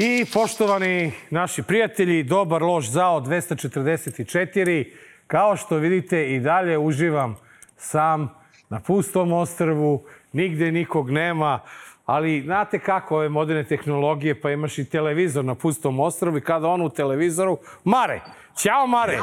[0.00, 4.92] I poštovani naši prijatelji, dobar loš zao 244.
[5.26, 7.36] Kao što vidite i dalje uživam
[7.76, 8.34] sam
[8.68, 11.60] na pustom ostrvu, nigde nikog nema,
[12.06, 16.68] ali znate kako ove moderne tehnologije, pa imaš i televizor na pustom ostrvu i kada
[16.68, 18.20] on u televizoru, Mare,
[18.56, 19.18] ćao Mare!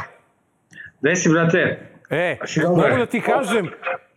[1.02, 1.90] Gde si, brate?
[2.10, 2.38] E,
[2.68, 3.70] mogu da ti kažem,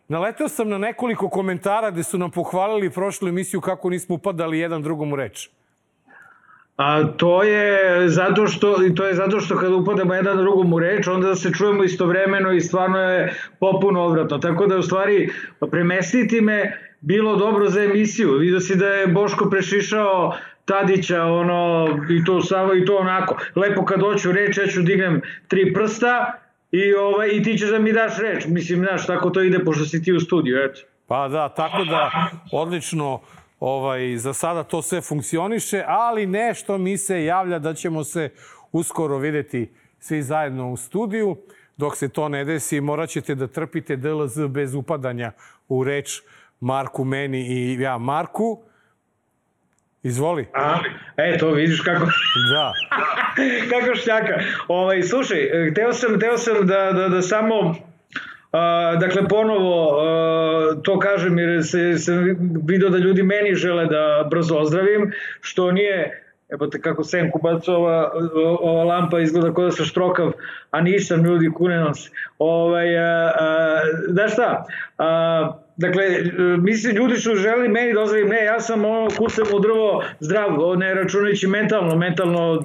[0.09, 4.82] naletao sam na nekoliko komentara gde su nam pohvalili prošlu emisiju kako nismo upadali jedan
[4.82, 5.51] drugom u reč.
[6.78, 11.06] A to je zato što to je zato što kada upadamo jedan drugom u reč,
[11.06, 14.38] onda se čujemo istovremeno i stvarno je popuno odvratno.
[14.38, 15.30] Tako da u stvari
[15.70, 18.32] premestiti me bilo dobro za emisiju.
[18.32, 23.37] Vidio si da je Boško prešišao Tadića, ono, i to samo i to onako.
[23.56, 26.32] Lepo kad doću reč, ja ću dignem tri prsta
[26.71, 28.46] i, ovaj, i ti ćeš da mi daš reč.
[28.46, 30.80] Mislim, znaš, tako to ide, pošto si ti u studiju, eto.
[31.06, 33.21] Pa da, tako da, odlično,
[33.60, 38.30] ovaj, za sada to sve funkcioniše, ali nešto mi se javlja da ćemo se
[38.73, 41.37] uskoro videti svi zajedno u studiju.
[41.76, 45.32] Dok se to ne desi, morat ćete da trpite DLZ bez upadanja
[45.68, 46.23] u reč
[46.60, 48.62] Marku, meni i ja Marku.
[50.02, 50.46] Izvoli.
[50.54, 50.78] A,
[51.16, 52.04] e, to vidiš kako...
[52.52, 52.72] Da.
[53.70, 54.40] kako šljaka.
[54.68, 57.74] Ovaj, slušaj, hteo sam, hteo sam da, da, da samo
[58.52, 59.99] A, dakle, ponovo
[60.82, 62.13] to kažem jer se, se
[62.65, 67.77] vidio da ljudi meni žele da brzo ozdravim, što nije Evo te kako senku baca
[67.77, 68.12] ova,
[68.60, 70.32] ova lampa izgleda kao da sam štrokav,
[70.71, 72.10] a nisam ljudi kune nos.
[72.38, 74.65] Ovaj, a, a, da šta,
[74.99, 76.05] a, dakle,
[76.59, 80.78] mislim, ljudi su želi meni da ozdravim, ne, ja sam ono kusem u drvo zdrav,
[80.78, 82.65] ne računajući mentalno, mentalno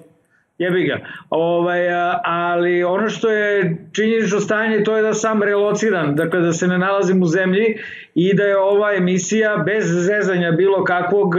[0.64, 0.98] jebi ga.
[1.30, 1.88] Ovaj,
[2.24, 6.78] ali ono što je činjenično stanje to je da sam relociran, dakle da se ne
[6.78, 7.78] nalazim u zemlji
[8.16, 11.36] i da je ova emisija bez zezanja bilo kakvog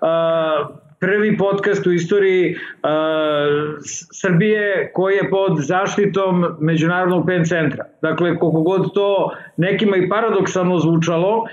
[0.00, 0.68] a,
[1.00, 2.90] prvi podcast u istoriji uh,
[4.12, 7.84] Srbije koji je pod zaštitom Međunarodnog pen centra.
[8.02, 11.46] Dakle, koliko god to nekima i paradoksalno zvučalo, uh,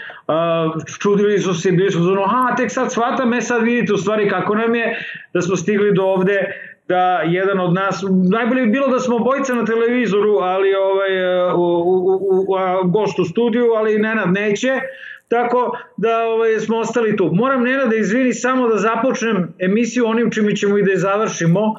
[1.01, 4.29] čudili su se, bili su ono, ha, tek sad shvatam, e sad vidite u stvari
[4.29, 4.97] kako nam je
[5.33, 6.39] da smo stigli do ovde
[6.87, 11.11] da jedan od nas, najbolje bi bilo da smo bojice na televizoru, ali ovaj,
[11.53, 12.45] u, u, u,
[12.83, 14.79] u gost u studiju, ali Nenad neće,
[15.27, 17.29] tako da ovaj, smo ostali tu.
[17.33, 21.75] Moram Nenad da izvini samo da započnem emisiju onim čime ćemo i da je završimo,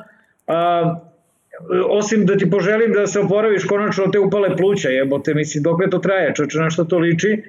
[0.47, 0.95] a,
[1.89, 5.99] osim da ti poželim da se oporaviš konačno te upale pluća, jebote, mislim, dok to
[5.99, 7.43] traje, čoče, na što to liči.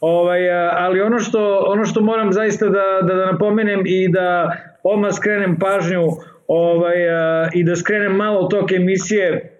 [0.00, 5.12] Ovaj, ali ono što, ono što moram zaista da, da, da napomenem i da odmah
[5.14, 6.06] skrenem pažnju
[6.52, 9.58] ovaj, a, i da skrenem malo tok emisije,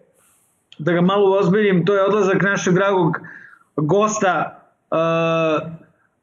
[0.79, 3.19] da ga malo ozbiljim, to je odlazak našeg dragog
[3.77, 4.61] gosta,
[4.91, 5.59] a,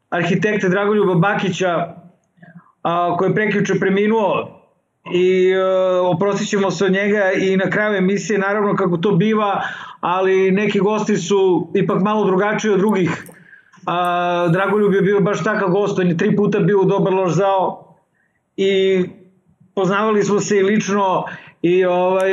[0.10, 1.96] arhitekta Dragoljuba Bakića,
[2.84, 4.60] a, koji je prekjuče preminuo
[5.14, 5.64] i e,
[6.00, 9.62] oprostit ćemo se od njega i na kraju emisije, naravno kako to biva,
[10.00, 13.28] ali neki gosti su ipak malo drugačiji od drugih.
[13.86, 17.32] A, Dragoljub je bio baš takav gost, on je tri puta bio u Dobar loš
[17.32, 17.96] zao
[18.58, 19.04] i
[19.80, 21.26] poznavali smo se i lično
[21.62, 22.32] i, ovaj,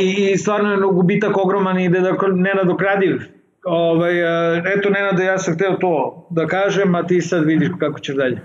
[0.00, 3.22] i, i stvarno je gubitak ogroman i da nenadokradiv.
[3.64, 4.14] Ovaj,
[4.76, 8.40] eto, Nenade, ja sam hteo to da kažem, a ti sad vidiš kako ćeš dalje.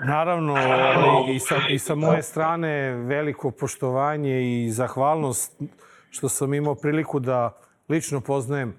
[0.00, 5.62] Naravno, ovaj, i, sa, i sa moje strane veliko poštovanje i zahvalnost
[6.10, 7.50] što sam imao priliku da
[7.88, 8.74] lično poznajem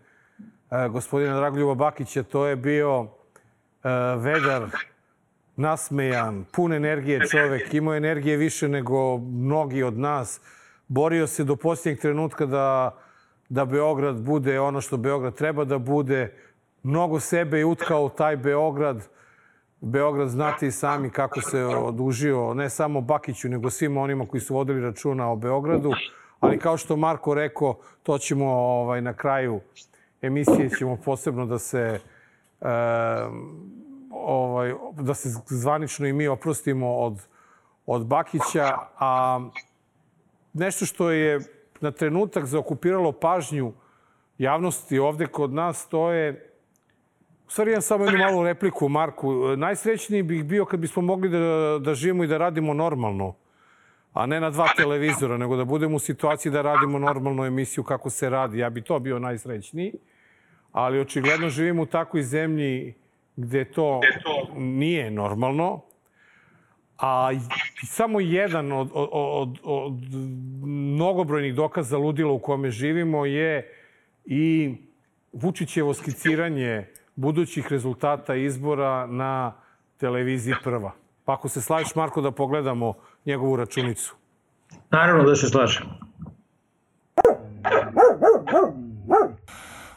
[0.72, 2.24] eh, gospodina Dragoljuba Bakića.
[2.24, 3.08] To je bio
[4.18, 4.62] vedar
[5.56, 10.42] nasmejan, pun energije čovek, imao energije više nego mnogi od nas.
[10.88, 12.98] Borio se do posljednjeg trenutka da,
[13.50, 16.34] da Beograd bude ono što Beograd treba da bude.
[16.84, 19.08] Mnogo sebe je utkao taj Beograd.
[19.82, 24.54] Beograd znate i sami kako se odužio, ne samo Bakiću, nego svima onima koji su
[24.54, 25.92] vodili računa o Beogradu.
[26.40, 29.60] Ali kao što Marko rekao, to ćemo ovaj, na kraju
[30.22, 32.00] emisije ćemo posebno da se
[32.62, 32.68] e,
[34.26, 37.28] ovaj, da se zvanično i mi oprostimo od,
[37.86, 39.40] od Bakića, a
[40.54, 41.40] nešto što je
[41.82, 43.74] na trenutak zaokupiralo pažnju
[44.38, 46.52] javnosti ovde kod nas, to je
[47.48, 49.32] U stvari imam samo jednu malu repliku, Marku.
[49.58, 53.36] Najsrećniji bih bio kad bismo mogli da, da živimo i da radimo normalno,
[54.14, 58.10] a ne na dva televizora, nego da budemo u situaciji da radimo normalnu emisiju kako
[58.10, 58.60] se radi.
[58.60, 59.94] Ja bi to bio najsrećniji.
[60.72, 62.94] Ali očigledno živimo u takvoj zemlji
[63.36, 64.02] gde to
[64.56, 65.82] nije normalno,
[66.98, 67.30] a
[67.84, 69.94] samo jedan od, od, od, od
[70.68, 73.74] mnogobrojnih dokaza ludila u kome živimo je
[74.26, 74.76] i
[75.34, 79.54] Vučićevo skiciranje budućih rezultata izbora na
[79.98, 80.92] televiziji Prva.
[81.26, 82.94] Pa ako se slaviš, Marko, da pogledamo
[83.26, 84.16] njegovu računicu.
[84.92, 85.86] Naravno da se slažem.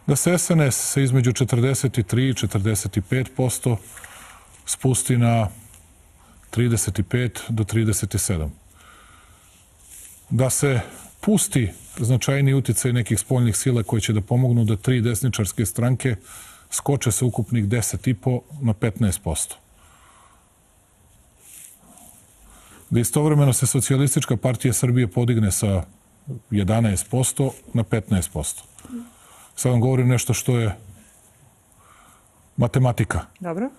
[0.08, 3.76] Da se SNS sa između 43 i 45%
[4.66, 5.48] spusti na
[6.52, 8.48] 35 do 37.
[10.30, 10.80] Da se
[11.20, 16.16] pusti značajni uticaj nekih spoljnih sila koji će da pomognu da tri desničarske stranke
[16.70, 19.54] skoče sa ukupnih 10,5 na 15%.
[22.90, 25.84] Da istovremeno se socijalistička partija Srbije podigne sa
[26.50, 28.77] 11% na 15%.
[29.58, 30.76] Sad vam govorim nešto što je
[32.56, 33.20] matematika.
[33.40, 33.70] Dobro.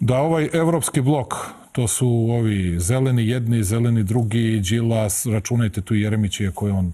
[0.00, 1.34] Da ovaj evropski blok,
[1.72, 6.92] to su ovi zeleni jedni, zeleni drugi, Đilas, računajte tu i Jeremić, iako je on,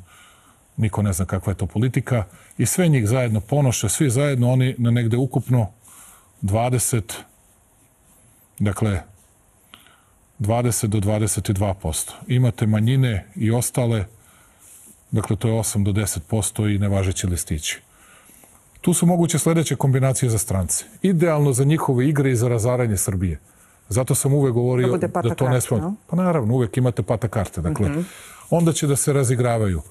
[0.77, 2.25] niko ne zna kakva je to politika,
[2.59, 5.71] i sve njih zajedno ponoše, svi zajedno, oni na negde ukupno
[6.43, 7.03] 20,
[8.59, 9.03] dakle,
[10.39, 12.11] 20 do 22%.
[12.27, 14.05] Imate manjine i ostale,
[15.11, 17.81] dakle, to je 8 do 10% i nevažeći listići.
[18.81, 20.85] Tu su moguće sledeće kombinacije za strance.
[21.03, 23.39] Idealno za njihove igre i za razaranje Srbije.
[23.89, 25.79] Zato sam uvek govorio Da da, to ne karta, sme...
[25.79, 25.95] no?
[26.07, 27.61] Pa naravno, uvek imate pata karte.
[27.61, 28.01] Dakle, Mhm.
[28.51, 29.83] onda će da se razigravaju.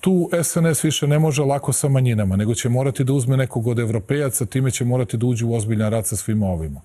[0.00, 3.78] Tu SNS više ne može lako sa manjinama, nego će morati da uzme nekog od
[3.78, 6.80] evropejaca, time će morati da uđe u ozbiljan rad sa svima ovima.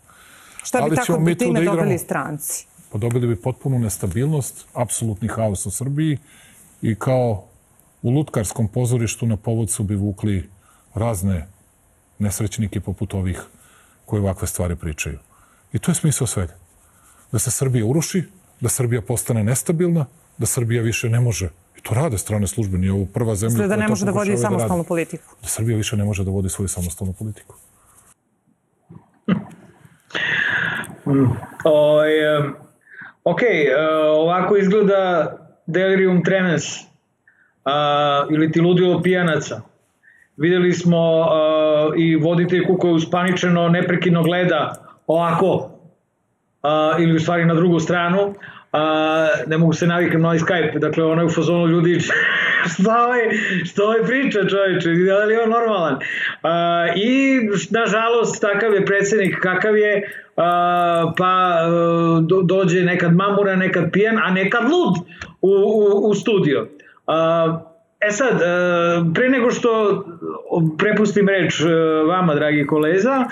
[0.63, 1.77] Šta bi Ali tako tu time da igramo.
[1.77, 2.65] dobili stranci?
[2.91, 6.17] Pa dobili bi potpunu nestabilnost, apsolutni haos u Srbiji
[6.81, 7.45] i kao
[8.01, 10.49] u lutkarskom pozorištu na povodcu bi vukli
[10.93, 11.47] razne
[12.19, 13.41] nesrećnike poput ovih
[14.05, 15.19] koji ovakve stvari pričaju.
[15.73, 16.53] I to je smisao svega.
[17.31, 18.23] Da se Srbija uruši,
[18.61, 20.05] da Srbija postane nestabilna,
[20.37, 21.49] da Srbija više ne može.
[21.77, 24.29] I to rade strane službe, nije ovo prva zemlja Sve da ne može da vodi
[24.29, 24.41] radi.
[24.41, 25.35] samostalnu politiku.
[25.41, 27.55] Da Srbija više ne može da vodi svoju samostalnu politiku.
[31.63, 32.53] Ovaj, em,
[33.23, 33.75] ok, e,
[34.09, 35.35] ovako izgleda
[35.67, 36.63] delirium tremens
[37.69, 39.61] a, ili ti ludilo pijanaca.
[40.37, 44.73] Videli smo a, i voditeljku koja uspaničeno neprekidno gleda
[45.07, 45.71] ovako
[46.63, 48.35] a, ili u stvari na drugu stranu
[48.71, 51.99] a, ne mogu se navikam na Skype, dakle ono je u fazonu ljudi
[52.73, 53.21] šta ovaj,
[53.65, 55.97] šta ovaj priča čovječe, da li je on normalan?
[56.43, 57.39] A, I
[57.69, 61.55] nažalost takav je predsednik kakav je, a, pa
[62.21, 64.95] do, dođe nekad mamura, nekad pijan, a nekad lud
[65.41, 66.67] u, u, u studio.
[68.01, 68.45] E sad, e,
[69.13, 69.69] pre nego što
[70.77, 71.65] prepustim reč e,
[72.07, 73.25] vama, dragi koleza,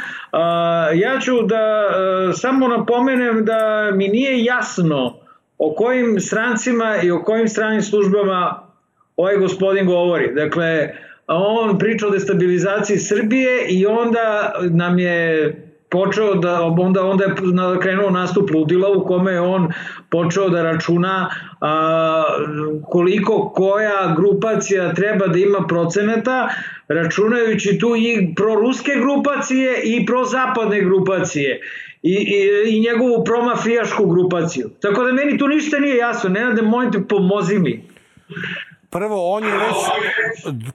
[0.94, 5.20] ja ću da e, samo napomenem da mi nije jasno
[5.58, 8.64] o kojim strancima i o kojim stranim službama
[9.18, 10.34] ovaj gospodin govori.
[10.36, 10.90] Dakle,
[11.28, 15.54] on priča o destabilizaciji Srbije i onda nam je
[15.90, 19.72] počeo da onda onda je krenuo nastup ludila u kome je on
[20.10, 21.30] počeo da računa
[21.62, 22.24] a,
[22.90, 26.50] koliko koja grupacija treba da ima procenata
[26.88, 31.62] računajući tu i proruske grupacije i prozapadne grupacije
[32.04, 34.70] i, i, i njegovu promafijašku grupaciju.
[34.82, 36.30] Tako da meni tu ništa nije jasno.
[36.30, 37.84] Nenade, molim te, pomozi mi.
[38.98, 39.76] Prvo, on je već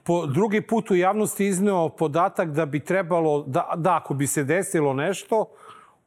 [0.03, 4.43] po drugi put u javnosti izneo podatak da bi trebalo, da, da ako bi se
[4.43, 5.45] desilo nešto,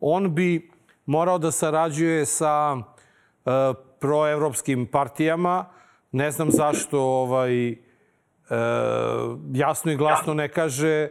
[0.00, 0.70] on bi
[1.06, 3.50] morao da sarađuje sa e,
[4.00, 5.64] proevropskim partijama.
[6.12, 7.76] Ne znam zašto ovaj, e,
[9.52, 11.08] jasno i glasno ne kaže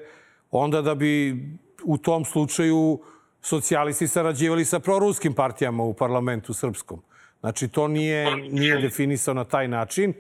[0.51, 1.43] onda da bi
[1.83, 2.99] u tom slučaju
[3.41, 7.01] socijalisti sarađivali sa proruskim partijama u parlamentu srpskom.
[7.39, 10.13] Znači, to nije, nije definisao na taj način.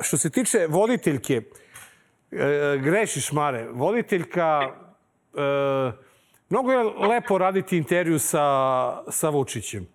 [0.00, 1.42] Što se tiče voditeljke,
[2.30, 3.68] e, grešiš, Mare.
[3.72, 4.60] Voditeljka,
[5.34, 5.92] e,
[6.48, 8.42] mnogo je lepo raditi intervju sa,
[9.10, 9.86] sa Vučićem.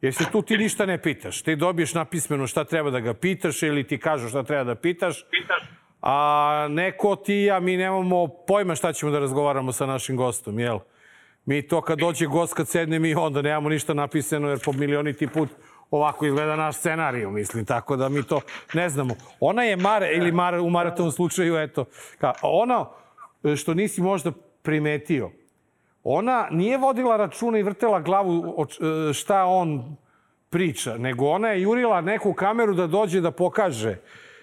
[0.00, 1.42] Jer se tu ti ništa ne pitaš.
[1.42, 5.24] Ti dobiješ napismeno šta treba da ga pitaš ili ti kažu šta treba da pitaš.
[6.02, 10.78] A neko ti ja, mi nemamo pojma šta ćemo da razgovaramo sa našim gostom, jel?
[11.44, 15.26] Mi to kad dođe gost, kad sedne mi onda nemamo ništa napisano jer po milioniti
[15.26, 15.48] put
[15.90, 18.40] ovako izgleda naš scenariju, mislim, tako da mi to
[18.74, 19.14] ne znamo.
[19.40, 21.84] Ona je Mare, ili Mare u Maratovom slučaju, eto,
[22.18, 22.90] ka, ono
[23.56, 25.30] što nisi možda primetio,
[26.04, 29.96] ona nije vodila računa i vrtela glavu e, šta on
[30.50, 33.96] priča, nego ona je jurila neku kameru da dođe da pokaže,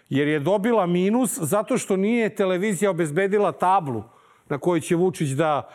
[0.10, 4.04] jer je dobila minus zato što nije televizija obezbedila tablu
[4.50, 5.70] na kojoj će Vučić da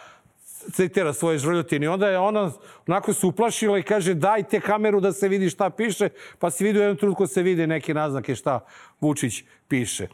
[0.73, 1.85] citira svoje žvrljotine.
[1.85, 2.53] I onda je ona
[2.87, 6.09] onako se uplašila i kaže dajte kameru da se vidi šta piše,
[6.39, 8.61] pa se vidi u jednom trenutku se vide neke naznake šta
[9.01, 10.05] Vučić piše.
[10.05, 10.09] E,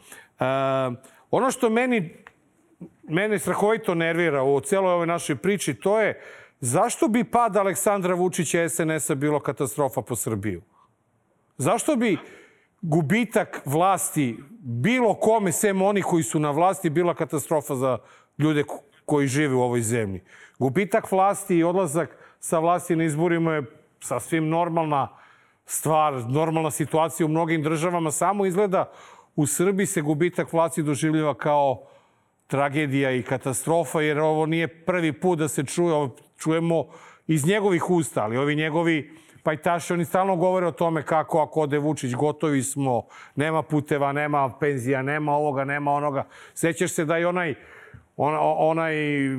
[1.31, 2.15] ono što meni
[3.03, 6.21] mene strahovito nervira u celoj ovoj našoj priči, to je
[6.59, 10.61] zašto bi pad Aleksandra Vučića SNS-a bilo katastrofa po Srbiju?
[11.57, 12.17] Zašto bi
[12.81, 17.97] gubitak vlasti bilo kome, sem oni koji su na vlasti, bila katastrofa za
[18.37, 20.21] ljude ko- koji žive u ovoj zemlji?
[20.59, 23.63] Gubitak vlasti i odlazak sa vlasti na izborima je
[23.99, 25.07] sasvim normalna
[25.65, 28.11] stvar, normalna situacija u mnogim državama.
[28.11, 28.91] Samo izgleda
[29.35, 31.83] u Srbiji se gubitak vlasti doživljava kao
[32.47, 36.85] tragedija i katastrofa, jer ovo nije prvi put da se čuje, ovo čujemo
[37.27, 39.11] iz njegovih usta, ali ovi njegovi
[39.43, 44.49] pajtaši, oni stalno govore o tome kako ako ode Vučić, gotovi smo, nema puteva, nema
[44.59, 46.27] penzija, nema ovoga, nema onoga.
[46.53, 47.55] Sećaš se da je onaj,
[48.17, 49.29] on, onaj e,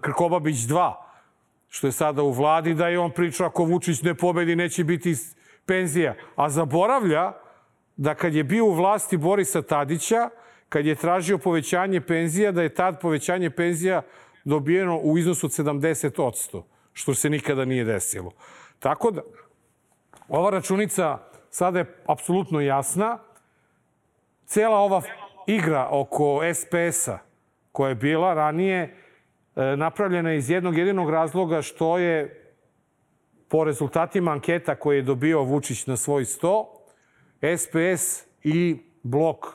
[0.00, 0.92] Krkobabić 2,
[1.68, 5.14] što je sada u vladi, da je on pričao ako Vučić ne pobedi neće biti
[5.66, 6.14] penzija.
[6.36, 7.32] A zaboravlja
[7.96, 10.28] da kad je bio u vlasti Borisa Tadića,
[10.68, 14.02] kad je tražio povećanje penzija, da je tad povećanje penzija
[14.44, 16.62] dobijeno u iznosu od 70%,
[16.92, 18.32] što se nikada nije desilo.
[18.78, 19.22] Tako da,
[20.28, 21.18] ova računica
[21.50, 23.18] sada je apsolutno jasna.
[24.46, 25.02] Cela ova
[25.46, 27.18] igra oko SPS-a
[27.72, 28.96] koja je bila ranije
[29.56, 32.40] e, napravljena iz jednog jedinog razloga što je
[33.48, 36.68] po rezultatima anketa koje je dobio Vučić na svoj sto,
[37.56, 39.46] SPS i blok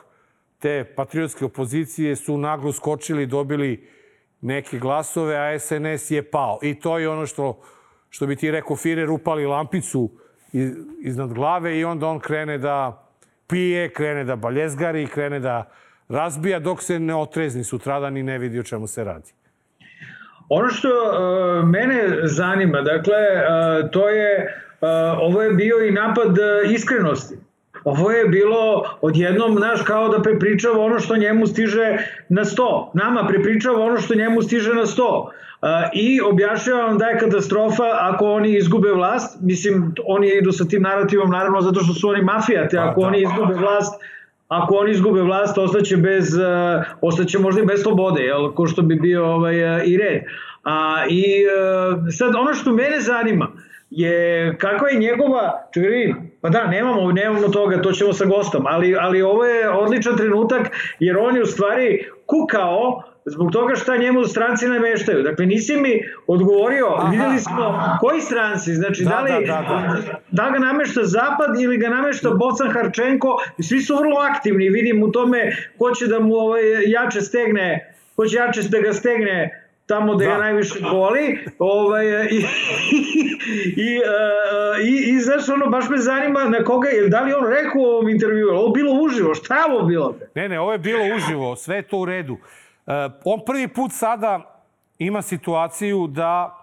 [0.58, 3.88] te patriotske opozicije su naglo skočili dobili
[4.40, 6.58] neke glasove, a SNS je pao.
[6.62, 7.60] I to je ono što,
[8.10, 10.10] što bi ti rekao Firer upali lampicu
[10.52, 10.70] iz,
[11.00, 13.09] iznad glave i onda on krene da
[13.50, 15.70] pije, krene da baljezgari, krene da
[16.08, 19.32] razbija dok se ne otrezni sutradan i ne vidi o čemu se radi.
[20.48, 24.88] Ono što uh, mene zanima, dakle, uh, to je, uh,
[25.18, 26.36] ovo je bio i napad
[26.70, 27.38] iskrenosti.
[27.84, 31.96] Ovo je bilo odjednom, znaš, kao da prepričava ono što njemu stiže
[32.28, 32.90] na sto.
[32.94, 35.30] Nama prepričava ono što njemu stiže na sto.
[35.62, 39.38] Uh, I objašnjava vam da je katastrofa ako oni izgube vlast.
[39.40, 42.78] Mislim, oni idu sa tim narativom, naravno, zato što su oni mafijate.
[42.78, 43.06] Ako da.
[43.06, 44.02] oni izgube vlast,
[44.48, 48.82] ako oni izgube vlast, ostaće bez, uh, ostaće možda i bez slobode, jel, ko što
[48.82, 50.22] bi bio ovaj, uh, i red.
[50.64, 51.24] A, I
[52.18, 53.48] sad ono što mene zanima
[53.90, 58.66] je kakva je njegova, čekaj vidim, pa da, nemamo, nemamo toga, to ćemo sa gostom,
[58.66, 63.96] ali, ali ovo je odličan trenutak jer on je u stvari kukao zbog toga šta
[63.96, 65.22] njemu stranci nameštaju.
[65.22, 67.10] Dakle, nisi mi odgovorio, Aha.
[67.10, 69.96] videli smo koji stranci, znači da, Da, li, da, da,
[70.30, 75.12] da ga namešta Zapad ili ga namešta Bocan Harčenko, svi su vrlo aktivni, vidim u
[75.12, 79.59] tome ko će da mu ovaj, jače stegne, ko će jače da ga stegne
[79.90, 80.30] tamo da, da.
[80.30, 81.38] ga najviše boli.
[81.58, 82.36] Ovaj, i,
[83.86, 87.46] i, uh, i, i, znaš, ono, baš me zanima na koga je, da li on
[87.46, 90.14] rekao u ovom intervju, ovo bilo uživo, šta je ovo bilo?
[90.34, 92.32] Ne, ne, ovo je bilo uživo, sve je to u redu.
[92.32, 92.92] Uh,
[93.24, 94.62] on prvi put sada
[94.98, 96.56] ima situaciju da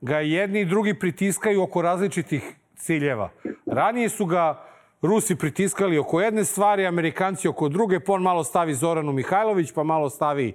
[0.00, 3.30] ga jedni i drugi pritiskaju oko različitih ciljeva.
[3.66, 4.68] Ranije su ga
[5.02, 9.82] Rusi pritiskali oko jedne stvari, Amerikanci oko druge, pa on malo stavi Zoranu Mihajlović, pa
[9.82, 10.52] malo stavi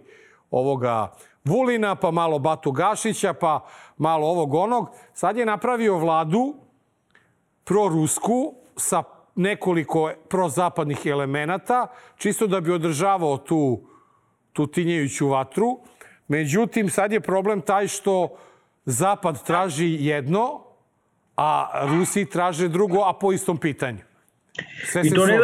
[0.52, 1.12] ovoga
[1.44, 3.66] Vulina, pa malo Batu Gašića, pa
[3.98, 4.90] malo ovog onog.
[5.14, 6.56] Sad je napravio vladu
[7.64, 9.04] prorusku sa
[9.36, 13.82] nekoliko prozapadnih elemenata, čisto da bi održavao tu,
[14.54, 15.80] tu tinjejuću vatru.
[16.28, 18.38] Međutim, sad je problem taj što
[18.86, 20.62] Zapad traži jedno,
[21.38, 24.00] a Rusi traže drugo, a po istom pitanju.
[24.86, 25.44] Sve I to ne da,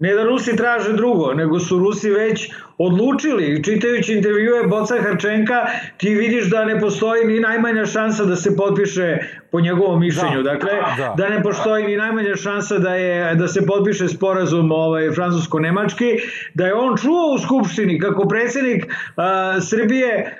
[0.00, 3.64] ne da Rusi traže drugo, nego su Rusi već odlučili.
[3.64, 5.66] Čitajući intervjue Boca Harčenka,
[5.96, 9.18] ti vidiš da ne postoji ni najmanja šansa da se potpiše
[9.50, 10.42] po njegovom mišljenju.
[10.42, 11.14] Da, dakle, da.
[11.16, 16.18] da ne postoji ni najmanja šansa da je da se potpiše sporazum ovaj francusko-nemački,
[16.54, 19.24] da je on čuo u skupštini kako predsednik uh,
[19.62, 20.36] Srbije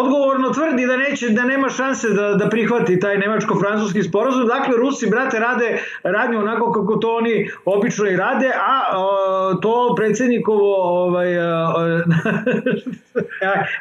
[0.00, 4.46] odgovorno tvrdi da neće da nema šanse da da prihvati taj nemačko-francuski sporazum.
[4.46, 9.94] Dakle Rusi brate rade radnju onako kako to oni obično i rade, a o, to
[9.96, 11.32] predsednikovo ovaj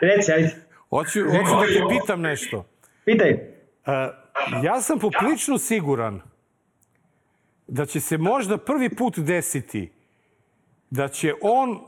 [0.01, 0.55] reci ajde.
[0.89, 2.65] Hoću, hoću da te pitam nešto.
[3.05, 3.31] Pitaj.
[3.31, 3.39] Uh,
[4.63, 6.21] ja sam poprično siguran
[7.67, 9.91] da će se možda prvi put desiti
[10.89, 11.79] da će on uh,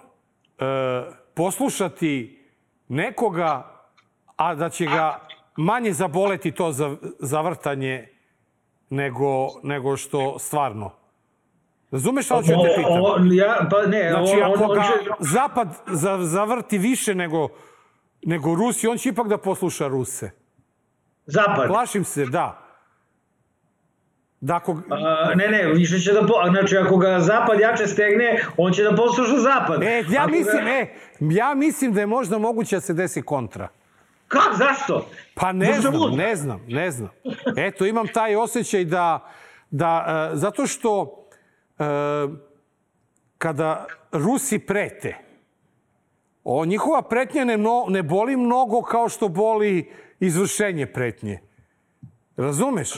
[1.34, 2.41] poslušati
[2.92, 3.82] nekoga,
[4.36, 5.20] a da će ga
[5.58, 8.08] manje zaboleti to za, zavrtanje
[8.90, 10.92] nego, nego što stvarno.
[11.92, 13.02] Razumeš šta hoću da te pitam?
[13.02, 14.84] O, ja, pa ne, znači, ako ga.
[15.20, 17.48] Zapad za, zavrti više nego,
[18.22, 20.32] nego Rusi, on će ipak da posluša Ruse.
[21.26, 21.68] Zapad?
[21.68, 22.61] Plašim se, da.
[24.42, 24.78] Da ako...
[24.90, 26.22] A, ne, ne, više će da...
[26.22, 26.34] Po...
[26.50, 29.84] Znači, ako ga Zapad jače stegne, on će da posluša Zapad.
[29.84, 30.72] E, ja ako mislim, ga...
[30.72, 30.88] e,
[31.20, 33.68] ja mislim da je možda moguće da se desi kontra.
[34.28, 34.56] Kako?
[34.56, 35.08] Zašto?
[35.34, 37.10] Pa ne znam, ne znam, ne znam.
[37.58, 39.30] Eto, imam taj osjećaj da,
[39.72, 41.26] da, e, zato što
[41.80, 41.84] e,
[43.38, 45.16] kada Rusi prete,
[46.44, 51.40] o, njihova pretnja ne, no, ne boli mnogo kao što boli izvršenje pretnje.
[52.38, 52.90] Razumeš?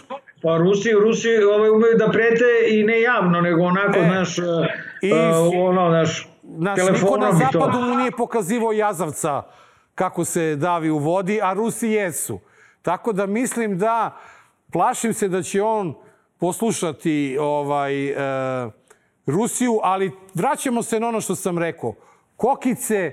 [0.44, 4.44] Pa Rusi, Rusi ovaj, umeju da prete i ne javno, nego onako, E, naš, i-
[5.14, 5.20] uh,
[5.60, 9.44] ono, naš, Znaš, niko na zapadu mu nije pokazivo jazavca
[9.96, 12.40] kako se davi u vodi, a Rusi jesu.
[12.82, 14.18] Tako da mislim da
[14.72, 15.94] plašim se da će on
[16.38, 18.16] poslušati ovaj e,
[19.28, 21.94] Rusiju, ali vraćamo se na ono što sam rekao.
[22.36, 23.12] Kokice,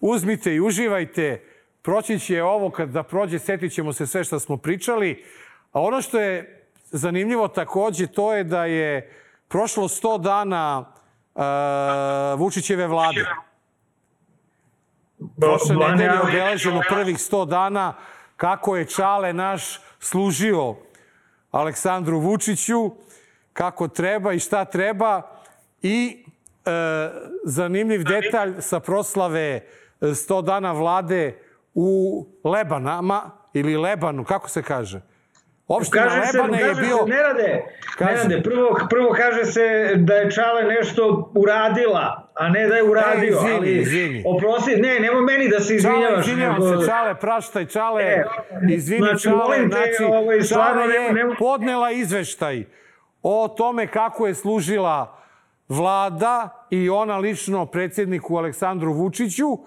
[0.00, 1.42] uzmite i uživajte.
[1.82, 5.24] Proći će ovo, kad da prođe, setit ćemo se sve što smo pričali.
[5.72, 6.59] A ono što je
[6.90, 9.12] zanimljivo takođe, to je da je
[9.48, 10.84] prošlo 100 dana
[11.34, 11.40] e,
[12.36, 13.26] Vučićeve vlade.
[15.40, 17.94] Prošle nedelje ali- obeleženo prvih 100 dana
[18.36, 20.74] kako je Čale naš služio
[21.50, 22.90] Aleksandru Vučiću,
[23.52, 25.22] kako treba i šta treba.
[25.82, 26.24] I
[26.64, 26.70] e,
[27.44, 29.62] zanimljiv detalj sa proslave e,
[30.00, 31.38] 100 dana vlade
[31.74, 35.00] u Lebanama ili Lebanu, kako se kaže?
[35.70, 36.96] Opština Kaže se, Lebane je kaže bio...
[36.96, 37.64] se, ne rade,
[37.98, 38.12] Kaže.
[38.12, 38.42] ne rade.
[38.42, 39.60] Prvo, prvo kaže se
[39.96, 41.02] da je Čale nešto
[41.34, 43.22] uradila, a ne da je uradio.
[43.24, 44.22] E, izvini, ali, izvini.
[44.26, 46.26] Oprosti, ne, nemoj meni da se Čale, izvinjavaš.
[46.26, 48.24] izvinjavam nego- se, Čale, praštaj, Čale, E,
[48.70, 52.64] izvini, znači, Čale, molim te, znači, ovaj, stvarno Čale je nemo- podnela izveštaj
[53.22, 55.16] o tome kako je služila
[55.68, 56.36] vlada
[56.70, 59.58] i ona lično predsjedniku Aleksandru Vučiću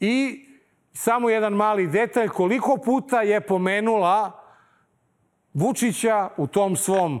[0.00, 0.44] i
[0.92, 4.44] samo jedan mali detalj, koliko puta je pomenula
[5.54, 7.20] Vučića u tom svom e,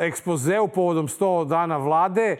[0.00, 2.38] ekspozeu povodom 100 dana vlade e,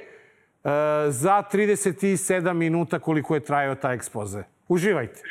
[1.09, 4.43] za 37 minuta koliko je trajao taj ekspoze.
[4.69, 5.23] Uživajte.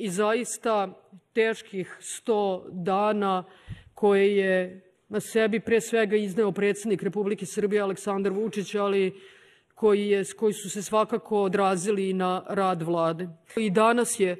[0.00, 0.88] i zaista
[1.32, 3.44] teških 100 dana
[3.94, 9.20] koje je na sebi pre svega izneo predsednik Republike Srbije Aleksandar Vučić, ali
[9.74, 13.28] koji, je, koji su se svakako odrazili i na rad vlade.
[13.56, 14.36] I danas je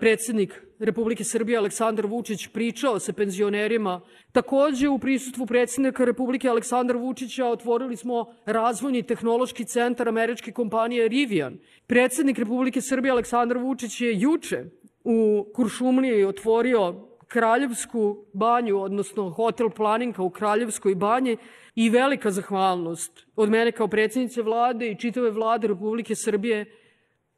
[0.00, 4.00] predsednik Republike Srbije Aleksandar Vučić pričao sa penzionerima.
[4.32, 11.58] Takođe u prisustvu predsednika Republike Aleksandra Vučića otvorili smo razvojni tehnološki centar američke kompanije Rivian.
[11.86, 14.64] Predsednik Republike Srbije Aleksandar Vučić je juče
[15.04, 16.94] u Kuršumliji otvorio
[17.28, 21.36] Kraljevsku banju, odnosno hotel Planinka u Kraljevskoj banji
[21.74, 26.83] i velika zahvalnost od mene kao predsjednice vlade i čitave vlade Republike Srbije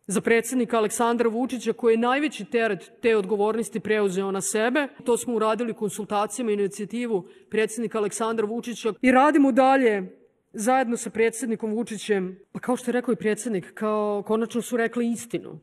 [0.07, 4.88] za predsednika Aleksandra Vučića koji je najveći teret te odgovornosti preuzeo na sebe.
[5.05, 10.03] To smo uradili konsultacijama i inicijativu predsednika Aleksandra Vučića i radimo dalje
[10.53, 15.11] zajedno sa predsednikom Vučićem, pa kao što je rekao i predsednik, kao konačno su rekli
[15.11, 15.61] istinu.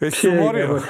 [0.00, 0.80] Već se umorio.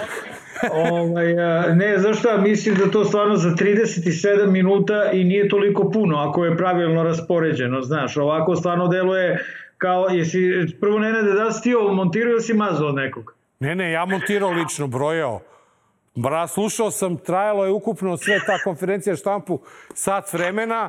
[0.72, 1.34] ovaj,
[1.74, 6.44] ne, znaš šta, mislim da to stvarno za 37 minuta i nije toliko puno ako
[6.44, 9.44] je pravilno raspoređeno, znaš, ovako stvarno deluje
[9.82, 10.40] kao, jesi,
[10.80, 13.34] prvo ne da si ti ovo montirao ili si mazao od nekog?
[13.60, 15.40] Ne, ne, ja montirao lično, brojao.
[16.14, 19.60] Bra, slušao sam, trajalo je ukupno sve ta konferencija štampu
[19.94, 20.88] sat vremena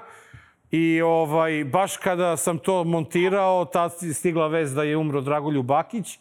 [0.71, 3.67] i ovaj, baš kada sam to montirao,
[4.01, 6.19] je stigla vez da je umro Dragoljub Bakić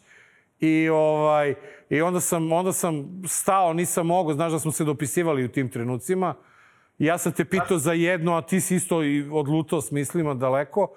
[0.59, 1.55] i, ovaj,
[1.89, 5.69] i onda, sam, onda sam stao, nisam mogao, znaš da smo se dopisivali u tim
[5.69, 6.35] trenucima.
[6.97, 10.87] Ja sam te pitao za jedno, a ti si isto i odlutao s mislima daleko.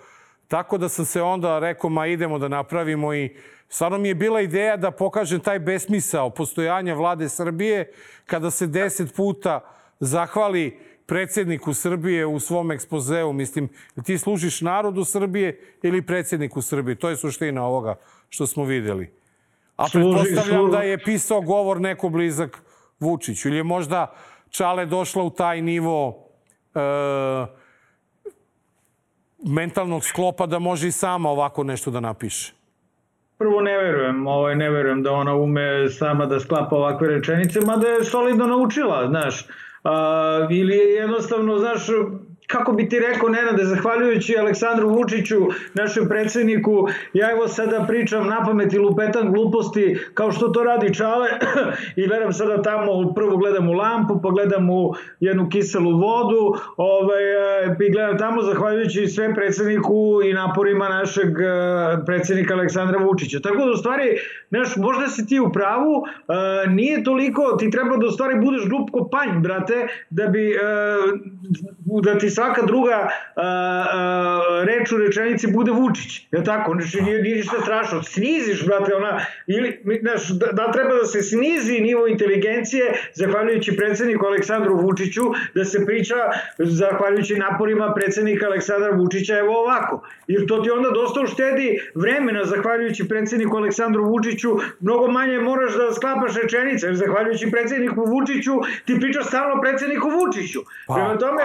[0.49, 3.37] Tako da sam se onda rekao, ma idemo da napravimo i
[3.69, 7.93] stvarno mi je bila ideja da pokažem taj besmisao postojanja vlade Srbije
[8.27, 9.61] kada se deset puta
[10.01, 13.33] zahvali predsjedniku Srbije u svom ekspozeu.
[13.33, 13.69] Mislim,
[14.05, 16.95] ti služiš narodu Srbije ili predsjedniku Srbije?
[16.95, 17.95] To je suština ovoga
[18.29, 19.11] što smo videli.
[19.77, 22.63] A pretpostavljam da je pisao govor neko blizak
[23.01, 24.15] Vučiću ili je možda
[24.51, 26.29] Čale došla u taj nivo
[26.75, 26.81] e,
[29.47, 32.53] mentalnog sklopa da može i sama ovako nešto da napiše.
[33.39, 37.89] Prvo ne verujem, ovaj, ne verujem da ona ume sama da sklapa ovakve rečenice, mada
[37.89, 39.47] je solidno naučila, znaš.
[39.85, 41.87] A, ili je jednostavno, znaš,
[42.47, 45.37] kako bi ti rekao, Nenade, zahvaljujući Aleksandru Vučiću,
[45.75, 50.95] našem predsedniku, ja evo sada pričam na pamet i lupetam gluposti, kao što to radi
[50.95, 51.29] Čale,
[51.97, 57.25] i gledam sada tamo, prvo gledam u lampu, pa gledam u jednu kiselu vodu, ovaj,
[57.65, 63.41] e, i gledam tamo, zahvaljujući sve predsedniku i naporima našeg e, predsednika Aleksandra Vučića.
[63.41, 67.97] Tako da, u stvari, znaš, možda si ti u pravu, e, nije toliko, ti treba
[67.97, 70.57] da u stvari budeš glup ko panj, brate, da bi
[71.87, 76.73] da ti svaka druga a, a, reč u rečenici bude Vučić, je tako?
[76.73, 78.03] Znači, nije, nije ništa strašno.
[78.03, 84.27] Sniziš, brate, ona, ili, znaš, da, da treba da se snizi nivo inteligencije, zahvaljujući predsedniku
[84.27, 85.23] Aleksandru Vučiću,
[85.55, 86.15] da se priča,
[86.59, 90.03] zahvaljujući naporima predsednika Aleksandra Vučića, evo ovako.
[90.27, 95.93] Jer to ti onda dosta uštedi vremena, zahvaljujući predsedniku Aleksandru Vučiću, mnogo manje moraš da
[95.93, 98.53] sklapaš rečenice, jer zahvaljujući predsedniku Vučiću,
[98.85, 100.61] ti pričaš stalno predsedniku Vučiću.
[100.87, 100.95] Pa.
[100.95, 101.43] Prema tome,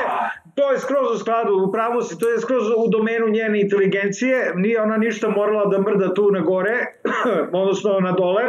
[0.56, 4.82] to je skroz u skladu, u pravu to je skroz u domenu njene inteligencije, nije
[4.82, 6.78] ona ništa morala da mrda tu na gore,
[7.62, 8.44] odnosno na dole,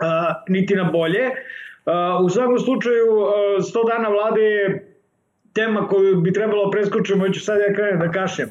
[0.00, 1.30] a, niti na bolje.
[1.84, 4.94] A, u svakom slučaju, a, 100 dana vlade je
[5.52, 8.50] tema koju bi trebalo preskočiti, ću sad ja krenem da kašem.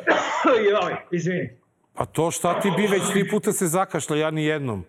[0.70, 1.50] Joj, izvini.
[1.94, 4.84] Pa to šta ti bi već tri puta se zakašla, ja ni jednom.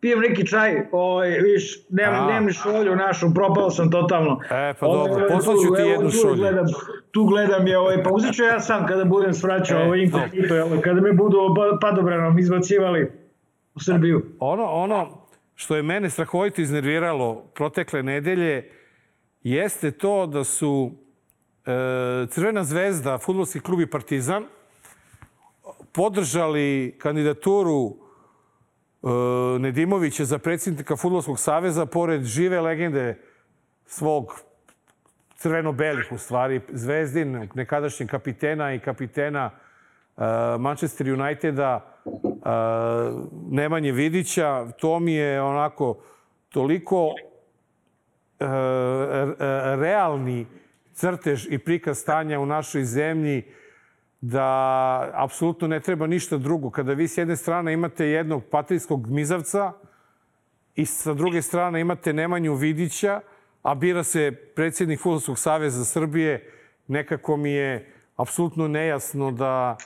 [0.00, 4.40] Pijem neki čaj, ovaj, viš, nemam, nemam šolju našu, propao sam totalno.
[4.50, 6.34] E, pa Ovaj, dobro, poslaću ti jednu tu šolju.
[6.36, 6.64] Gledam,
[7.10, 10.54] tu gledam je, ovaj, pa uzet ću ja sam kada budem svraćao E, ovaj inkognito,
[10.54, 13.10] jel, kada me budu pa- padobranom izbacivali
[13.74, 14.22] u Srbiju.
[14.38, 15.08] Ono, ono
[15.54, 18.70] što je mene strahovito iznerviralo protekle nedelje
[19.42, 20.90] jeste to da su
[21.66, 24.44] e, Crvena zvezda, futbolski klub i Partizan
[25.92, 27.96] podržali kandidaturu
[29.02, 33.18] e, Nedimovića za predsjednika Futbolskog saveza pored žive legende
[33.86, 34.42] svog
[35.36, 39.50] crveno-belih u stvari, Zvezdin, nekadašnjeg kapitena i kapitena
[40.16, 40.24] uh,
[40.60, 42.12] Manchester Uniteda uh,
[43.50, 44.66] Nemanje Vidića.
[44.70, 46.02] To mi je onako
[46.48, 47.14] toliko
[49.78, 50.46] realni
[50.92, 53.44] crtež i prikaz stanja u našoj zemlji
[54.20, 56.70] da apsolutno ne treba ništa drugo.
[56.70, 59.72] Kada vi s jedne strane imate jednog patrijskog gmizavca
[60.74, 63.20] i sa druge strane imate Nemanju Vidića,
[63.62, 66.52] a bira se predsjednik Futbolskog saveza Srbije,
[66.88, 69.76] nekako mi je apsolutno nejasno da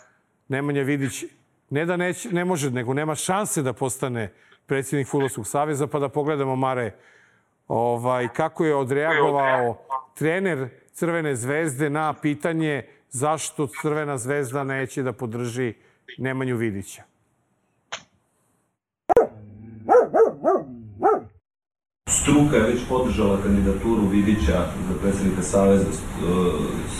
[0.49, 1.25] Nemanja Vidić
[1.71, 4.33] ne da neć, ne može, nego nema šanse da postane
[4.67, 6.95] predsjednik Futbolskog saveza, pa da pogledamo, Mare,
[7.69, 9.79] ovaj, kako je odreagovao
[10.15, 15.75] trener Crvene zvezde na pitanje zašto Crvena zvezda neće da podrži
[16.19, 17.03] Nemanju Vidića.
[22.09, 25.85] Struka je već podržala kandidaturu Vidića za predsjednika Saveza.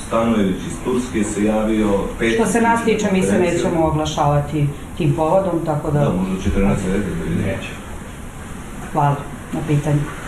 [0.07, 1.89] Stanojević iz Turske se javio...
[2.19, 6.43] Pet Što se nas tiče, mi se nećemo oglašavati tim povodom, tako da Da, možda
[6.43, 7.43] će trener Zvezde da vidi.
[7.43, 7.71] Neće.
[8.93, 9.17] hvala
[9.53, 10.24] na pitanju.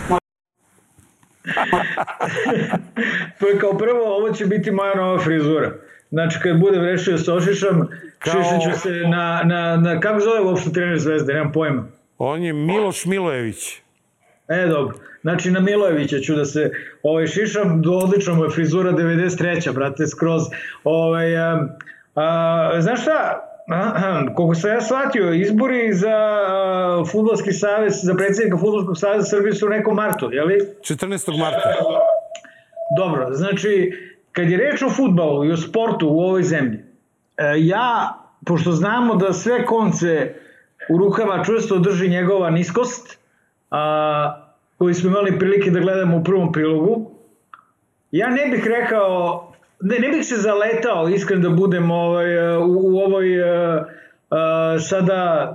[3.41, 5.73] To je kao prvo, ovo će biti moja nova frizura.
[6.11, 10.41] Znači, kad budem rešio se ošišam, Kao- šišat ću se na, na, na, kako zove
[10.41, 11.85] uopšte trener Zvezde, nemam pojma.
[12.19, 13.83] On je Miloš Milojević.
[14.49, 14.97] E, dobro.
[15.23, 16.71] Znači, na Milojevića ću da se
[17.03, 19.73] ovaj, šišam, do odlična mu je frizura 93.
[19.73, 20.43] brate, skroz.
[20.85, 21.69] Ovaj, a,
[22.15, 23.41] a, znaš šta,
[24.35, 26.19] koliko sam ja shvatio, izbori za
[27.13, 30.59] futbolski savez, za predsjednika futbolskog saveza Srbije su u nekom martu, je li?
[30.81, 31.39] 14.
[31.39, 31.75] marta.
[32.97, 33.93] Dobro, znači,
[34.33, 36.79] kad je reč o futbalu i o sportu u ovoj zemlji,
[37.37, 40.35] e, ja, pošto znamo da sve konce
[40.89, 43.19] u rukama čvrsto drži njegova niskost,
[43.71, 44.43] a,
[44.79, 47.11] koji smo imali prilike da gledamo u prvom prilogu,
[48.11, 49.46] ja ne bih rekao,
[49.81, 53.85] ne, ne bih se zaletao, iskren da budem ovaj, u, u ovoj a,
[54.31, 55.53] a, sada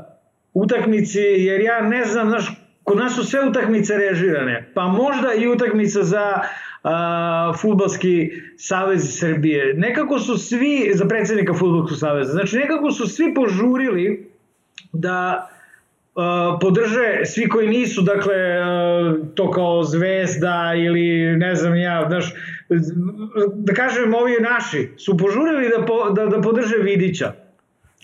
[0.53, 2.45] utakmici, jer ja ne znam, znaš,
[2.83, 6.39] kod nas su sve utakmice režirane, pa možda i utakmica za
[6.83, 9.73] a, futbalski savez Srbije.
[9.73, 14.31] Nekako su svi, za predsjednika futbolskog saveza, znači nekako su svi požurili
[14.93, 15.49] da
[16.15, 22.33] uh, podrže svi koji nisu, dakle, uh, to kao zvezda ili ne znam ja, znaš,
[23.55, 27.33] da kažem ovi naši, su požurili da, po, da, da podrže Vidića.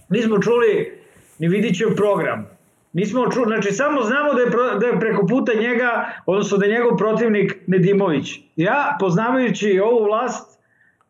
[0.10, 1.01] Nismo čuli
[1.39, 2.47] ni Vidićev program.
[2.93, 6.65] Nismo čuli, znači samo znamo da je, pro, da je preko puta njega, odnosno da
[6.65, 8.39] je njegov protivnik Nedimović.
[8.56, 10.60] Ja, poznavajući ovu vlast,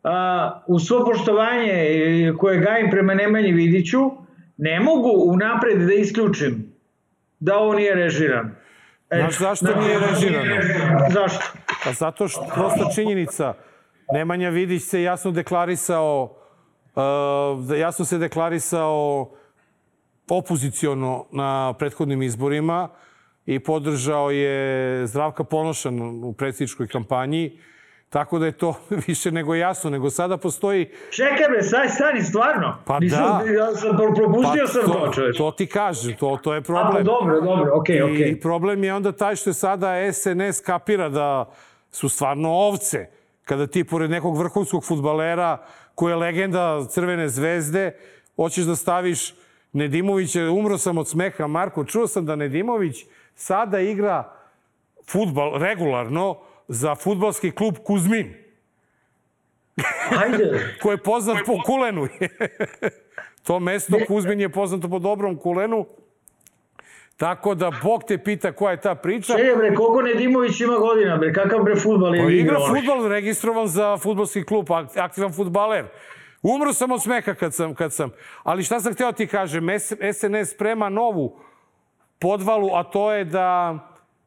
[0.03, 3.99] a, u svo poštovanje koje gajim prema Nemanji Vidiću,
[4.57, 6.73] ne mogu unapred da isključim
[7.39, 8.49] da ovo nije režirano.
[9.09, 10.55] E, Znaš zašto nije režirano?
[11.13, 11.45] Zašto?
[11.83, 13.53] Pa zato što prosta činjenica,
[14.13, 16.37] Nemanja Vidić se jasno deklarisao,
[16.95, 19.29] uh, jasno se deklarisao
[20.29, 22.89] opoziciono na prethodnim izborima
[23.45, 27.59] i podržao je Zdravka Ponošan u predsjedničkoj kampanji.
[28.09, 28.75] Tako da je to
[29.07, 30.89] više nego jasno, nego sada postoji...
[31.11, 32.77] Čekaj bre, staj, stani, stvarno.
[32.85, 33.51] Pa Nisam, da.
[33.51, 35.37] Ja sam, pro- propustio Pa sam to, čoveč.
[35.37, 37.03] To ti kažem, to, to je A, problem.
[37.05, 38.29] dobro, dobro, okej, okej.
[38.29, 41.49] I problem je onda taj što je sada SNS kapira da
[41.91, 43.07] su stvarno ovce
[43.43, 45.57] kada ti pored nekog vrhunskog futbalera
[45.95, 47.91] koji je legenda Crvene zvezde,
[48.35, 49.33] hoćeš da staviš
[49.73, 54.31] Nedimovića, umro sam od smeha, Marko, čuo sam da Nedimović sada igra
[55.11, 58.33] futbal regularno za futbalski klub Kuzmin,
[60.19, 60.59] Ajde.
[60.81, 62.07] koji je poznat po kulenu.
[63.45, 65.85] to mesto Kuzmin je poznato po dobrom kulenu.
[67.17, 69.33] Tako da, Bog te pita koja je ta priča.
[69.33, 72.67] Čekaj bre, koliko Nedimović ima godina bre, kakav bre futbal je Pa igra igrao?
[72.67, 75.85] futbol, registrovan za futbolski klub, ak- aktivan futbaler.
[76.43, 78.09] Umro sam od smeha kad sam, kad sam.
[78.43, 81.39] Ali šta sam hteo ti kažem, SNS sprema novu
[82.19, 83.77] podvalu, a to je da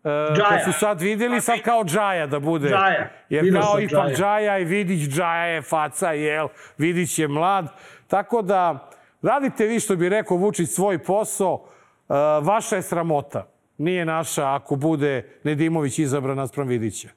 [0.05, 0.49] Džaja.
[0.49, 2.69] kad su sad vidjeli, sad kao Džaja da bude.
[2.69, 3.11] Džaja.
[3.29, 4.17] Jer Vidio kao ipak Džaja.
[4.17, 6.49] Džaja i Vidić, Džaja je faca, jel?
[6.79, 7.67] Vidić je mlad.
[8.07, 8.91] Tako da,
[9.23, 11.65] radite vi što bi rekao Vučić svoj posao.
[12.09, 13.47] E, vaša je sramota.
[13.79, 17.09] Nije naša ako bude Nedimović izabran naspram Vidića.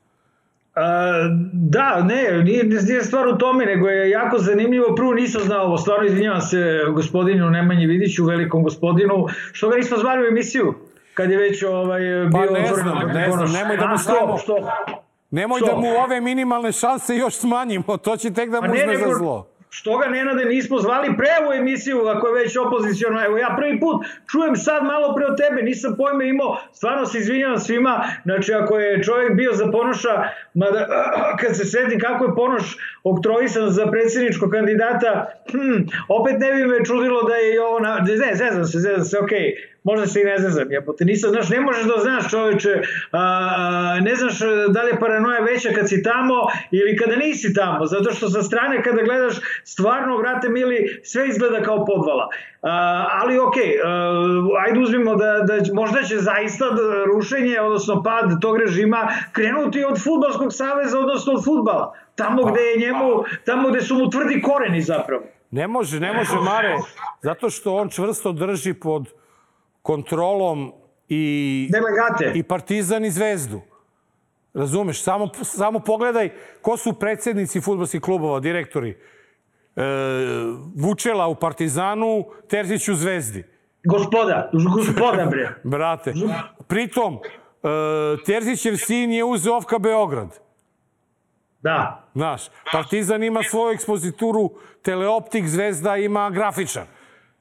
[0.75, 1.11] A,
[1.53, 4.95] da, ne, nije, nije stvar u tome, nego je jako zanimljivo.
[4.95, 9.97] Prvo nisam znao ovo, stvarno izvinjavam se gospodinu Nemanji Vidiću, velikom gospodinu, što ga nismo
[9.97, 10.73] zvali u emisiju
[11.13, 13.97] kad je već ovaj, Pa bio ne otvoren znam, protiv ne znam, nemoj da mu
[13.97, 14.55] stavimo- Što?
[15.31, 15.67] Nemoj Što?
[15.67, 17.97] da mu ove minimalne šanse još smanjimo.
[17.97, 19.47] To će tek da Pa mu ne, uzme za zlo.
[19.69, 23.25] Što ga Nenade nismo zvali pre ovu emisiju, ako je već opozicijona.
[23.25, 27.17] Evo ja prvi put čujem sad malo pre od tebe, nisam pojme imao, stvarno se
[27.17, 30.23] izvinjavam svima, znači ako je čovjek bio za Ponoša,
[30.53, 30.87] mada
[31.39, 35.77] kad se setim kako je Ponoš oktrojisan za predsjedničkog kandidata, hm,
[36.19, 39.19] opet ne bi me čudilo da je i ovo, na, ne, zezam se, zezam se,
[39.19, 43.19] okej, možda se i ne zezam, jebote, nisam, znaš, ne možeš da znaš čoveče, a,
[43.21, 46.33] a, ne znaš da li je paranoja veća kad si tamo
[46.71, 51.61] ili kada nisi tamo, zato što sa strane kada gledaš, stvarno, vrate mili, sve izgleda
[51.61, 52.29] kao podvala.
[52.61, 54.23] A, ali okej, a,
[54.65, 60.03] ajde uzmimo da, da možda će zaista da rušenje, odnosno pad tog režima krenuti od
[60.03, 61.93] futbalskog saveza, odnosno od futbala.
[62.15, 65.23] Tamo gde je njemu, tamo gde su mu tvrdi koreni zapravo.
[65.51, 66.77] Ne može, ne može Mare,
[67.21, 69.22] zato što on čvrsto drži pod
[69.83, 70.73] kontrolom
[71.09, 72.39] i, Delegate.
[72.39, 73.61] i Partizan i Zvezdu.
[74.53, 75.03] Razumeš?
[75.03, 76.29] Samo, samo pogledaj
[76.61, 78.97] ko su predsjednici futbolskih klubova, direktori.
[79.75, 79.83] E,
[80.75, 83.43] Vučela u Partizanu, Terzić u Zvezdi.
[83.83, 85.55] Gospoda, gospoda bre.
[85.73, 86.13] Brate,
[86.67, 87.19] pritom,
[87.63, 87.67] e,
[88.25, 90.39] Terzićev sin je uzeo Ofka Beograd.
[91.61, 92.03] Da.
[92.13, 92.41] Znaš,
[92.71, 94.49] Partizan ima svoju ekspozituru,
[94.81, 96.83] Teleoptik, Zvezda ima grafičar.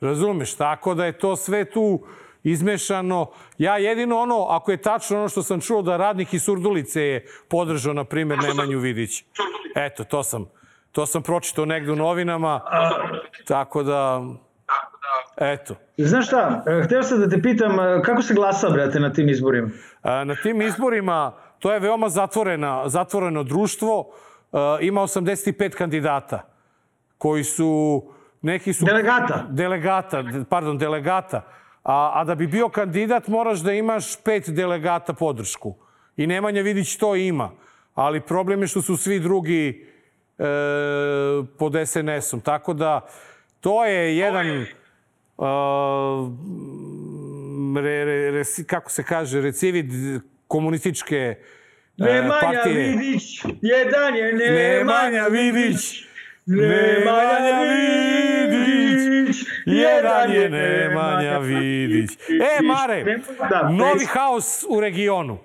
[0.01, 0.55] Razumeš?
[0.55, 2.01] Tako da je to sve tu
[2.45, 3.27] izmešano.
[3.59, 7.27] Ja jedino ono, ako je tačno ono što sam čuo da radnik iz Surdulice je
[7.49, 9.25] podržao, na primjer, Nemanju Vidić.
[9.77, 10.51] Eto, to sam,
[10.93, 12.61] to sam pročitao negde u novinama.
[13.47, 14.23] Tako da,
[15.37, 15.75] eto.
[15.99, 19.29] Znaš šta, e, hteo sam da te pitam e, kako se glasa, brate, na tim
[19.29, 19.69] izborima?
[20.03, 24.11] A, Na tim izborima to je veoma zatvorena, zatvoreno društvo.
[24.81, 26.43] Ima 85 kandidata
[27.19, 28.03] koji su
[28.43, 29.47] neki su Delegata.
[29.51, 31.43] delegata, de- pardon, delegata.
[31.83, 35.75] A, a da bi bio kandidat moraš da imaš pet delegata podršku.
[36.17, 37.51] I Nemanja Vidić to ima.
[37.95, 39.87] Ali problem je što su svi drugi
[40.39, 40.45] e,
[41.59, 42.41] pod SNS-om.
[42.41, 43.01] Tako da
[43.61, 44.67] to je jedan
[45.39, 46.31] a,
[47.77, 49.87] re, re, re, kako se kaže, recivid
[50.47, 51.37] komunističke e,
[51.97, 52.89] Nemanja partije.
[52.89, 56.05] Vidić, jedan je Nemanja Vidić,
[56.47, 58.32] Nemanja Vidić,
[59.67, 62.11] jedan je Nemanja Vidić.
[62.13, 63.19] E, Mare,
[63.51, 65.39] Da, novi haos u regionu.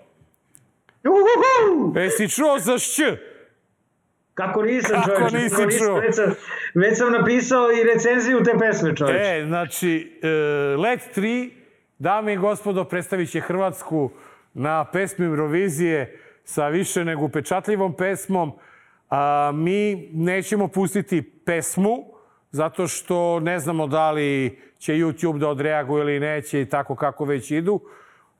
[1.04, 2.00] Uhuhu!
[2.00, 3.00] E, si čuo za šć?
[4.34, 6.00] Kako nisam, Kako nisi kako nisam, čuo?
[6.00, 6.34] Već sam,
[6.76, 9.20] već sam napisao i recenziju te pesme, čovječe.
[9.20, 10.28] E, znači, e,
[10.78, 11.50] Let 3,
[12.00, 14.12] dame i gospodo, predstavit će Hrvatsku
[14.54, 18.52] na pesmi Eurovizije sa više nego upečatljivom pesmom.
[19.10, 22.17] A, mi nećemo pustiti pesmu,
[22.52, 27.26] zato što ne znamo da li će YouTube da odreaguje ili neće i tako kako
[27.26, 27.80] već idu.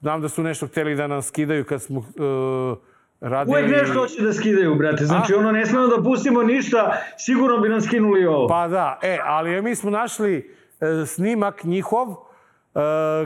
[0.02, 2.04] Znam da su nešto hteli da nam skidaju kad smo e,
[3.20, 3.58] radili...
[3.58, 5.06] Uvijek nešto hoće da skidaju, brate.
[5.06, 8.48] Znači, ono, ne smemo da pustimo ništa, sigurno bi nam skinuli ovo.
[8.48, 12.16] Pa da, e, ali mi smo našli e, snimak njihov, e,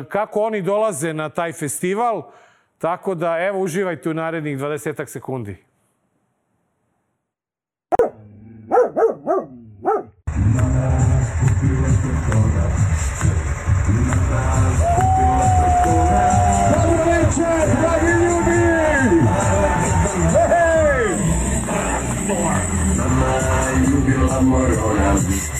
[0.09, 2.31] kako oni dolaze na taj festival,
[2.77, 5.70] tako da, evo, uživajte u narednih 20 sekundi.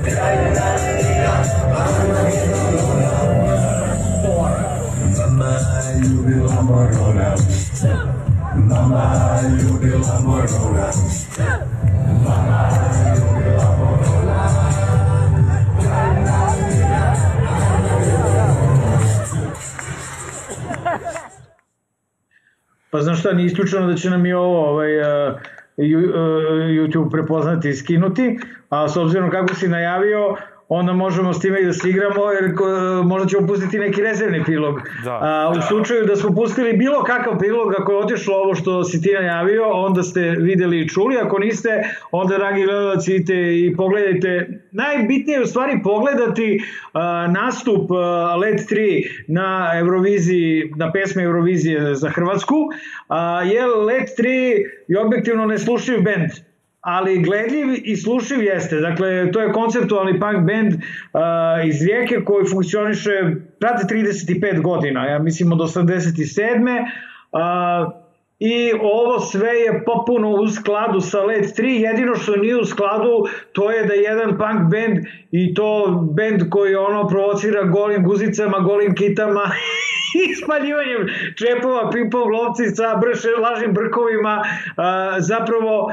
[0.02, 1.34] Trae la alegría,
[1.68, 1.84] mamá.
[5.16, 5.50] Mamá,
[6.02, 7.28] yo vivo morona.
[8.56, 10.86] Mamá, yo vivo morona.
[12.24, 12.79] Mamá.
[22.90, 25.40] Pa znaš šta, nije isključeno da će nam i ovo ovaj, uh,
[25.78, 30.36] YouTube prepoznati i skinuti, a s obzirom kako si najavio,
[30.72, 32.54] onda možemo s time i da se igramo, jer
[33.04, 34.80] možda ćemo pustiti neki rezervni prilog.
[35.04, 38.84] Da, A, u slučaju da smo pustili bilo kakav prilog, ako je otišlo ovo što
[38.84, 43.74] si ti najavio, onda ste videli i čuli, ako niste, onda, dragi gledalci, idite i
[43.76, 44.48] pogledajte.
[44.70, 46.60] Najbitnije je u stvari pogledati
[46.92, 52.56] a, nastup a, Let 3 na Euroviziji, na pesme Eurovizije za Hrvatsku,
[53.08, 54.28] a, jer Let 3
[54.88, 56.49] je objektivno neslušiv bend
[56.80, 58.76] ali gledljiv i slušiv jeste.
[58.76, 60.80] Dakle, to je konceptualni punk band uh,
[61.66, 63.10] iz Rijeke koji funkcioniše,
[63.60, 66.84] prate 35 godina, ja mislim od 87.
[67.32, 67.92] Uh,
[68.40, 73.24] I ovo sve je popuno u skladu sa Led 3, jedino što nije u skladu
[73.52, 78.94] to je da jedan punk band i to band koji ono provocira golim guzicama, golim
[78.94, 79.50] kitama
[80.22, 81.06] i spaljivanjem
[81.38, 84.42] čepova, pipom, lovcica, brše, lažnim brkovima,
[84.76, 85.92] a, zapravo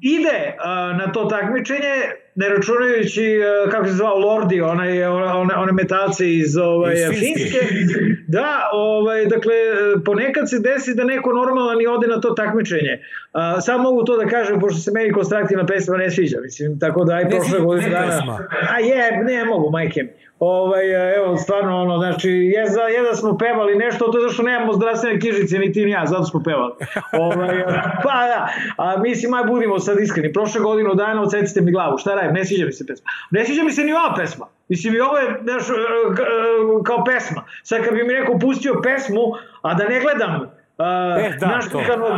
[0.00, 0.56] ide
[0.98, 1.94] na to takmičenje,
[2.34, 7.58] ne računajući, kako se zvao, Lordi, onaj, one, one metalce iz, ovaj, Iz Finske.
[8.28, 9.52] Da, ovaj, dakle,
[10.04, 12.98] ponekad se desi da neko normalan i ode na to takmičenje.
[13.60, 17.14] Samo mogu to da kažem, pošto se meni konstruktivna pesma ne sviđa, mislim, tako da
[17.14, 18.38] aj prošle godine dana.
[18.74, 20.10] A je, ne mogu, majke mi.
[20.40, 24.42] Ovaj, evo, stvarno, ono, znači, je, za, je da smo pevali nešto, to je zašto
[24.42, 26.72] nemamo zdravstvene knjižice, ni ti ni ja, zato smo pevali.
[27.12, 27.64] Ovaj,
[28.04, 32.14] pa da, a mislim, aj budimo sad iskreni, prošle godinu dana odsecite mi glavu, šta
[32.14, 33.10] radim, ne sviđa mi se pesma.
[33.30, 36.24] Ne sviđa mi se ni ova pesma, mislim, i ovo je, znaš, e, e,
[36.84, 37.44] kao pesma.
[37.62, 39.20] Sad kad bi mi neko pustio pesmu,
[39.62, 42.12] a da ne gledam, E, da, našmikanog,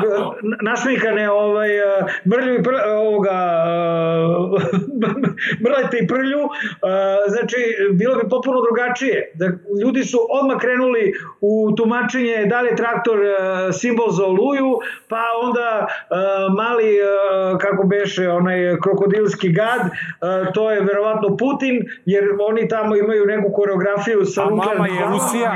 [0.62, 1.84] našmikane ovaj, uh,
[2.26, 3.30] mrlju i pr, ovoga,
[4.54, 4.62] uh,
[5.64, 6.50] mrlete i prlju, uh,
[7.28, 7.56] znači
[7.92, 9.32] bilo bi potpuno drugačije.
[9.34, 9.46] Da,
[9.82, 13.18] ljudi su odmah krenuli u tumačenje da li je traktor
[13.72, 15.86] simbol za oluju, pa onda
[16.56, 16.96] mali,
[17.60, 19.80] kako beše, onaj krokodilski gad,
[20.54, 25.52] to je verovatno Putin, jer oni tamo imaju neku koreografiju sa A mama je Rusija.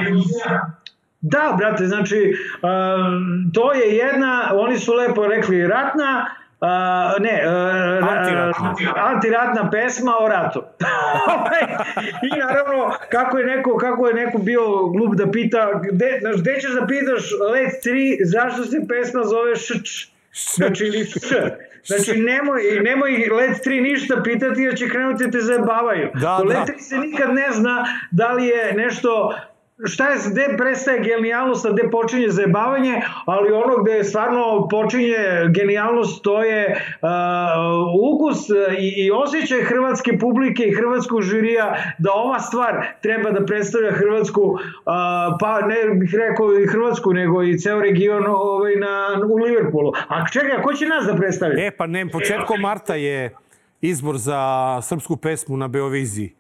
[1.21, 6.27] Da, brate, znači, um, to je jedna, oni su lepo rekli ratna,
[6.61, 8.75] Uh, ne, uh, Antiratna.
[8.97, 10.63] antiratna pesma o ratu.
[12.35, 16.61] I naravno, kako je neko, kako je neko bio glup da pita, gde, znaš, gde
[16.61, 20.09] ćeš da pitaš Let 3, zašto se pesma zove šč?
[20.57, 21.19] Znači, ili š.
[21.85, 26.11] Znači, nemoj, nemoj Let 3 ništa pitati, jer će krenuti da te zajebavaju.
[26.15, 26.37] Da, da.
[26.37, 29.35] Let 3 se nikad ne zna da li je nešto
[29.85, 35.17] šta je, gde prestaje genijalnost, a gde počinje zajebavanje, ali ono gde stvarno počinje
[35.55, 37.09] genijalnost, to je uh,
[38.13, 43.93] ukus i, i osjećaj hrvatske publike i hrvatskog žirija da ova stvar treba da predstavlja
[43.93, 44.59] Hrvatsku, uh,
[45.41, 49.93] pa ne bih rekao i Hrvatsku, nego i ceo region ovaj, na, u Liverpoolu.
[50.09, 51.67] A čekaj, ko će nas da predstavlja?
[51.67, 53.35] E, pa ne, početkom marta je
[53.81, 54.41] izbor za
[54.83, 56.35] srpsku pesmu na Beoviziji.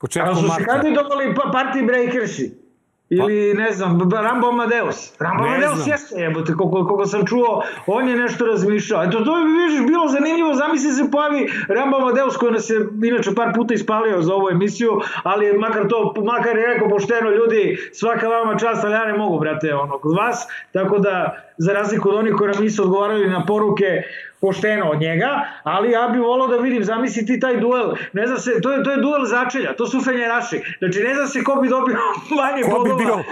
[0.00, 0.64] Početkom su se marta.
[0.64, 2.68] kandidovali pa Party Breakersi?
[3.10, 5.12] Ili, ne znam, Rambo Amadeus.
[5.20, 5.88] Rambo Ne Amadeus znam.
[5.88, 9.04] jeste, jebote, koliko, koliko sam čuo, on je nešto razmišljao.
[9.04, 13.34] Eto, to bi vidiš bilo zanimljivo, zamisli se pojavi Rambo Amadeus koji nas je inače
[13.34, 18.28] par puta ispalio za ovu emisiju, ali makar to, makar je rekao pošteno, ljudi, svaka
[18.28, 22.14] vama čast, ali ja ne mogu, brate, ono, kod vas, tako da, za razliku od
[22.16, 24.02] onih koji nam nisu odgovarali na poruke,
[24.40, 25.28] pošteno od njega,
[25.62, 28.82] ali ja bih volao da vidim, zamisli ti taj duel, ne zna se, to je,
[28.82, 31.96] to je duel začelja, to su fenjeraši, znači ne zna se ko bi dobio
[32.40, 33.16] manje Ko bi, bodova.
[33.16, 33.24] bio,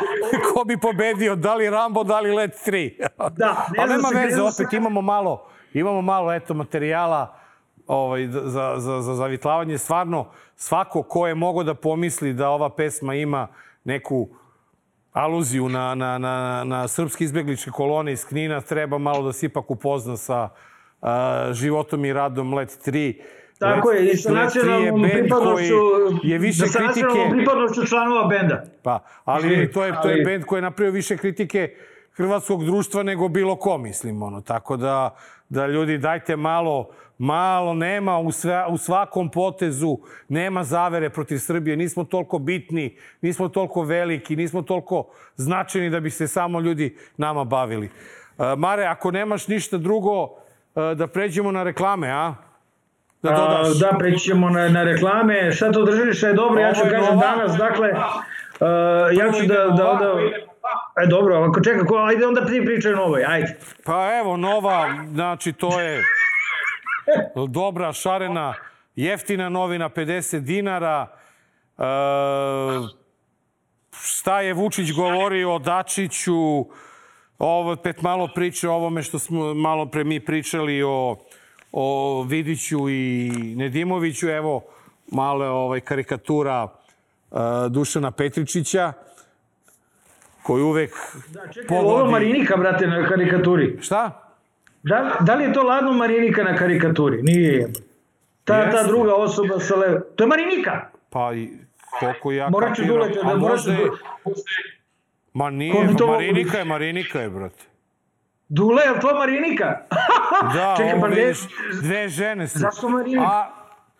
[0.54, 2.92] ko bi pobedio, da li Rambo, da li Let 3?
[3.36, 4.62] Da, ne Ali znam nema se, veze, znam se.
[4.62, 7.38] opet imamo malo, imamo malo eto, materijala
[7.86, 9.78] ovaj, za, za, za zavitlavanje.
[9.78, 10.26] Stvarno,
[10.56, 13.48] svako ko je mogao da pomisli da ova pesma ima
[13.84, 14.28] neku
[15.12, 19.70] aluziju na, na, na, na srpske izbegličke kolone iz Knina, treba malo da se ipak
[19.70, 20.48] upozna sa
[21.52, 23.14] životom i radom Let 3.
[23.58, 25.74] Tako Let- je, i sa Let 3 je nacionalnom pripadnošću,
[26.22, 28.64] je više da sa nacionalnom pripadnošću članova benda.
[28.82, 31.74] Pa, ali to je, to je bend koji je napravio više kritike
[32.16, 34.40] hrvatskog društva nego bilo ko, mislim, ono.
[34.40, 35.16] Tako da,
[35.48, 36.88] da ljudi dajte malo,
[37.18, 39.98] malo nema u, sve, u svakom potezu,
[40.28, 45.04] nema zavere protiv Srbije, nismo toliko bitni, nismo toliko veliki, nismo toliko
[45.36, 47.90] značajni da bi se samo ljudi nama bavili.
[48.56, 50.45] Mare, ako nemaš ništa drugo,
[50.94, 52.34] da pređemo na reklame, a?
[53.22, 53.78] Da A, dodaš.
[53.78, 55.52] da, preći ćemo na, na reklame.
[55.52, 59.54] Šta to držiš, je dobro, ja ću Ovo kažem danas, dakle, uh, ja ću da,
[59.54, 60.14] da, da,
[61.02, 63.56] E dobro, ako čeka, ko, ajde onda ti pričaj novoj, ajde.
[63.84, 66.02] Pa evo, nova, znači to je
[67.48, 68.54] dobra, šarena,
[68.96, 71.06] jeftina novina, 50 dinara.
[71.78, 71.82] E,
[74.02, 76.66] šta je Vučić govorio o Dačiću,
[77.38, 81.16] ovo pet malo priče o ovome što smo malo pre mi pričali o,
[81.72, 84.28] o Vidiću i Nedimoviću.
[84.28, 84.62] Evo,
[85.08, 87.36] male ovaj, karikatura e,
[87.70, 88.92] Dušana Petričića
[90.42, 90.90] koji uvek
[91.26, 91.88] Da, čekaj, pogodi...
[91.94, 93.78] ovo Marinika, brate, na karikaturi.
[93.80, 94.22] Šta?
[94.82, 97.22] Da, da li je to ladno Marinika na karikaturi?
[97.22, 97.72] Nije je.
[98.44, 98.86] Ta, ta Jeste.
[98.88, 100.00] druga osoba sa leve.
[100.16, 100.88] To je Marinika!
[101.10, 101.30] Pa
[102.00, 102.98] koliko ja Morat ću kapiram.
[102.98, 103.96] dulete, da morat ću dulete.
[105.36, 107.64] Ma nije, to- Marinika je, Marinika je, brate.
[108.48, 109.80] Dule, je li to Marinika?
[110.54, 111.38] Da, Čekaj, pa vidiš,
[111.82, 112.58] dve žene su.
[112.58, 113.22] Zašto Marinika?
[113.22, 113.50] A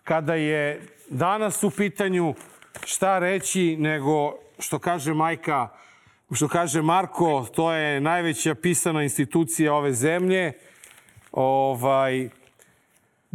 [0.03, 2.33] kada je danas u pitanju
[2.85, 5.67] šta reći nego što kaže majka,
[6.31, 10.51] što kaže Marko, to je najveća pisana institucija ove zemlje.
[11.31, 12.29] Ovaj,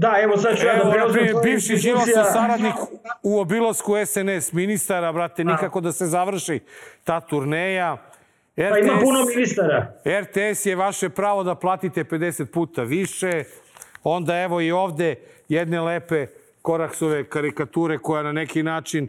[0.03, 1.77] Da, evo sad ću ja da Evo, preuzmem tvoju bivši.
[1.77, 2.75] Đilasov saradnik
[3.23, 6.61] u obilasku SNS ministara, brate, nikako da se završi
[7.05, 7.97] ta turneja.
[8.57, 9.93] Pa ima RTS puno ministara.
[10.07, 13.45] RTS je vaše pravo da platite 50 puta više.
[14.05, 15.15] Onda evo i ovde
[15.49, 16.27] jedne lepe
[16.63, 19.09] Koraksove karikature koja na neki način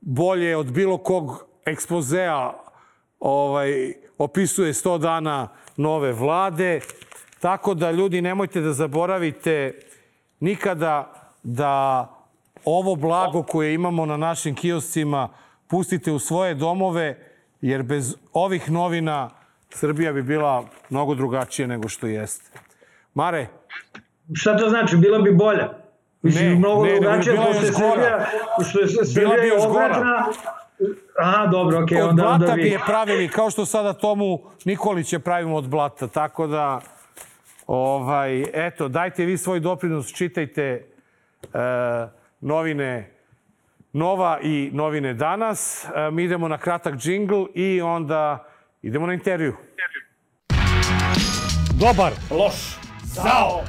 [0.00, 2.52] bolje od bilo kog ekspozea
[3.20, 6.80] ovaj, opisuje 100 dana nove vlade.
[7.40, 9.74] Tako da ljudi nemojte da zaboravite
[10.44, 12.08] nikada da
[12.64, 15.28] ovo blago koje imamo na našim kioscima
[15.66, 17.18] pustite u svoje domove,
[17.60, 19.30] jer bez ovih novina
[19.70, 22.58] Srbija bi bila mnogo drugačija nego što jeste.
[23.14, 23.46] Mare,
[24.32, 24.96] Šta to znači?
[24.96, 25.68] Bila bi bolja.
[26.22, 28.26] Mislim, Ne, mnogo ne, nego bi drugačije, bila je još gora.
[28.56, 30.24] Pošto je Srbija Bila bi je još gora.
[31.20, 32.68] Aha, dobro, okej, od onda, onda blata bi vi.
[32.68, 36.08] je pravili, kao što sada Tomu Nikolića pravimo od blata.
[36.08, 36.80] Tako da,
[37.66, 40.86] ovaj, eto, dajte vi svoj doprinos, čitajte e,
[42.40, 43.10] novine
[43.92, 45.84] Nova i novine danas.
[45.84, 48.44] E, mi idemo na kratak džingl i onda
[48.82, 49.56] idemo na intervju.
[51.80, 52.12] Dobar.
[52.30, 52.76] Loš.
[53.02, 53.64] Zao.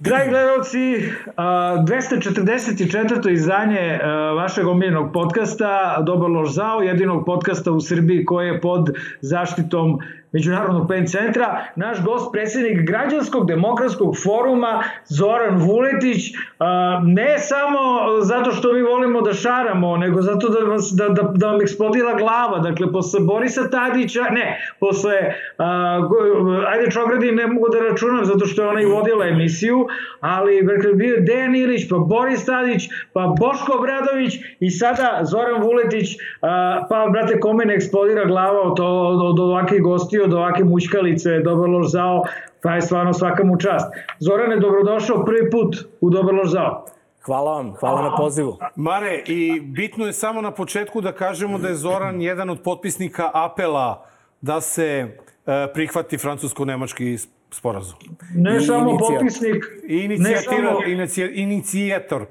[0.00, 3.30] Dragi gledalci, a, 244.
[3.30, 3.98] izdanje
[4.36, 8.90] vašeg omiljenog podcasta Dobar loš zao, jedinog podcasta u Srbiji koji je pod
[9.20, 9.98] zaštitom
[10.32, 11.64] Međunarodnog pen centra.
[11.76, 16.32] Naš gost, predsjednik Građanskog demokratskog foruma Zoran Vuletić,
[17.02, 17.80] ne samo
[18.22, 22.14] zato što mi volimo da šaramo, nego zato da, vas, da, da, da vam eksplodira
[22.18, 22.58] glava.
[22.58, 25.12] Dakle, posle Borisa Tadića, ne, posle,
[26.68, 29.86] ajde Čogradi ne mogu da računam zato što je ona i vodila emisiju,
[30.20, 35.62] ali dakle, bio je Dejan Ilić, pa Boris Tadić, pa Boško Obradović i sada Zoran
[35.62, 36.16] Vuletić,
[36.88, 41.70] pa brate, kome ne eksplodira glava od, od, od ovakvih gostiju, od ovakve mućkalice, Dobar
[41.70, 42.24] loš zao,
[42.62, 43.94] pa je stvarno svaka mu čast.
[44.18, 46.84] Zorane, dobrodošao prvi put u Dobar loš zao.
[47.24, 48.58] Hvala vam, hvala na pozivu.
[48.76, 53.30] Mare, i bitno je samo na početku da kažemo da je Zoran jedan od potpisnika
[53.34, 54.06] apela
[54.40, 55.08] da se e,
[55.74, 57.18] prihvati francusko-nemački
[57.54, 57.98] sporazum.
[58.34, 59.16] Ne I samo inicijator.
[59.16, 62.26] potpisnik, I ne inicijatira, samo, inicija, inicijator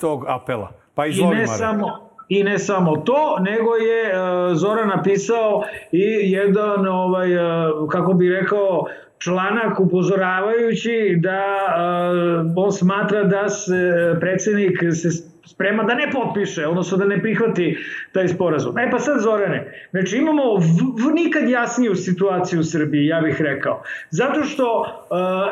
[0.00, 0.72] tog apela.
[0.94, 1.58] Pa i izvoli, ne Mare.
[1.58, 5.62] samo I ne samo to, nego je uh, Zoran napisao
[5.92, 8.84] i jedan, ovaj, uh, kako bi rekao,
[9.18, 16.98] članak upozoravajući da uh, on smatra da se predsednik se sprema da ne potpiše, odnosno
[16.98, 17.78] da ne prihvati
[18.12, 18.78] taj sporazum.
[18.78, 20.60] E pa sad Zorane, znači imamo v,
[21.06, 23.82] v, nikad jasniju situaciju u Srbiji, ja bih rekao.
[24.10, 24.86] Zato što uh,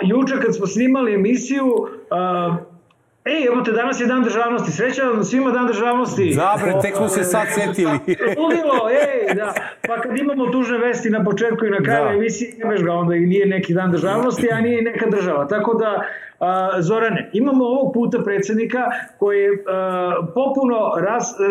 [0.03, 2.72] juče kad smo snimali emisiju, uh,
[3.25, 4.73] Ej, evo te, danas je dan državnosti.
[4.73, 6.33] Sreća vam svima dan državnosti.
[6.33, 7.93] Zabre, tek smo se sad setili.
[8.43, 9.55] Ludilo, ej, da.
[9.89, 12.15] Pa kad imamo tužne vesti na početku i na kraju Da.
[12.15, 15.49] emisije, nemaš ga onda i nije neki dan državnosti, a nije neka država.
[15.49, 16.03] Tako da,
[16.41, 18.81] a, Zorane, imamo ovog puta predsednika
[19.19, 21.43] koji je a, popuno ras, a,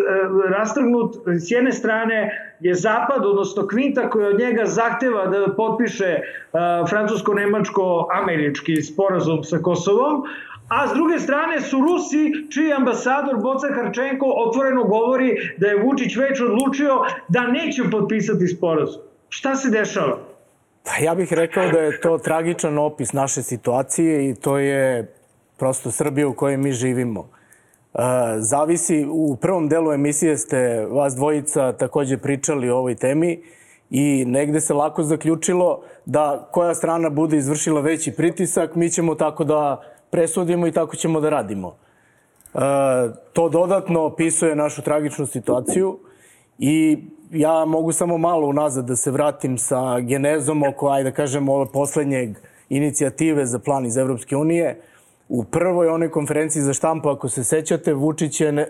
[0.49, 1.15] rastrgnut.
[1.25, 6.19] S jedne strane je Zapad, odnosno Kvinta koji od njega zahteva da potpiše
[6.89, 10.23] francusko-nemačko-američki sporazum sa Kosovom,
[10.71, 16.15] a s druge strane su Rusi, čiji ambasador Boca Harčenko otvoreno govori da je Vučić
[16.15, 16.93] već odlučio
[17.27, 19.01] da neće potpisati sporazum.
[19.29, 20.17] Šta se dešava?
[20.83, 25.13] Pa ja bih rekao da je to tragičan opis naše situacije i to je
[25.57, 27.29] prosto Srbija u kojoj mi živimo.
[27.93, 27.99] E,
[28.39, 33.43] zavisi, u prvom delu emisije ste vas dvojica takođe pričali o ovoj temi
[33.89, 39.43] i negde se lako zaključilo da koja strana bude izvršila veći pritisak, mi ćemo tako
[39.43, 41.75] da presudimo i tako ćemo da radimo.
[42.53, 42.59] E,
[43.33, 45.99] to dodatno opisuje našu tragičnu situaciju
[46.61, 46.97] I
[47.31, 51.65] ja mogu samo malo unazad da se vratim sa genezom oko, ajde da kažemo, ove
[51.73, 52.37] poslednjeg
[52.69, 54.81] inicijative za plan iz Evropske unije.
[55.29, 58.65] U prvoj onoj konferenciji za štampu, ako se sećate, Vučić je e,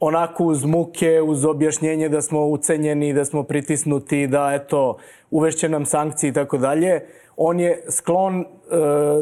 [0.00, 4.96] onako uz muke, uz objašnjenje da smo ucenjeni, da smo pritisnuti, da eto,
[5.30, 7.00] uvešće nam sankcije i tako dalje,
[7.38, 8.44] on je sklon e,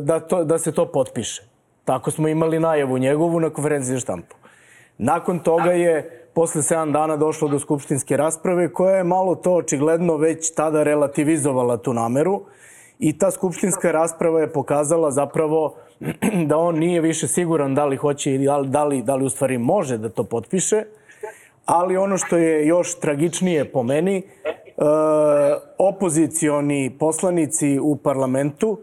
[0.00, 1.42] da, to, da se to potpiše.
[1.84, 4.36] Tako smo imali najavu njegovu na konferenciji za štampu.
[4.98, 10.16] Nakon toga je posle 7 dana došlo do skupštinske rasprave koja je malo to očigledno
[10.16, 12.42] već tada relativizovala tu nameru
[12.98, 15.76] i ta skupštinska rasprava je pokazala zapravo
[16.48, 19.24] da on nije više siguran da li hoće ili da li, da li, da li
[19.24, 20.82] u stvari može da to potpiše,
[21.66, 24.22] ali ono što je još tragičnije po meni,
[25.78, 28.78] opozicioni poslanici u parlamentu,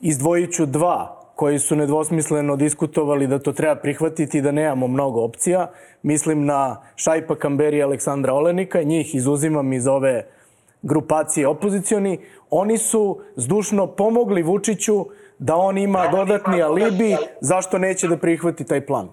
[0.00, 5.70] izdvojit ću dva koji su nedvosmisleno diskutovali da to treba prihvatiti da nemamo mnogo opcija.
[6.02, 10.26] Mislim na Šajpa Kamberi i Aleksandra Olenika, njih izuzimam iz ove
[10.82, 12.18] grupacije opozicioni.
[12.50, 15.06] Oni su zdušno pomogli Vučiću
[15.38, 19.08] da on ima dodatni alibi zašto neće da prihvati taj plan.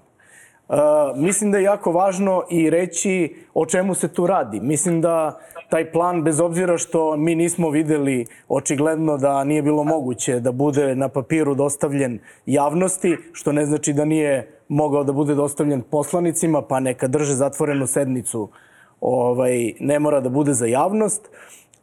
[0.69, 0.75] Uh,
[1.15, 4.59] mislim da je jako važno i reći o čemu se tu radi.
[4.59, 5.39] Mislim da
[5.69, 10.95] taj plan, bez obzira što mi nismo videli očigledno da nije bilo moguće da bude
[10.95, 16.79] na papiru dostavljen javnosti, što ne znači da nije mogao da bude dostavljen poslanicima, pa
[16.79, 18.49] neka drže zatvorenu sednicu,
[19.01, 21.29] ovaj, ne mora da bude za javnost,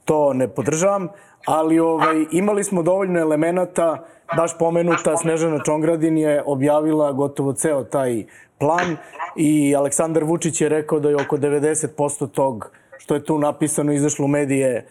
[0.05, 1.09] to ne podržavam,
[1.47, 4.05] ali ovaj, imali smo dovoljno elemenata,
[4.37, 8.25] baš pomenuta Snežana Čongradin je objavila gotovo ceo taj
[8.59, 8.97] plan
[9.37, 12.71] i Aleksandar Vučić je rekao da je oko 90% tog
[13.03, 14.85] što je tu napisano izašlo u medije e,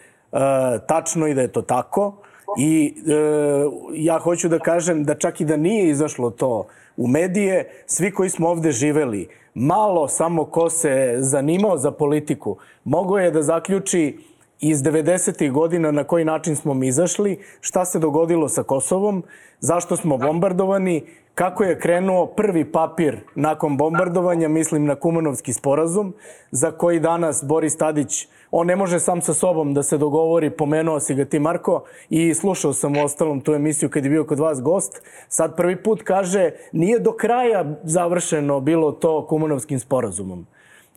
[0.88, 2.12] tačno i da je to tako.
[2.58, 3.12] I e,
[3.94, 8.30] ja hoću da kažem da čak i da nije izašlo to u medije, svi koji
[8.30, 14.18] smo ovde živeli, malo samo ko se zanimao za politiku, mogo je da zaključi
[14.62, 15.50] iz 90.
[15.52, 19.22] godina na koji način smo mi izašli, šta se dogodilo sa Kosovom,
[19.60, 21.02] zašto smo bombardovani,
[21.34, 26.14] kako je krenuo prvi papir nakon bombardovanja, mislim na Kumanovski sporazum,
[26.50, 31.00] za koji danas Boris Tadić, on ne može sam sa sobom da se dogovori, pomenuo
[31.00, 34.38] si ga ti Marko i slušao sam u ostalom tu emisiju kad je bio kod
[34.38, 40.46] vas gost, sad prvi put kaže nije do kraja završeno bilo to Kumanovskim sporazumom.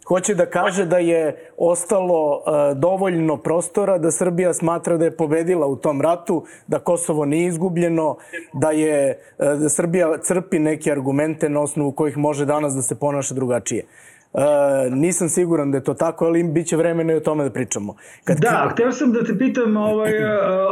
[0.08, 5.68] Hoće da kaže da je ostalo e, dovoljno prostora da Srbija smatra da je pobedila
[5.68, 8.18] u tom ratu, da Kosovo nije izgubljeno,
[8.53, 12.99] da je e, da Srbija crpi neke argumente na osnovu kojih može danas da se
[12.99, 13.86] ponaša drugačije.
[14.34, 17.49] E, nisam siguran da je to tako, ali bit će vremena i o tome da
[17.49, 17.95] pričamo.
[18.24, 18.38] Kad...
[18.38, 20.14] Da, hteo sam da te pitam ovaj,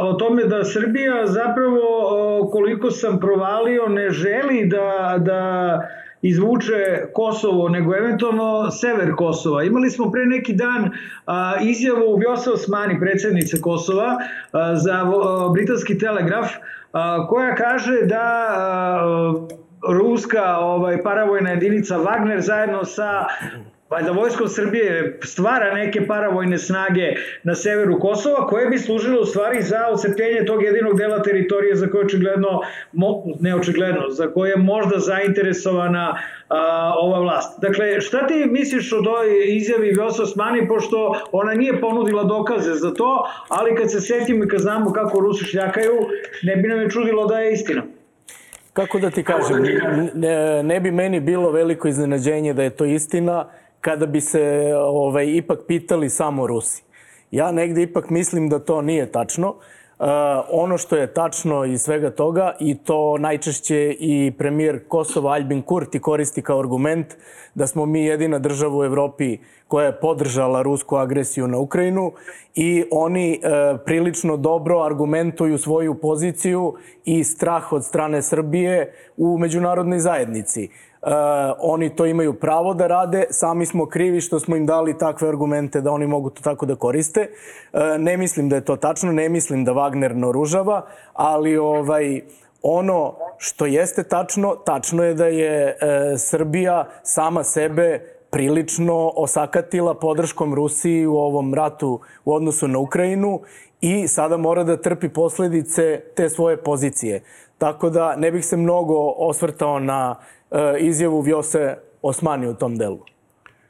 [0.00, 1.80] o tome da Srbija zapravo,
[2.52, 5.80] koliko sam provalio, ne želi da, da
[6.24, 9.62] izvuče Kosovo, nego eventualno sever Kosova.
[9.62, 10.90] Imali smo pre neki dan
[11.26, 14.16] a, izjavu Vjosa Osmani, predsednice Kosova,
[14.52, 16.48] a, za a, britanski telegraf,
[16.92, 19.34] a, koja kaže da a,
[19.88, 23.24] ruska ovaj paravojna jedinica Wagner zajedno sa
[23.90, 27.12] Valjda vojskom Srbije stvara neke paravojne snage
[27.42, 31.86] na severu Kosova koje bi služile u stvari za ocepljenje tog jedinog dela teritorije za
[31.86, 32.60] koje očigledno,
[33.40, 36.18] ne očigledno, za koje je možda zainteresovana
[36.48, 37.60] a, ova vlast.
[37.60, 42.94] Dakle, šta ti misliš o ovoj izjavi Vjosa Osmani, pošto ona nije ponudila dokaze za
[42.94, 45.92] to, ali kad se setimo i kad znamo kako Rusi šljakaju,
[46.42, 47.82] ne bi nam je čudilo da je istina.
[48.72, 49.62] Kako da ti kažem,
[50.14, 53.46] ne, ne bi meni bilo veliko iznenađenje da je to istina,
[53.84, 56.82] kada bi se ovaj, ipak pitali samo Rusi.
[57.30, 59.48] Ja negde ipak mislim da to nije tačno.
[59.48, 60.06] Uh,
[60.50, 66.00] ono što je tačno iz svega toga i to najčešće i premijer Kosova Albin Kurti
[66.00, 67.06] koristi kao argument
[67.54, 72.12] da smo mi jedina država u Evropi koja je podržala rusku agresiju na Ukrajinu
[72.54, 76.74] i oni uh, prilično dobro argumentuju svoju poziciju
[77.04, 80.68] i strah od strane Srbije u međunarodnoj zajednici.
[81.06, 81.10] Uh,
[81.58, 85.80] oni to imaju pravo da rade, sami smo krivi što smo im dali takve argumente
[85.80, 87.28] da oni mogu to tako da koriste.
[87.72, 92.20] Uh, ne mislim da je to tačno, ne mislim da Wagner naoružava, ali ovaj,
[92.66, 95.74] ono što jeste tačno, tačno je da je e,
[96.18, 98.00] Srbija sama sebe
[98.30, 103.40] prilično osakatila podrškom Rusiji u ovom ratu u odnosu na Ukrajinu
[103.80, 107.22] i sada mora da trpi posledice te svoje pozicije.
[107.58, 110.16] Tako da ne bih se mnogo osvrtao na
[110.78, 113.13] izjavu Vjose Osmani u tom delu.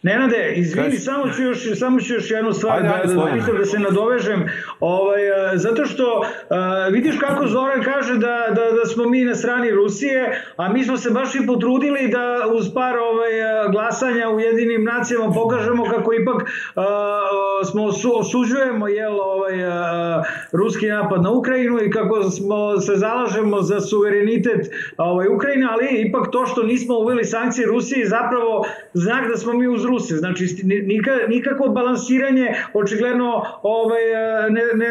[0.04, 0.98] Nenade, izvini, Kaži.
[0.98, 3.78] samo ću još, samo ću još jednu stvar Ajde, da, ajde, da, pitam, da se
[3.78, 4.48] nadovežem,
[4.80, 9.34] ovaj, a, zato što a, vidiš kako Zoran kaže da, da, da smo mi na
[9.34, 14.28] strani Rusije, a mi smo se baš i potrudili da uz par ovaj, a, glasanja
[14.28, 16.84] u jedinim nacijama pokažemo kako ipak a,
[17.70, 23.62] smo su, osuđujemo jel, ovaj, a, ruski napad na Ukrajinu i kako smo se zalažemo
[23.62, 29.36] za suverenitet ovaj, Ukrajine, ali ipak to što nismo uveli sankcije Rusiji zapravo znak da
[29.36, 30.16] smo mi uz Ruse.
[30.16, 34.02] Znači, nika, nikakvo balansiranje očigledno ovaj,
[34.50, 34.90] ne, ne,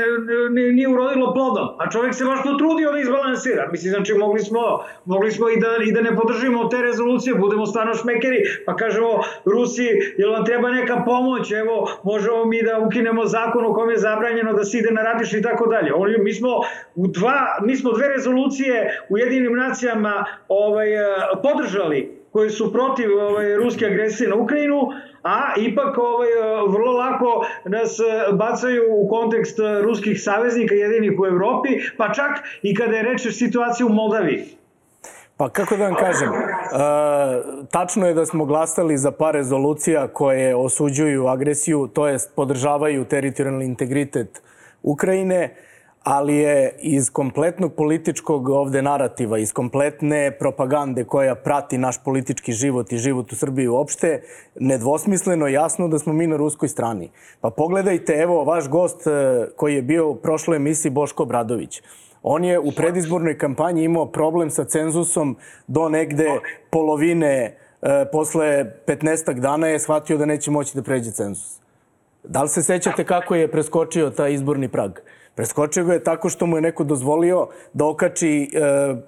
[0.49, 1.67] ne, nije urodilo plodom.
[1.79, 3.69] A čovjek se baš potrudio da izbalansira.
[3.71, 4.61] Mislim, znači, mogli smo,
[5.05, 9.19] mogli smo i, da, i da ne podržimo te rezolucije, budemo stvarno šmekeri, pa kažemo
[9.45, 13.97] Rusiji, jel vam treba neka pomoć, evo, možemo mi da ukinemo zakon u kom je
[13.97, 15.93] zabranjeno da se ide na ratiš i tako dalje.
[15.93, 16.49] Oni, mi smo
[16.95, 20.87] u dva, mi smo dve rezolucije u jedinim nacijama ovaj,
[21.43, 24.81] podržali koji su protiv ovaj, ruske agresije na Ukrajinu,
[25.23, 26.27] a ipak ovaj,
[26.67, 27.97] vrlo lako nas
[28.33, 32.31] bacaju u kontekst ruskih saveznika jedinih u Evropi, pa čak
[32.61, 34.43] i kada je reč o situaciji u Moldaviji.
[35.37, 40.55] Pa kako da vam kažem, e, tačno je da smo glasali za par rezolucija koje
[40.55, 44.41] osuđuju agresiju, to jest podržavaju teritorijalni integritet
[44.83, 45.55] Ukrajine,
[46.03, 52.91] ali je iz kompletnog političkog ovde narativa, iz kompletne propagande koja prati naš politički život
[52.91, 54.21] i život u Srbiji uopšte,
[54.59, 57.09] nedvosmisleno jasno da smo mi na ruskoj strani.
[57.41, 59.11] Pa pogledajte, evo, vaš gost e,
[59.55, 61.81] koji je bio u prošloj emisiji Boško Bradović.
[62.23, 65.37] On je u predizbornoj kampanji imao problem sa cenzusom
[65.67, 66.27] do negde
[66.69, 71.59] polovine, e, posle 15 dana je shvatio da neće moći da pređe cenzus.
[72.23, 74.91] Da li se sećate kako je preskočio taj izborni prag?
[75.35, 78.59] Preskočio ga je tako što mu je neko dozvolio da okači e,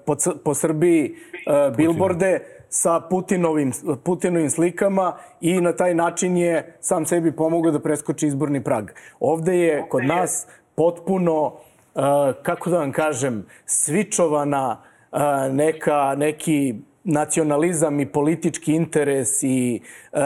[0.06, 3.72] po, po Srbiji e, bilborde sa Putinovim,
[4.04, 8.90] Putinovim slikama i na taj način je sam sebi pomogao da preskoči izborni prag.
[9.20, 11.52] Ovde je kod nas potpuno,
[11.94, 12.00] e,
[12.42, 14.78] kako da vam kažem, svičovana
[15.12, 15.18] e,
[15.52, 16.74] neka, neki
[17.06, 19.80] nacionalizam i politički interes i
[20.12, 20.20] e,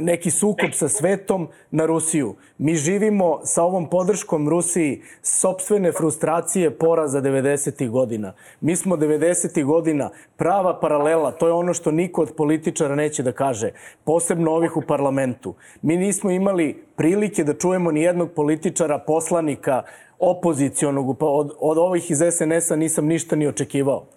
[0.00, 2.34] neki sukob sa svetom na Rusiju.
[2.58, 7.88] Mi živimo sa ovom podrškom Rusiji sobstvene frustracije poraza 90.
[7.90, 8.32] godina.
[8.60, 9.64] Mi smo 90.
[9.64, 13.70] godina prava paralela, to je ono što niko od političara neće da kaže,
[14.04, 15.54] posebno ovih u parlamentu.
[15.82, 19.82] Mi nismo imali prilike da čujemo ni jednog političara, poslanika,
[20.18, 24.15] opozicionog, od, od ovih iz SNS-a nisam ništa ni očekivao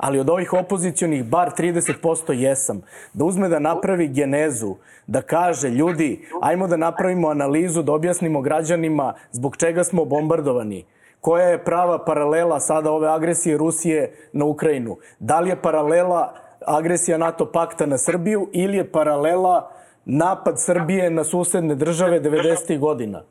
[0.00, 2.82] ali od ovih opozicionih bar 30% jesam.
[3.12, 4.74] Da uzme da napravi genezu,
[5.06, 10.84] da kaže ljudi, ajmo da napravimo analizu, da objasnimo građanima zbog čega smo bombardovani.
[11.20, 14.96] Koja je prava paralela sada ove agresije Rusije na Ukrajinu?
[15.18, 16.34] Da li je paralela
[16.66, 19.70] agresija NATO pakta na Srbiju ili je paralela
[20.04, 22.78] napad Srbije na susedne države 90.
[22.78, 23.22] godina?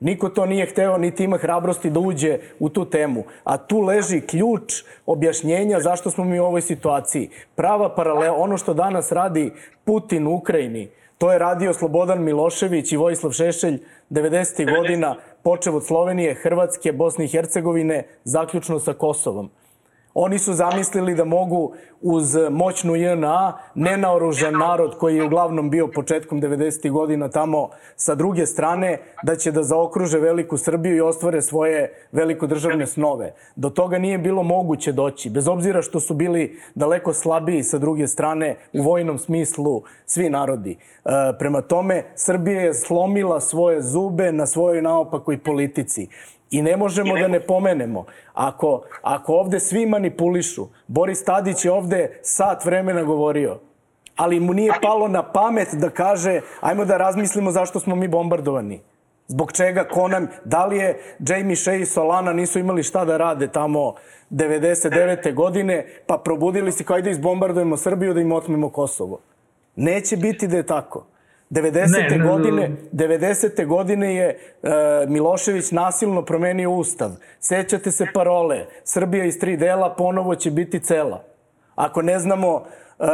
[0.00, 3.24] Niko to nije hteo, niti ima hrabrosti da uđe u tu temu.
[3.44, 7.30] A tu leži ključ objašnjenja zašto smo mi u ovoj situaciji.
[7.54, 9.52] Prava paralela, ono što danas radi
[9.84, 10.88] Putin u Ukrajini,
[11.18, 13.78] to je radio Slobodan Milošević i Vojislav Šešelj
[14.10, 14.76] 90.
[14.76, 19.50] godina, počev od Slovenije, Hrvatske, Bosne i Hercegovine, zaključno sa Kosovom.
[20.14, 26.42] Oni su zamislili da mogu uz moćnu JNA, nenaoružan narod koji je uglavnom bio početkom
[26.42, 26.90] 90.
[26.90, 32.86] godina tamo sa druge strane, da će da zaokruže veliku Srbiju i ostvare svoje velikoդržavne
[32.86, 33.34] snove.
[33.56, 38.06] Do toga nije bilo moguće doći, bez obzira što su bili daleko slabiji sa druge
[38.06, 40.72] strane u vojnom smislu svi narodi.
[41.04, 46.08] E, prema tome, Srbija je slomila svoje zube na svojoj naopakoj politici.
[46.50, 48.04] I ne možemo da ne pomenemo.
[48.34, 53.58] Ako, ako ovde svi manipulišu, Boris Tadić je ovde sat vremena govorio,
[54.16, 58.80] ali mu nije palo na pamet da kaže ajmo da razmislimo zašto smo mi bombardovani.
[59.26, 63.16] Zbog čega, ko nam, da li je Jamie Shea i Solana nisu imali šta da
[63.16, 63.94] rade tamo
[64.30, 65.34] 99.
[65.34, 69.20] godine, pa probudili se kao da izbombardujemo Srbiju da im otmemo Kosovo.
[69.76, 71.06] Neće biti da je tako.
[71.50, 72.10] 90.
[72.10, 73.66] Ne, ne, godine, 90.
[73.66, 74.28] godine je
[74.62, 74.68] e,
[75.08, 77.10] Milošević nasilno promenio ustav.
[77.40, 81.24] Sećate se parole, Srbija iz tri dela ponovo će biti cela.
[81.74, 82.62] Ako ne znamo
[82.98, 83.04] e,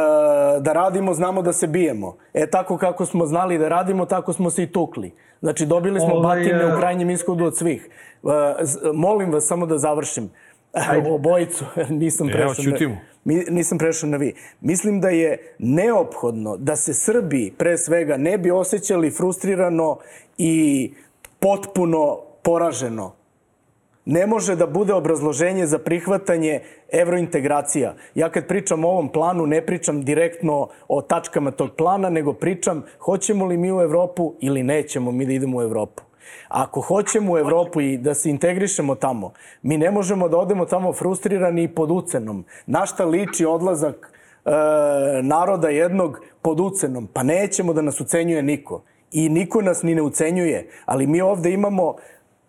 [0.59, 2.17] da radimo, znamo da se bijemo.
[2.33, 5.11] E tako kako smo znali da radimo, tako smo se i tukli.
[5.41, 7.89] Znači dobili smo Ovaj, batine e- u krajnjem ishodu od svih.
[8.61, 10.29] Z- molim vas samo da završim.
[11.11, 12.63] Obojicu, nisam Evo, prešao.
[12.65, 12.97] na- ćutimo.
[13.27, 14.33] Mi, nisam prešao na vi.
[14.61, 19.97] Mislim da je neophodno da se Srbi pre svega ne bi osjećali frustrirano
[20.37, 20.93] i
[21.39, 23.13] potpuno poraženo.
[24.05, 26.61] ne može da bude obrazloženje za prihvatanje
[26.91, 27.95] evrointegracija.
[28.15, 32.83] Ja kad pričam o ovom planu, ne pričam direktno o tačkama tog plana, nego pričam
[32.99, 36.06] hoćemo li mi u Evropu ili nećemo mi da idemo u Evropu.
[36.47, 40.93] Ako hoćemo u Evropu i da se integrišemo tamo, mi ne možemo da odemo tamo
[40.93, 42.45] frustrirani i pod ucenom.
[42.65, 44.11] Na šta liči odlazak
[44.45, 44.51] e,
[45.21, 47.07] naroda jednog pod ucenom?
[47.13, 48.81] Pa nećemo da nas ucenjuje niko.
[49.11, 50.69] I niko nas ni ne ucenjuje.
[50.85, 51.95] Ali mi ovde imamo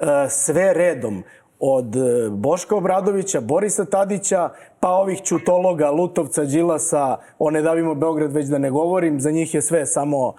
[0.00, 1.22] e, sve redom
[1.60, 4.50] od e, Boška Obradovića, Borisa Tadića,
[4.80, 9.54] pa ovih čutologa, Lutovca, Đilasa, o ne davimo Beograd već da ne govorim, za njih
[9.54, 10.34] je sve samo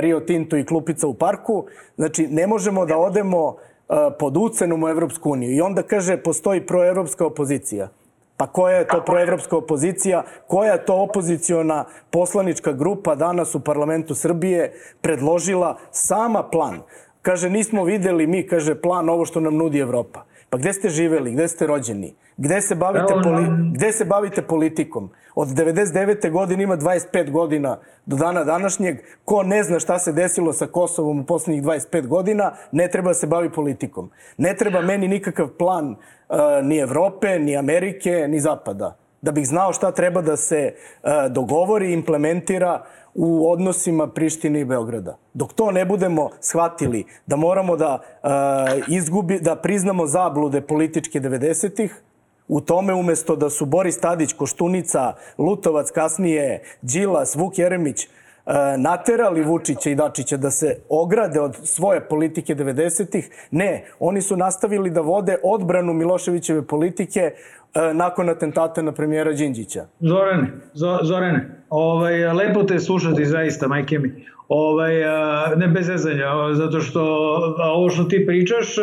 [0.00, 1.64] Rio Tinto i klupica u parku.
[1.96, 5.56] Znači, ne možemo da odemo e, pod ucenom u Evropsku uniju.
[5.56, 7.88] I onda kaže, postoji proevropska opozicija.
[8.36, 10.22] Pa koja je to proevropska opozicija?
[10.46, 16.80] Koja je to opoziciona poslanička grupa danas u parlamentu Srbije predložila sama plan?
[17.22, 20.24] Kaže, nismo videli mi, kaže, plan ovo što nam nudi Evropa.
[20.50, 21.32] Pa gde ste živeli?
[21.32, 22.14] Gde ste rođeni?
[22.36, 23.44] Gde se bavite, poli,
[23.74, 25.10] gde se bavite politikom?
[25.40, 26.30] Od 99.
[26.30, 28.96] godine ima 25 godina do dana današnjeg.
[29.24, 33.26] Ko ne zna šta se desilo sa Kosovom u poslednjih 25 godina, ne treba se
[33.26, 34.10] bavi politikom.
[34.36, 35.96] Ne treba meni nikakav plan uh,
[36.62, 38.96] ni Evrope, ni Amerike, ni Zapada.
[39.22, 42.84] Da bih znao šta treba da se uh, dogovori i implementira
[43.14, 45.16] u odnosima Prištine i Beograda.
[45.34, 48.30] Dok to ne budemo shvatili da moramo da uh,
[48.88, 52.02] izgubi, da priznamo zablude političke 90-ih,
[52.50, 58.08] u tome umesto da su Boris Tadić, Koštunica, Lutovac, kasnije Đilas, Vuk Jeremić,
[58.78, 63.30] naterali Vučića i Dačića da se ograde od svoje politike 90-ih.
[63.50, 67.30] Ne, oni su nastavili da vode odbranu Miloševićeve politike
[67.94, 69.86] nakon atentata na premijera Đinđića.
[70.00, 70.52] Zorane,
[71.02, 74.26] Zorane, ovaj, lepo te slušati zaista, majke mi.
[74.52, 74.94] Ovaj,
[75.56, 77.02] ne bez zezanja, zato što
[77.58, 78.74] ovo što ti pričaš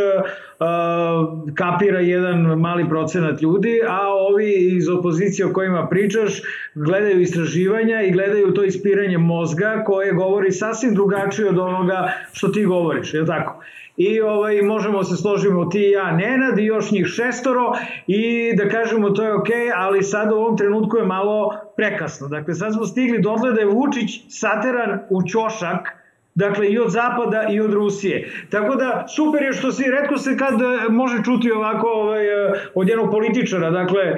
[1.55, 3.99] kapira jedan mali procenat ljudi, a
[4.30, 6.41] ovi iz opozicije o kojima pričaš
[6.76, 12.65] gledaju istraživanja i gledaju to ispiranje mozga koje govori sasvim drugačije od onoga što ti
[12.65, 13.63] govoriš, je tako?
[13.97, 17.73] I ovaj, možemo se složimo ti i ja Nenad i još njih šestoro
[18.07, 22.27] i da kažemo to je ok, ali sad u ovom trenutku je malo prekasno.
[22.27, 25.97] Dakle, sad smo stigli dotle da je Vučić sateran u ćošak
[26.37, 28.29] Dakle, i od Zapada i od Rusije.
[28.49, 32.53] Tako da, super je što si, redko se kad e, može čuti ovako ovaj, e,
[32.75, 34.17] od jednog političara, dakle, e,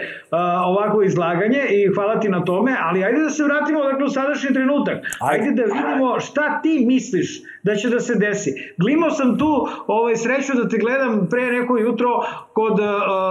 [0.66, 4.54] ovako izlaganje i hvala ti na tome, ali ajde da se vratimo dakle, u sadašnji
[4.54, 4.98] trenutak.
[5.22, 8.52] Ajde da vidimo šta ti misliš da će da se desi.
[8.78, 12.10] Glimo sam tu ovaj, sreću da te gledam pre neko jutro
[12.54, 12.86] kod uh,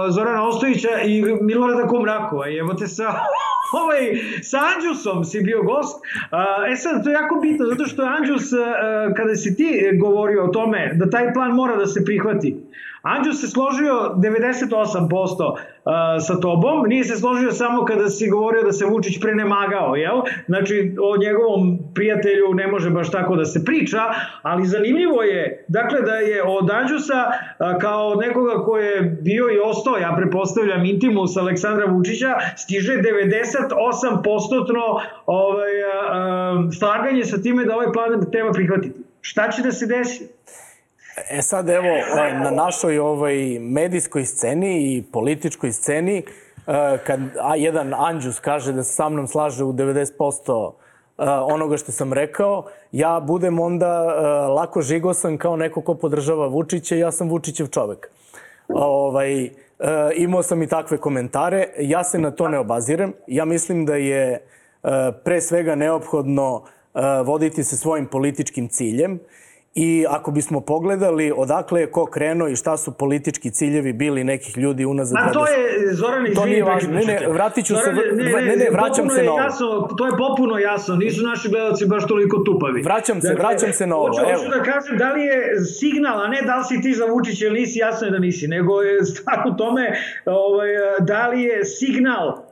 [0.09, 2.45] Zorana Ostojića i Milorada Kumrakova.
[2.59, 3.13] Evo te sa
[3.81, 4.01] ovaj,
[4.41, 5.95] sa Anđusom si bio gost.
[5.95, 8.59] Uh, e sad, to je jako bitno, zato što Anđus, uh,
[9.17, 12.57] kada si ti govorio o tome da taj plan mora da se prihvati,
[13.01, 15.57] Anđus se složio 98%
[16.27, 20.21] sa tobom, nije se složio samo kada si govorio da se Vučić prenemagao, jel?
[20.47, 23.99] Znači, o njegovom prijatelju ne može baš tako da se priča,
[24.41, 27.23] ali zanimljivo je, dakle, da je od Anđusa
[27.81, 35.71] kao nekoga ko je bio i ostao, ja prepostavljam intimus Aleksandra Vučića, stiže 98%-tno ovaj,
[36.79, 38.99] slaganje sa time da ovaj plan treba prihvatiti.
[39.21, 40.27] Šta će da se desi?
[41.27, 41.87] E sad evo,
[42.43, 46.23] na našoj ovaj medijskoj sceni i političkoj sceni, e,
[47.05, 50.71] kad a jedan Anđus kaže da se sa mnom slaže u 90%
[51.17, 56.47] e, onoga što sam rekao, ja budem onda e, lako žigosan kao neko ko podržava
[56.47, 58.09] Vučića ja sam Vučićev čovek.
[58.67, 59.49] Ovaj,
[60.15, 63.13] imao sam i takve komentare, ja se na to ne obazirem.
[63.27, 64.45] Ja mislim da je
[65.23, 66.63] pre svega neophodno
[67.25, 69.19] voditi se svojim političkim ciljem
[69.75, 74.57] I ako bismo pogledali odakle je ko krenuo i šta su politički ciljevi bili nekih
[74.57, 75.17] ljudi unazad...
[75.21, 76.93] A to je, Zoran, izvini, to nije važno.
[76.93, 79.41] Ne, ne, vratit ću se, ne, ne, ne, vraćam se na ovo.
[79.41, 82.81] Jasno, to je popuno jasno, nisu naši gledalci baš toliko tupavi.
[82.81, 84.07] Vraćam se, dakle, vraćam se na ovo.
[84.07, 87.05] Hoću, hoću da kažem da li je signal, a ne da li si ti za
[87.05, 89.93] Vučića ili nisi, jasno je da nisi, nego je stvar u tome
[90.25, 92.48] ovaj, da li je signal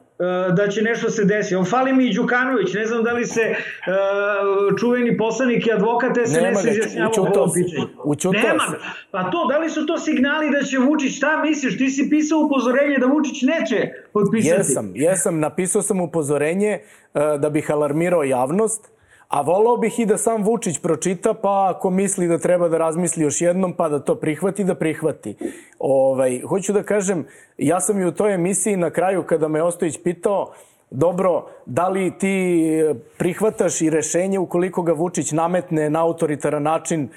[0.56, 1.56] da će nešto se desiti.
[1.56, 6.18] On fali mi i Đukanović, ne znam da li se uh, čuveni poslanik i advokat
[6.26, 7.88] SNS izjasnjava u ovom pitanju.
[8.34, 8.64] Nema.
[9.12, 12.40] Pa to, da li su to signali da će Vučić, šta misliš, ti si pisao
[12.40, 14.60] upozorenje da Vučić neće potpisati?
[14.60, 18.92] Jesam, jesam, napisao sam upozorenje uh, da bih alarmirao javnost,
[19.28, 23.24] A volao bih i da sam Vučić pročita, pa ako misli da treba da razmisli
[23.24, 25.36] još jednom, pa da to prihvati, da prihvati.
[25.80, 27.26] Ovaj, hoću da kažem,
[27.58, 30.54] ja sam i u toj emisiji na kraju, kada me Ostojić pitao,
[30.90, 37.04] dobro, da li ti e, prihvataš i rešenje ukoliko ga Vučić nametne na autoritaran način
[37.04, 37.10] e,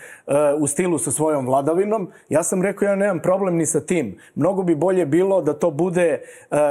[0.58, 2.08] u stilu sa svojom vladavinom?
[2.28, 4.18] Ja sam rekao, ja nemam problem ni sa tim.
[4.34, 6.20] Mnogo bi bolje bilo da to bude e,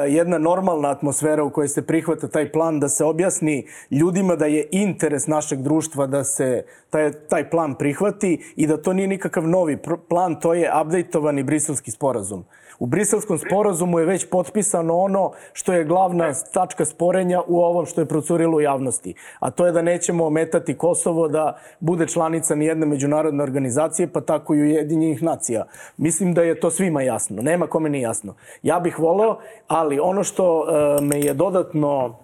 [0.07, 4.67] jedna normalna atmosfera u kojoj se prihvata taj plan, da se objasni ljudima da je
[4.71, 9.77] interes našeg društva da se taj, taj plan prihvati i da to nije nikakav novi
[10.09, 12.45] plan, to je updateovani briselski sporazum.
[12.79, 18.01] U briselskom sporazumu je već potpisano ono što je glavna tačka sporenja u ovom što
[18.01, 19.13] je procurilo u javnosti.
[19.39, 24.55] A to je da nećemo ometati Kosovo da bude članica nijedne međunarodne organizacije, pa tako
[24.55, 25.65] i Ujedinjenih nacija.
[25.97, 27.41] Mislim da je to svima jasno.
[27.41, 28.35] Nema kome nije jasno.
[28.63, 32.15] Ja bih voleo, ali ono što e, me je dodatno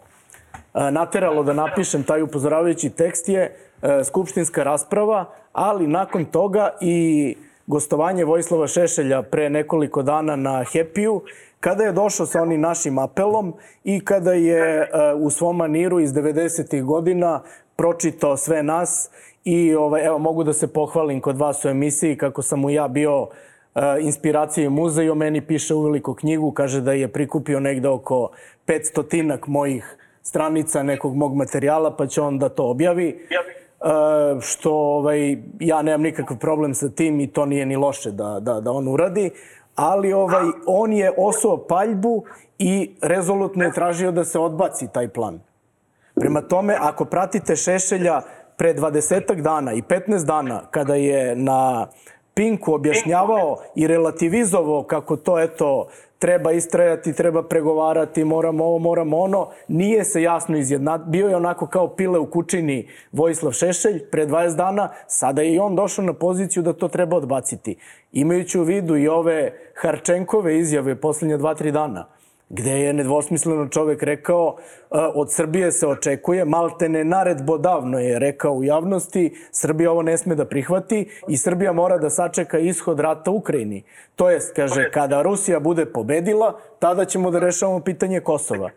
[0.73, 7.35] e, nateralo da napišem taj upozoravajući tekst je e, skupštinska rasprava, ali nakon toga i
[7.67, 11.21] gostovanje Vojislava Šešelja pre nekoliko dana na Hepiju,
[11.59, 13.53] kada je došao sa onim našim apelom
[13.83, 16.83] i kada je e, u svom maniru iz 90.
[16.83, 17.41] godina
[17.75, 19.09] pročitao sve nas
[19.45, 22.87] i ovaj, evo, mogu da se pohvalim kod vas u emisiji kako sam mu ja
[22.87, 23.27] bio
[23.75, 24.69] e, inspiracije
[25.05, 28.29] i o meni piše uveliko knjigu, kaže da je prikupio negde oko
[28.67, 33.27] 500 tinak mojih stranica nekog mog materijala, pa će on da to objavi.
[33.85, 38.39] E, što ovaj, ja nemam nikakav problem sa tim i to nije ni loše da,
[38.39, 39.31] da, da on uradi,
[39.75, 42.23] ali ovaj, on je osuo paljbu
[42.59, 45.39] i rezolutno je tražio da se odbaci taj plan.
[46.15, 48.21] Prema tome, ako pratite Šešelja
[48.57, 51.87] pre 20 dana i 15 dana, kada je na
[52.33, 55.87] Pinku objašnjavao i relativizovao kako to, eto,
[56.19, 59.49] treba istrajati, treba pregovarati, moramo ovo, moramo ono.
[59.67, 60.97] Nije se jasno izjedna.
[60.97, 65.59] Bio je onako kao pile u kućini Vojislav Šešelj pre 20 dana, sada je i
[65.59, 67.75] on došao na poziciju da to treba odbaciti.
[68.11, 72.14] Imajući u vidu i ove Harčenkove izjave poslednje 2-3 dana
[72.49, 74.85] gde je nedvosmisleno čovek rekao e,
[75.15, 80.45] od Srbije se očekuje, maltene naredbodavno je rekao u javnosti, Srbija ovo ne sme da
[80.45, 83.83] prihvati i Srbija mora da sačeka ishod rata Ukrajini.
[84.15, 88.69] To jest, kaže, kada Rusija bude pobedila, tada ćemo da rešavamo pitanje Kosova.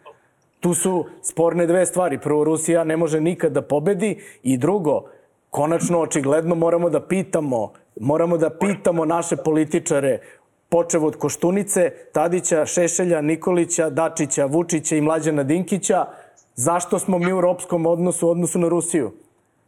[0.60, 2.18] Tu su sporne dve stvari.
[2.18, 5.04] Prvo, Rusija ne može nikad da pobedi i drugo,
[5.50, 10.18] konačno, očigledno moramo da pitamo moramo da pitamo naše političare
[10.68, 16.06] počev od Koštunice, Tadića, Šešelja, Nikolića, Dačića, Vučića i Mlađana Dinkića,
[16.54, 19.12] zašto smo mi u ropskom odnosu u odnosu na Rusiju?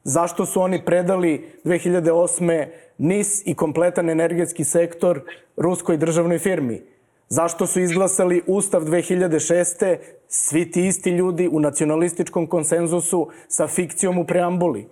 [0.05, 2.67] Zašto su oni predali 2008.
[2.99, 5.21] NIS i kompletan energetski sektor
[5.57, 6.83] ruskoj državnoj firmi?
[7.29, 9.97] Zašto su izglasali Ustav 2006.
[10.29, 14.89] svi ti isti ljudi u nacionalističkom konsenzusu sa fikcijom u preambuli?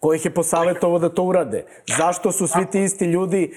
[0.00, 1.64] Ko ih je posavetovo da to urade?
[1.98, 3.54] Zašto su svi ti isti ljudi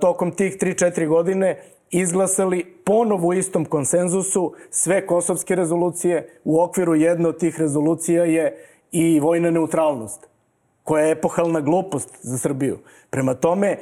[0.00, 1.56] tokom tih 3-4 godine
[1.90, 6.40] izglasali ponovo u istom konsenzusu sve kosovske rezolucije.
[6.44, 10.28] U okviru jedne od tih rezolucija je i vojna neutralnost,
[10.84, 12.78] koja je epohalna glupost za Srbiju.
[13.10, 13.78] Prema tome, e,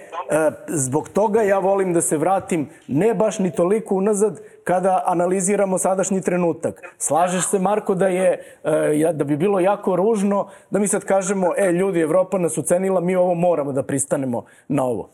[0.68, 6.20] zbog toga ja volim da se vratim ne baš ni toliko unazad kada analiziramo sadašnji
[6.20, 6.82] trenutak.
[6.98, 11.52] Slažeš se, Marko, da je e, da bi bilo jako ružno da mi sad kažemo,
[11.56, 15.08] e, ljudi, Evropa nas ucenila, mi ovo moramo da pristanemo na ovo.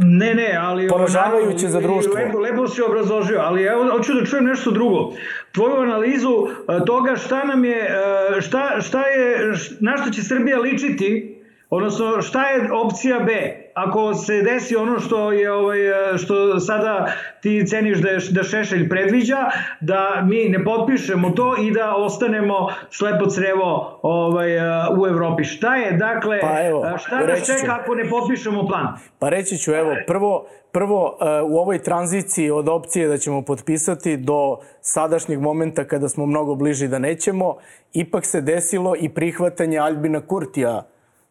[0.00, 0.88] Ne, ne, ali...
[0.88, 2.14] Poražavajuće za društvo.
[2.14, 5.12] Lepo, lepo si obrazložio, ali evo, hoću da čujem nešto drugo.
[5.52, 10.58] Tvoju analizu e, toga šta nam je, e, šta, šta je, na što će Srbija
[10.58, 11.37] ličiti,
[11.70, 13.68] odnosno šta je opcija B?
[13.78, 15.78] ako se desi ono što je ovaj
[16.16, 17.12] što sada
[17.42, 19.36] ti ceniš da je, da Šešelj predviđa
[19.80, 24.50] da mi ne potpišemo to i da ostanemo slepo crevo ovaj
[24.98, 25.44] u Evropi.
[25.44, 28.86] Šta je dakle pa evo, šta nas čeka ako ne potpišemo plan?
[29.18, 34.56] Pa reći ću evo prvo prvo u ovoj tranziciji od opcije da ćemo potpisati do
[34.80, 37.56] sadašnjeg momenta kada smo mnogo bliži da nećemo,
[37.92, 40.82] ipak se desilo i prihvatanje Albina Kurtija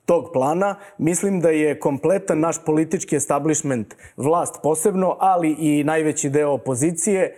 [0.07, 0.75] tog plana.
[0.97, 7.33] Mislim da je kompletan naš politički establishment, vlast posebno, ali i najveći deo opozicije, e,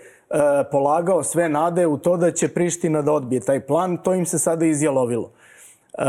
[0.71, 3.97] polagao sve nade u to da će Priština da odbije taj plan.
[3.97, 5.31] To im se sada izjalovilo.
[5.93, 6.03] E,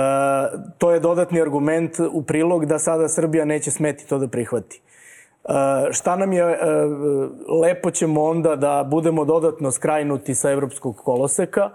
[0.79, 4.81] to je dodatni argument u prilog da sada Srbija neće smeti to da prihvati.
[4.81, 5.53] E,
[5.93, 6.59] šta nam je,
[7.63, 11.71] lepo ćemo onda da budemo dodatno skrajnuti sa evropskog koloseka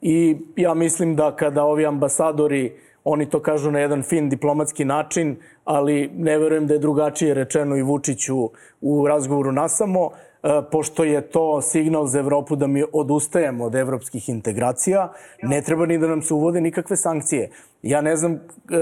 [0.00, 5.36] i ja mislim da kada ovi ambasadori Oni to kažu na jedan fin diplomatski način,
[5.64, 10.10] ali ne verujem da je drugačije rečeno i Vučiću u razgovoru nasamo.
[10.42, 15.86] e, pošto je to signal za Evropu da mi odustajemo od evropskih integracija, ne treba
[15.86, 17.50] ni da nam se uvode nikakve sankcije.
[17.82, 18.38] Ja ne znam e,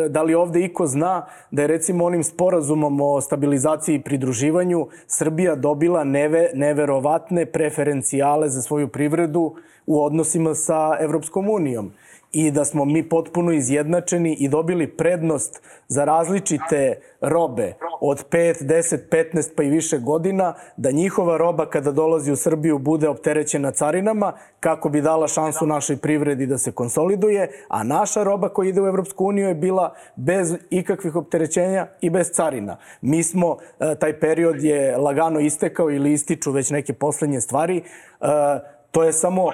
[0.08, 5.54] da li ovde iko zna da je recimo onim sporazumom o stabilizaciji i pridruživanju Srbija
[5.54, 9.54] dobila neve, neverovatne preferencijale za svoju privredu
[9.86, 11.92] u odnosima sa Evropskom unijom
[12.32, 18.98] i da smo mi potpuno izjednačeni i dobili prednost za različite robe od 5, 10,
[19.10, 24.32] 15 pa i više godina, da njihova roba kada dolazi u Srbiju bude opterećena carinama
[24.60, 28.86] kako bi dala šansu našoj privredi da se konsoliduje, a naša roba koja ide u
[28.86, 32.76] Evropsku uniju je bila bez ikakvih opterećenja i bez carina.
[33.00, 37.84] Mi smo, e, taj period je lagano istekao ili ističu već neke poslednje stvari, e,
[38.90, 39.50] to je samo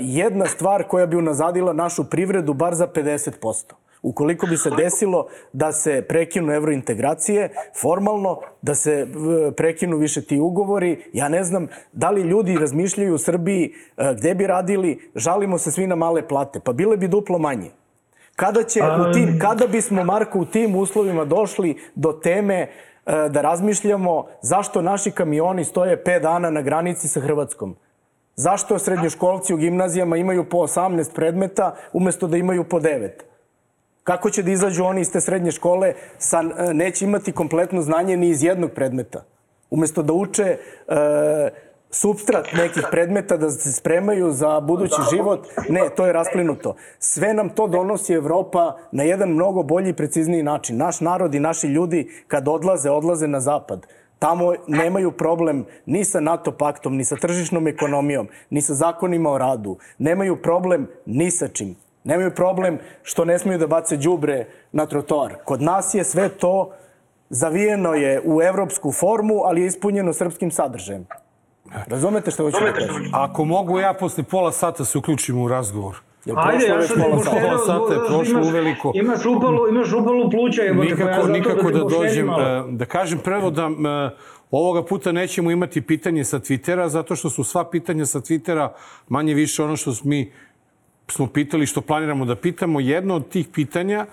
[0.00, 3.72] jedna stvar koja bi unazadila našu privredu bar za 50%.
[4.02, 7.48] Ukoliko bi se desilo da se prekinu evrointegracije
[7.80, 9.06] formalno, da se e,
[9.52, 14.34] prekinu više ti ugovori, ja ne znam da li ljudi razmišljaju u Srbiji e, gde
[14.34, 17.70] bi radili, žalimo se svi na male plate, pa bile bi duplo manje.
[18.36, 22.68] Kada, će u tim, kada bismo, Marko, u tim uslovima došli do teme
[23.06, 27.76] da razmišljamo zašto naši kamioni stoje 5 dana na granici sa Hrvatskom?
[28.36, 33.10] Zašto srednjoškolci u gimnazijama imaju po 18 predmeta umesto da imaju po 9?
[34.04, 38.16] Kako će da izađu oni iz te srednje škole sa, e, neće imati kompletno znanje
[38.16, 39.24] ni iz jednog predmeta?
[39.70, 40.58] Umesto da uče e,
[41.90, 46.74] substrat nekih predmeta, da se spremaju za budući život, ne, to je rasplinuto.
[46.98, 50.76] Sve nam to donosi Evropa na jedan mnogo bolji i precizniji način.
[50.76, 53.86] Naš narod i naši ljudi kad odlaze, odlaze na zapad.
[54.22, 59.38] Tamo nemaju problem ni sa NATO paktom, ni sa tržišnom ekonomijom, ni sa zakonima o
[59.38, 59.76] radu.
[59.98, 61.74] Nemaju problem ni sa čim.
[62.04, 65.34] Nemaju problem što ne smiju da bace đubre na trotoar.
[65.44, 66.70] Kod nas je sve to
[67.30, 71.06] zavijeno je u evropsku formu, ali je ispunjeno srpskim sadržajem.
[71.86, 73.10] Razumete što hoću da kažem?
[73.12, 75.98] Ako mogu ja posle pola sata se uključim u razgovor.
[76.24, 77.30] Jel Ajde, ja ti pola sata?
[77.32, 78.92] Pola sata je prošlo imaš- uveliko.
[78.94, 82.26] Imaš upalu, imaš upalu pluća, jebote, pa ja Nikako, zato nikako ti da poštedim dođem,
[82.26, 82.42] malo.
[82.42, 84.10] e, da kažem prvo da m, e,
[84.50, 88.68] ovoga puta nećemo imati pitanje sa Twittera, zato što su sva pitanja sa Twittera
[89.08, 90.32] manje više ono što smo mi
[91.08, 92.80] smo pitali, što planiramo da pitamo.
[92.80, 94.06] Jedno od tih pitanja,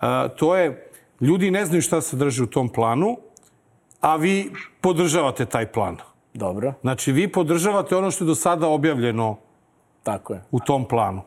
[0.00, 0.88] a, to je,
[1.20, 3.16] ljudi ne znaju šta se drži u tom planu,
[4.00, 4.50] a vi
[4.80, 5.96] podržavate taj plan.
[6.34, 9.36] Dobro, Znači, vi podržavate ono što je do sada objavljeno
[10.02, 10.42] tako je.
[10.50, 11.22] u tom planu.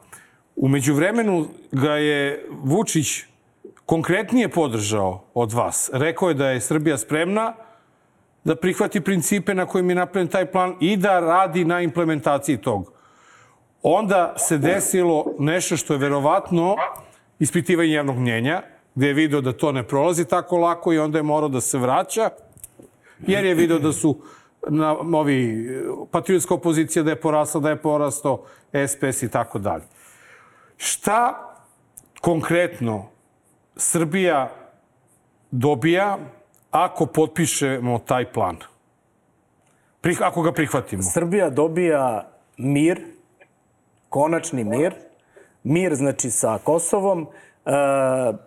[0.61, 3.23] Umeđu vremenu ga je Vučić
[3.85, 5.89] konkretnije podržao od vas.
[5.93, 7.53] Rekao je da je Srbija spremna
[8.43, 12.91] da prihvati principe na kojim je napravljen taj plan i da radi na implementaciji tog.
[13.83, 16.75] Onda se desilo nešto što je verovatno
[17.39, 18.61] ispitivanje javnog mnjenja,
[18.95, 21.77] gde je video da to ne prolazi tako lako i onda je morao da se
[21.77, 22.29] vraća,
[23.27, 24.17] jer je video da su
[24.67, 25.69] na, ovi,
[26.11, 28.43] patriotska opozicija da je porasla, da je porasto
[28.87, 29.83] SPS i tako dalje.
[30.79, 31.49] Šta
[32.21, 33.05] konkretno
[33.75, 34.49] Srbija
[35.51, 36.17] dobija
[36.71, 38.57] ako potpišemo taj plan?
[40.01, 41.03] Prih, ako ga prihvatimo.
[41.03, 43.01] Srbija dobija mir,
[44.09, 44.93] konačni mir,
[45.63, 47.27] mir znači sa Kosovom,
[47.65, 47.71] e,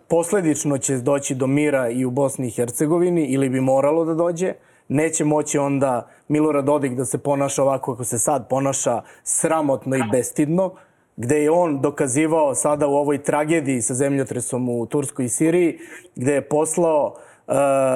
[0.07, 4.53] posledično će doći do mira i u Bosni i Hercegovini ili bi moralo da dođe.
[4.87, 10.03] Neće moći onda Milorad Dodik da se ponaša ovako kako se sad ponaša sramotno i
[10.11, 10.73] bestidno,
[11.15, 15.79] gde je on dokazivao sada u ovoj tragediji sa zemljotresom u Turskoj i Siriji,
[16.15, 17.15] gde je poslao,
[17.47, 17.53] e,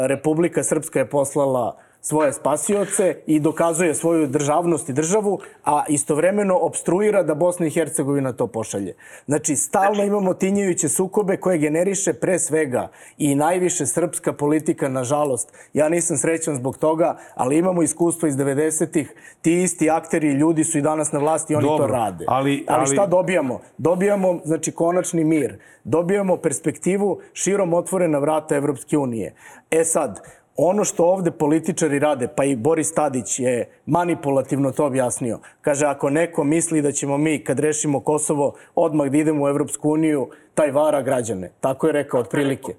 [0.07, 7.23] Republika Srpska je poslala svoje spasioce i dokazuje svoju državnost i državu, a istovremeno obstruira
[7.23, 8.95] da Bosna i Hercegovina to pošalje.
[9.25, 12.87] Znači, stalno imamo tinjajuće sukobe koje generiše pre svega
[13.17, 15.53] i najviše srpska politika, nažalost.
[15.73, 19.13] Ja nisam srećan zbog toga, ali imamo iskustvo iz 90-ih.
[19.41, 22.25] Ti isti akteri i ljudi su i danas na vlasti i oni Dobro, to rade.
[22.27, 23.59] ali- ali šta dobijamo?
[23.77, 25.59] Dobijamo, znači, konačni mir.
[25.83, 29.33] Dobijamo perspektivu širom otvorena vrata Evropske unije.
[29.71, 30.19] E sad,
[30.57, 35.39] ono što ovde političari rade, pa i Boris Tadić je manipulativno to objasnio.
[35.61, 39.89] Kaže, ako neko misli da ćemo mi, kad rešimo Kosovo, odmah da idemo u Evropsku
[39.89, 41.51] uniju, taj vara građane.
[41.59, 42.75] Tako je rekao otprilike.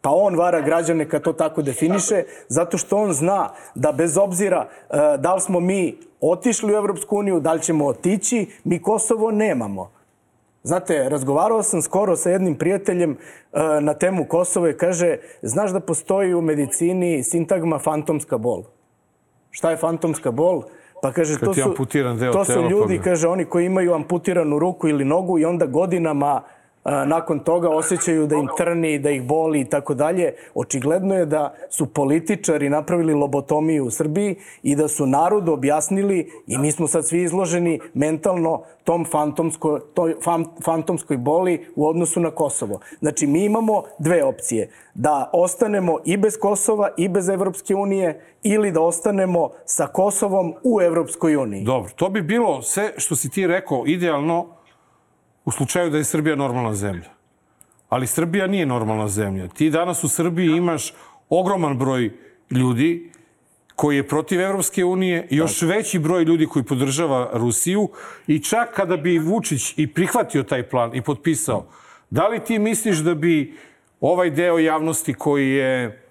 [0.00, 4.68] Pa on vara građane kad to tako definiše, zato što on zna da bez obzira
[4.68, 9.30] e, da li smo mi otišli u Evropsku uniju, da li ćemo otići, mi Kosovo
[9.30, 9.90] nemamo.
[10.62, 13.16] Znate, razgovarao sam skoro sa jednim prijateljem e,
[13.80, 18.62] na temu Kosova i kaže, znaš da postoji u medicini sintagma fantomska bol.
[19.50, 20.62] Šta je fantomska bol?
[21.02, 21.74] Pa kaže, to su,
[22.32, 26.42] to su pa ljudi, kaže, oni koji imaju amputiranu ruku ili nogu i onda godinama
[26.84, 30.34] nakon toga osjećaju da im trni, da ih boli i tako dalje.
[30.54, 36.58] Očigledno je da su političari napravili lobotomiju u Srbiji i da su narodu objasnili i
[36.58, 42.30] mi smo sad svi izloženi mentalno tom fantomsko, toj fan, fantomskoj boli u odnosu na
[42.30, 42.80] Kosovo.
[43.00, 44.70] Znači, mi imamo dve opcije.
[44.94, 50.80] Da ostanemo i bez Kosova i bez Evropske unije ili da ostanemo sa Kosovom u
[50.80, 51.64] Evropskoj uniji.
[51.64, 54.61] Dobro, to bi bilo sve što si ti rekao idealno
[55.44, 57.10] u slučaju da je Srbija normalna zemlja.
[57.88, 59.48] Ali Srbija nije normalna zemlja.
[59.48, 60.92] Ti danas u Srbiji imaš
[61.28, 62.10] ogroman broj
[62.50, 63.12] ljudi
[63.76, 67.88] koji je protiv Evropske unije, još veći broj ljudi koji podržava Rusiju
[68.26, 71.66] i čak kada bi Vučić i prihvatio taj plan i potpisao,
[72.10, 73.56] da li ti misliš da bi
[74.00, 76.01] ovaj deo javnosti koji je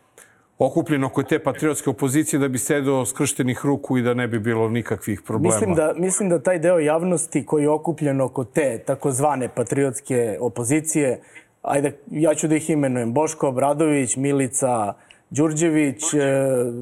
[0.66, 4.70] okupljen oko te patriotske opozicije da bi sedao skrštenih ruku i da ne bi bilo
[4.70, 5.55] nikakvih problema?
[5.55, 11.22] Mislim da, mislim da taj deo javnosti koji je okupljen oko te takozvane patriotske opozicije,
[11.62, 14.93] ajde, ja ću da ih imenujem, Boško Obradović, Milica
[15.30, 16.18] Đurđević, e,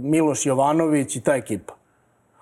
[0.03, 1.73] Miloš Jovanović i ta ekipa.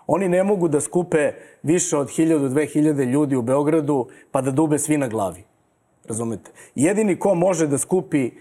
[0.08, 1.32] Oni ne mogu da skupe
[1.64, 5.44] više od 1000-2000 ljudi u Beogradu pa da dube svi na glavi.
[6.08, 6.52] Razumete?
[6.76, 8.32] Jedini ko može da skupi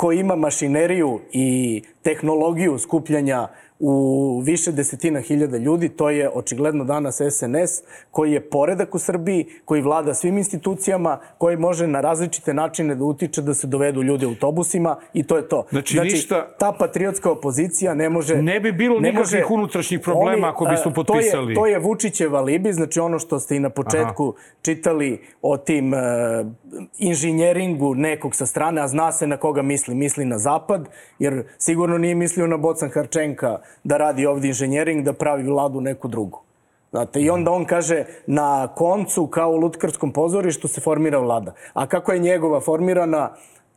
[0.00, 3.48] ko ima mašineriju i tehnologiju skupljanja
[3.80, 9.46] u više desetina hiljada ljudi, to je očigledno danas SNS, koji je poredak u Srbiji,
[9.64, 14.24] koji vlada svim institucijama, koji može na različite načine da utiče da se dovedu ljudi
[14.26, 15.66] autobusima i to je to.
[15.70, 18.42] Znači, ništa- ta patriotska opozicija ne može...
[18.42, 21.44] Ne bi bilo nikakvih unutrašnjih problema ako bismo potpisali.
[21.44, 24.46] To je, to je Vučićev alibi, znači ono što ste i na početku Aha.
[24.62, 25.98] čitali o tim uh,
[26.98, 29.94] inženjeringu nekog sa strane, a zna se na koga misli.
[29.94, 35.12] Misli na zapad, jer sigurno nije mislio na Bocan Harčenka da radi ovde inženjering, da
[35.12, 36.40] pravi vladu neku drugu.
[36.90, 41.54] Znate, i onda on kaže na koncu, kao u Lutkarskom pozorištu, se formira vlada.
[41.72, 43.30] A kako je njegova formirana,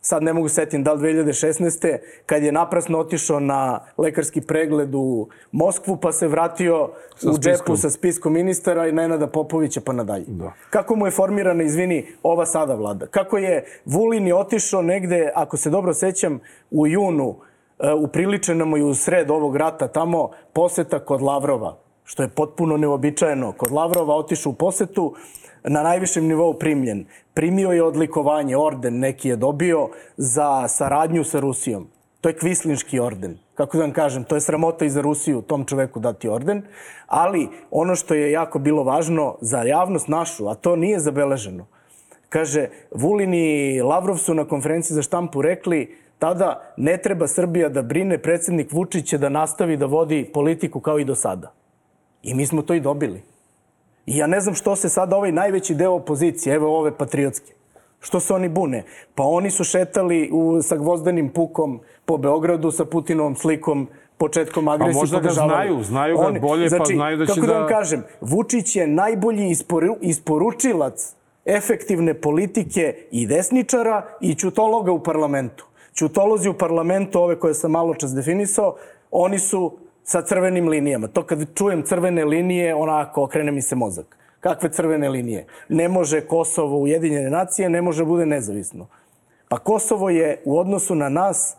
[0.04, 1.98] sad ne mogu setim da li 2016.
[2.26, 7.76] kad je naprasno otišao na lekarski pregled u Moskvu pa se vratio Sa u džepu
[7.76, 10.24] sa spiskom ministara i Nenada Popovića pa nadalje.
[10.26, 10.52] Da.
[10.70, 13.06] Kako mu je formirana, izvini, ova sada vlada?
[13.06, 16.40] Kako je Vulin je otišao negde, ako se dobro sećam,
[16.70, 17.36] u junu,
[17.84, 22.76] e, upriličeno mu je u sred ovog rata tamo poseta kod Lavrova, što je potpuno
[22.76, 23.52] neobičajeno.
[23.52, 25.14] Kod Lavrova otišao u posetu,
[25.64, 27.06] na najvišem nivou primljen.
[27.34, 31.86] Primio je odlikovanje, orden neki je dobio za saradnju sa Rusijom.
[32.20, 33.38] To je kvislinški orden.
[33.54, 36.62] Kako da vam kažem, to je sramota i za Rusiju tom čoveku dati orden.
[37.06, 41.66] Ali ono što je jako bilo važno za javnost našu, a to nije zabeleženo,
[42.34, 47.82] Kaže, Vulin i Lavrov su na konferenciji za štampu rekli tada ne treba Srbija da
[47.82, 51.52] brine, predsednik Vučić će da nastavi da vodi politiku kao i do sada.
[52.22, 53.22] I mi smo to i dobili.
[54.06, 57.52] I ja ne znam što se sada ovaj najveći deo opozicije, evo ove patriotske,
[58.00, 58.84] što se oni bune?
[59.14, 63.88] Pa oni su šetali u, sa gvozdenim pukom po Beogradu sa Putinovom slikom
[64.18, 65.00] početkom agresije.
[65.00, 67.52] možda ga znaju, znaju ga bolje, pa znaju da će kako da...
[67.52, 75.02] da- vam kažem, Vučić je najbolji isporu, isporučilac efektivne politike i desničara i ćutologa u
[75.02, 75.66] parlamentu.
[75.94, 78.76] Ćutolozi u parlamentu, ove koje sam malo čas definisao,
[79.10, 81.08] oni su sa crvenim linijama.
[81.08, 84.16] To kad čujem crvene linije, onako okrene mi se mozak.
[84.40, 85.46] Kakve crvene linije?
[85.68, 88.86] Ne može Kosovo Ujedinjene nacije, ne može bude nezavisno.
[89.48, 91.56] Pa Kosovo je u odnosu na nas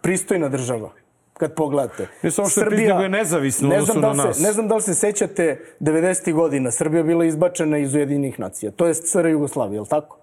[0.00, 0.90] pristojna država
[1.32, 2.08] kad pogledate.
[2.22, 4.36] Ne samo što je pristojna, nego je nezavisna u ne odnosu znam da na nas.
[4.36, 6.32] Se, ne znam da li se sećate 90.
[6.32, 8.70] godina, Srbija je bila izbačena iz Ujedinjenih nacija.
[8.70, 10.18] To je SR Jugoslavije, je li tako?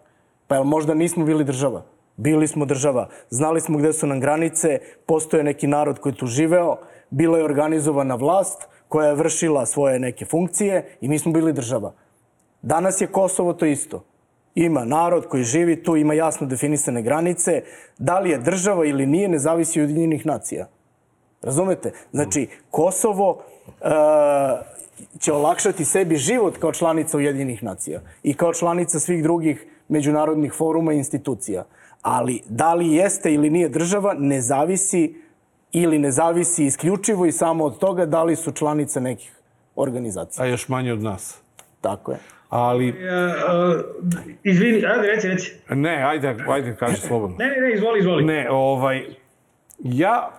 [0.47, 1.83] Pa jel možda nismo bili država?
[2.21, 3.09] Bili smo država.
[3.29, 6.77] Znali smo gde su nam granice, postoje neki narod koji tu živeo,
[7.09, 11.93] bila je organizovana vlast koja je vršila svoje neke funkcije i mi smo bili država.
[12.61, 14.03] Danas je Kosovo to isto.
[14.55, 17.63] Ima narod koji živi tu, ima jasno definisane granice.
[17.97, 20.67] Da li je država ili nije, ne zavisi od Ujedinjenih nacija.
[21.41, 21.91] Razumete?
[22.11, 23.89] Znači, Kosovo uh,
[25.19, 30.93] će olakšati sebi život kao članica Ujedinjenih nacija i kao članica svih drugih međunarodnih foruma
[30.93, 31.65] i institucija.
[32.01, 35.21] Ali da li jeste ili nije država, ne zavisi
[35.71, 39.35] ili ne zavisi isključivo i samo od toga da li su članice nekih
[39.75, 40.45] organizacija.
[40.45, 41.41] A još manje od nas.
[41.81, 42.17] Tako je.
[42.49, 42.95] Ali, Uh,
[44.43, 45.51] izvini, ajde, reci, reci.
[45.69, 47.35] ne, ajde, ajde, kaži slobodno.
[47.39, 48.23] Ne, ne, ne, izvoli, izvoli.
[48.23, 49.05] Ne, ovaj,
[49.79, 50.31] ja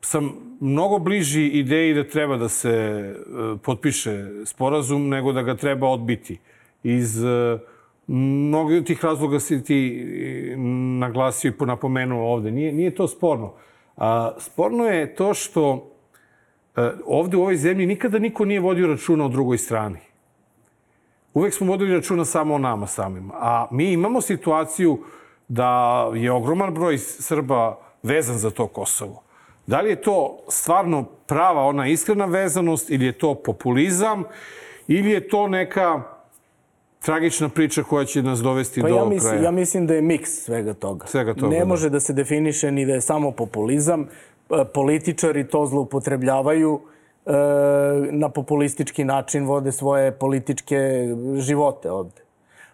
[0.00, 3.14] sam mnogo bliži ideji da treba da se e,
[3.62, 6.38] potpiše sporazum nego da ga treba odbiti.
[6.82, 7.24] Iz
[8.08, 10.06] e, mnogo tih razloga si ti
[10.52, 10.56] e,
[10.98, 12.50] naglasio i napomenuo ovde.
[12.50, 13.52] Nije, nije to sporno.
[13.96, 15.90] A, sporno je to što
[16.76, 19.98] e, ovde u ovoj zemlji nikada niko nije vodio računa o drugoj strani.
[21.34, 23.34] uvek smo vodili računa samo o nama samima.
[23.36, 24.98] A mi imamo situaciju
[25.48, 29.22] da je ogroman broj Srba vezan za to Kosovo.
[29.66, 34.24] Da li je to stvarno prava ona iskrena vezanost ili je to populizam
[34.88, 36.02] ili je to neka
[37.06, 39.44] tragična priča koja će nas dovesti Pa do ja mislim, kraja?
[39.44, 41.06] ja mislim da je miks svega toga.
[41.06, 41.64] Svega toga, ne da.
[41.64, 44.00] može da se definiše ni da je samo populizam.
[44.02, 46.80] E, Političari to zloupotrebljavaju
[47.26, 47.32] e,
[48.10, 51.08] na populistički način, vode svoje političke
[51.38, 52.26] živote ovde.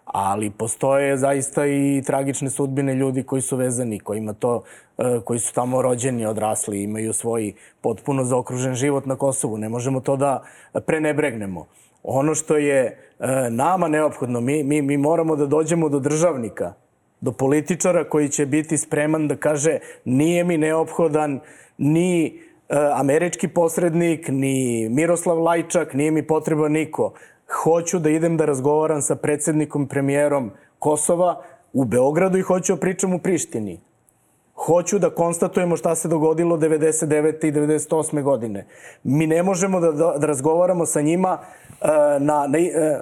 [0.04, 4.62] Ali postoje zaista i tragične sudbine ljudi koji su vezani, kojima to,
[4.98, 9.58] e, koji su tamo rođeni, odrasli, imaju svoj potpuno zaokružen život na Kosovu.
[9.58, 10.42] Ne možemo to da
[10.86, 11.66] prenebregnemo.
[12.02, 12.98] Ono što je
[13.50, 16.72] nama neophodno, mi, mi, mi moramo da dođemo do državnika,
[17.20, 21.40] do političara koji će biti spreman da kaže nije mi neophodan
[21.78, 22.32] ni e,
[22.94, 27.12] američki posrednik, ni Miroslav Lajčak, nije mi potreban niko.
[27.62, 31.42] Hoću da idem da razgovaram sa predsednikom, premijerom Kosova
[31.72, 33.80] u Beogradu i hoću da pričam u Prištini.
[34.66, 37.46] Hoću da konstatujemo šta se dogodilo 99.
[37.46, 38.22] i 98.
[38.22, 38.66] godine.
[39.02, 41.38] Mi ne možemo da, da, da razgovaramo sa njima,
[41.80, 41.86] e,
[42.20, 43.00] na, na, e,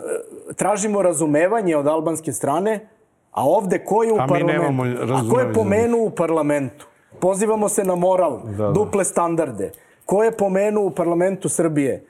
[0.56, 2.88] tražimo razumevanje od albanske strane,
[3.32, 5.14] a ovde ko je u A parlamentu?
[5.14, 6.86] A ko je pomenuo u parlamentu?
[7.20, 8.70] Pozivamo se na moral, Da, da.
[8.70, 9.70] duple standarde.
[10.04, 12.04] Ko je pomenuo u parlamentu Srbije?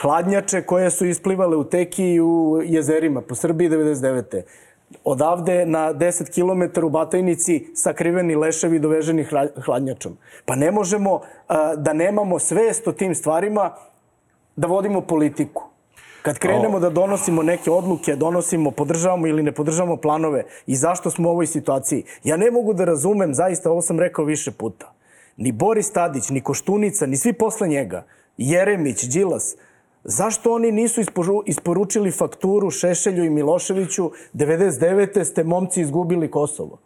[0.00, 4.42] Hladnjače koje su isplivale u teki i u jezerima po Srbiji 99.
[5.04, 10.16] Odavde na 10 km u Batajnici sakriveni leševi doveženi hla- hladnjačom.
[10.44, 11.20] Pa ne možemo
[11.76, 13.74] da nemamo svest o tim stvarima
[14.56, 15.62] da vodimo politiku.
[16.22, 21.28] Kad krenemo da donosimo neke odluke, donosimo, podržavamo ili ne podržavamo planove i zašto smo
[21.28, 24.92] u ovoj situaciji, ja ne mogu da razumem, zaista ovo sam rekao više puta,
[25.36, 28.04] ni Boris Tadić, ni Koštunica, ni svi posle njega,
[28.38, 29.56] Jeremić, Đilas,
[30.06, 35.24] zašto oni nisu isporu- isporučili fakturu Šešelju i Miloševiću 99.
[35.24, 36.78] ste momci izgubili Kosovo.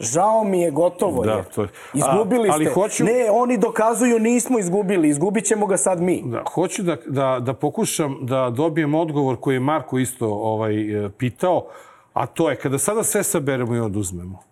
[0.00, 1.44] Žao mi je, gotovo Da, je.
[1.44, 2.74] to je- Izgubili A, ali ste.
[2.74, 6.22] hoću- Ne, oni dokazuju nismo izgubili, izgubit ćemo ga sad mi.
[6.26, 10.74] Da, hoću da, da, da pokušam da dobijem odgovor koji je Marko isto ovaj,
[11.06, 11.66] e, pitao,
[12.12, 14.42] a to je kada sada sve saberemo i oduzmemo,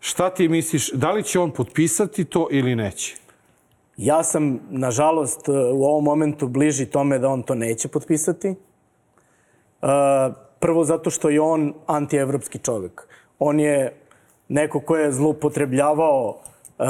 [0.00, 3.16] šta ti misliš, da li će on potpisati to ili neće?
[3.96, 8.48] Ja sam, nažalost, u ovom momentu bliži tome da on to neće potpisati.
[8.48, 8.54] E,
[10.64, 13.08] Prvo zato što je on antievropski čovek.
[13.38, 13.96] On je
[14.48, 16.36] neko ko je zloupotrebljavao
[16.78, 16.84] e,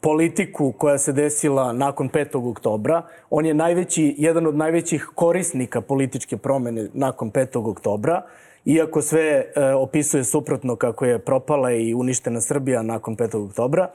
[0.00, 2.50] politiku koja se desila nakon 5.
[2.50, 3.02] oktobra.
[3.30, 7.70] On je najveći, jedan od najvećih korisnika političke promene nakon 5.
[7.70, 8.22] oktobra.
[8.64, 9.22] Iako sve
[9.56, 13.48] e, opisuje suprotno kako je propala i uništena Srbija nakon 5.
[13.48, 13.90] oktobra.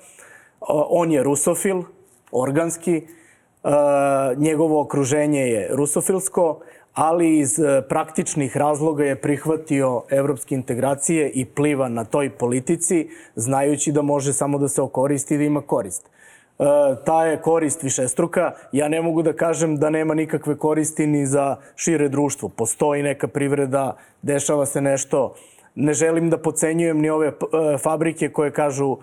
[0.89, 1.83] On je rusofil,
[2.31, 3.05] organski, e,
[4.37, 6.59] njegovo okruženje je rusofilsko,
[6.95, 13.91] ali iz e, praktičnih razloga je prihvatio evropske integracije i pliva na toj politici, znajući
[13.91, 16.09] da može samo da se okoristi i da ima korist.
[16.59, 16.63] E,
[17.05, 18.51] ta je korist višestruka.
[18.71, 22.49] Ja ne mogu da kažem da nema nikakve koristi ni za šire društvo.
[22.49, 25.35] Postoji neka privreda, dešava se nešto.
[25.75, 27.33] Ne želim da pocenjujem ni ove e,
[27.77, 28.97] fabrike koje kažu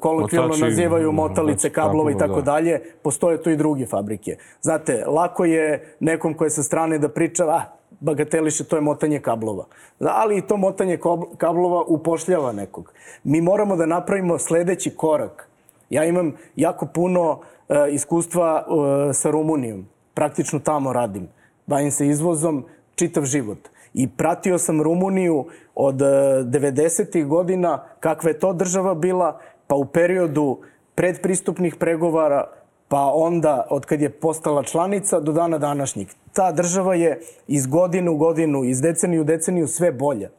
[0.00, 2.52] kolokvijalno nazivaju mm, motalice kablova, kablova i tako da.
[2.52, 2.80] dalje.
[3.02, 4.36] Postoje tu i druge fabrike.
[4.60, 7.62] Znate, lako je nekom ko je sa strane da priča, ah,
[8.00, 9.64] bagateliše, to je motanje kablova.
[10.00, 10.98] Ali i to motanje
[11.36, 12.92] kablova upošljava nekog.
[13.24, 15.48] Mi moramo da napravimo sledeći korak.
[15.90, 18.64] Ja imam jako puno e, iskustva
[19.10, 19.86] e, sa Rumunijom.
[20.14, 21.28] Praktično tamo radim.
[21.66, 23.58] Bavim se izvozom čitav život.
[23.94, 25.44] I pratio sam Rumuniju
[25.74, 27.26] od e, 90.
[27.26, 30.58] godina, kakva je to država bila, pa u periodu
[30.94, 32.50] predpristupnih pregovara,
[32.88, 36.08] pa onda od kad je postala članica do dana današnjeg.
[36.32, 40.30] Ta država je iz godine u godinu, iz deceniju u deceniju sve bolja.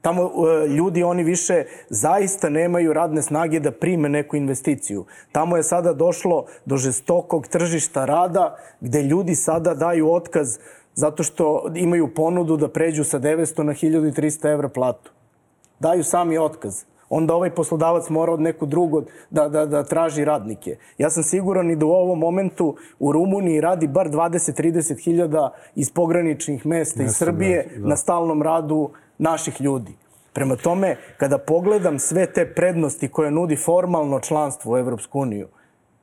[0.00, 5.04] Tamo e, ljudi, oni više zaista nemaju radne snage da prime neku investiciju.
[5.32, 10.58] Tamo je sada došlo do žestokog tržišta rada gde ljudi sada daju otkaz
[10.94, 15.10] zato što imaju ponudu da pređu sa 900 na 1300 evra platu.
[15.80, 16.84] Daju sami otkaz.
[17.08, 20.76] Onda ovaj poslodavac mora od nekog drugog da, da, da traži radnike.
[20.98, 25.90] Ja sam siguran i da u ovom momentu u Rumuniji radi bar 20-30 hiljada iz
[25.90, 27.88] pograničnih mesta iz Mesta, Srbije da, da.
[27.88, 29.92] na stalnom radu naših ljudi.
[30.32, 35.48] Prema tome, kada pogledam sve te prednosti koje nudi formalno članstvo u Evropsku uniju,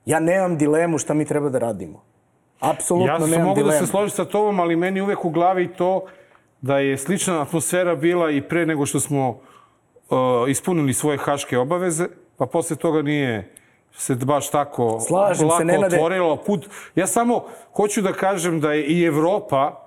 [0.06, 2.04] ja nemam dilemu šta mi treba da radimo.
[2.60, 3.80] Apsolutno Ja sam nemam mogu dilemu.
[3.80, 6.06] da se složim sa tobom, ali meni uvek u glavi to
[6.62, 9.40] da je slična atmosfera bila i pre nego što smo
[10.48, 12.08] ispunili svoje haške obaveze,
[12.38, 13.54] pa posle toga nije
[13.98, 15.96] se baš tako Slažem se, lako Nenade.
[15.96, 16.70] otvorilo put.
[16.96, 17.44] Ja samo
[17.76, 19.80] hoću da kažem da je i Evropa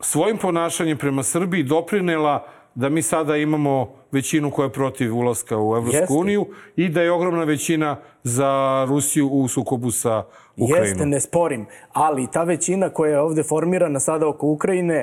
[0.00, 5.76] svojim ponašanjem prema Srbiji doprinela da mi sada imamo većinu koja je protiv ulaska u
[5.76, 6.14] Evropsku Jeste.
[6.14, 6.46] uniju
[6.76, 10.24] i da je ogromna većina za Rusiju u sukobu sa
[10.56, 10.88] Ukrajinom.
[10.88, 11.66] Jeste, ne sporim.
[11.92, 14.94] Ali ta većina koja je ovde formirana sada oko Ukrajine,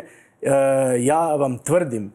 [0.41, 0.51] e,
[0.99, 2.11] ja vam tvrdim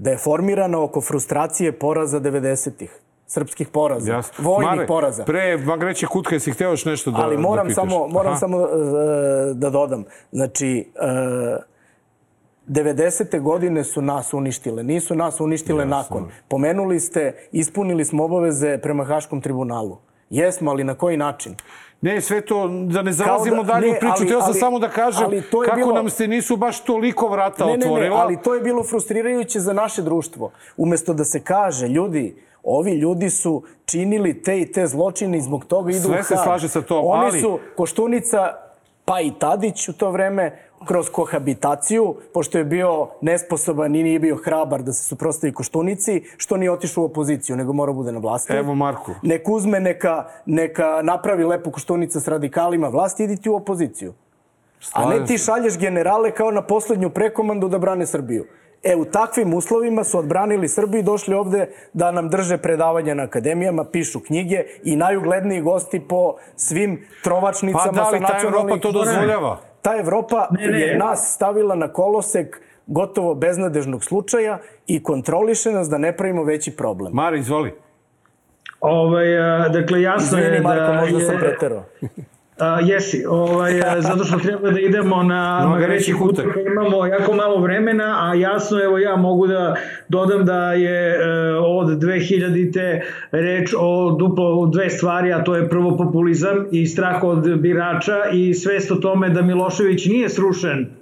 [0.00, 3.00] da je formirana oko frustracije poraza 90-ih.
[3.26, 4.12] Srpskih poraza.
[4.12, 4.44] Jasno.
[4.44, 5.24] Vojnih Mare, poraza.
[5.24, 7.90] Pre Magreće Kutka, jesi hteo još nešto da Ali moram da pitaš?
[7.90, 8.38] samo, moram Aha.
[8.38, 8.68] samo e,
[9.54, 10.04] da dodam.
[10.32, 11.56] Znači, e,
[12.68, 13.40] 90.
[13.40, 14.82] godine su nas uništile.
[14.82, 16.28] Nisu nas uništile nakon.
[16.48, 19.98] Pomenuli ste, ispunili smo obaveze prema Haškom tribunalu.
[20.30, 21.54] Jesmo, ali na koji način?
[22.02, 24.58] Ne, sve to, da ne zalazimo da- dalje u ne, priču, ali- htio sam ali-
[24.58, 27.86] samo da kažem to kako bilo- nam se nisu baš toliko vrata Ne, ne, ne,
[27.86, 28.16] otvorila.
[28.16, 30.50] ali to je bilo frustrirajuće za naše društvo.
[30.76, 35.64] Umesto da se kaže, ljudi, ovi ljudi su činili te i te zločine i zbog
[35.64, 36.44] toga idu Sve u se Hag.
[36.44, 38.54] slaže sa tom, Oni ali- su, Koštunica,
[39.04, 44.36] pa i Tadić u to vreme, kroz kohabitaciju, pošto je bio nesposoban i nije bio
[44.36, 48.52] hrabar da se suprostavi Koštunici, što nije otišao u opoziciju, nego mora bude na vlasti.
[48.52, 49.12] Evo Marku.
[49.22, 54.14] Nek uzme, neka, neka napravi lepo Koštunica s radikalima vlasti, idi ti u opoziciju.
[54.92, 58.44] A ne ti šalješ generale kao na poslednju prekomandu da brane Srbiju.
[58.82, 63.22] E, u takvim uslovima su odbranili Srbiju i došli ovde da nam drže predavanja na
[63.22, 68.74] akademijama, pišu knjige i najugledniji gosti po svim trovačnicama Pa da, sa ta nacionalnih...
[68.74, 69.69] Evropa to dozvoljava.
[69.82, 70.80] Ta Evropa Ne, ne.
[70.80, 76.76] je nas stavila na kolosek gotovo beznadežnog slučaja i kontroliše nas da ne pravimo veći
[76.76, 77.12] problem.
[77.12, 77.74] Mare, izvoli.
[78.80, 81.24] Ovaj, a, dakle, jasno je Izvini, Marko, da možda je...
[81.24, 81.84] sam preterao.
[82.60, 86.46] A, jesi, ovaj, a, zato što treba da idemo na Magareći kutak.
[86.72, 89.74] Imamo jako malo vremena, a jasno, evo ja mogu da
[90.08, 91.18] dodam da je e,
[91.58, 97.58] od 2000-te reč o duplo dve stvari, a to je prvo populizam i strah od
[97.58, 100.99] birača i svest o tome da Milošević nije srušen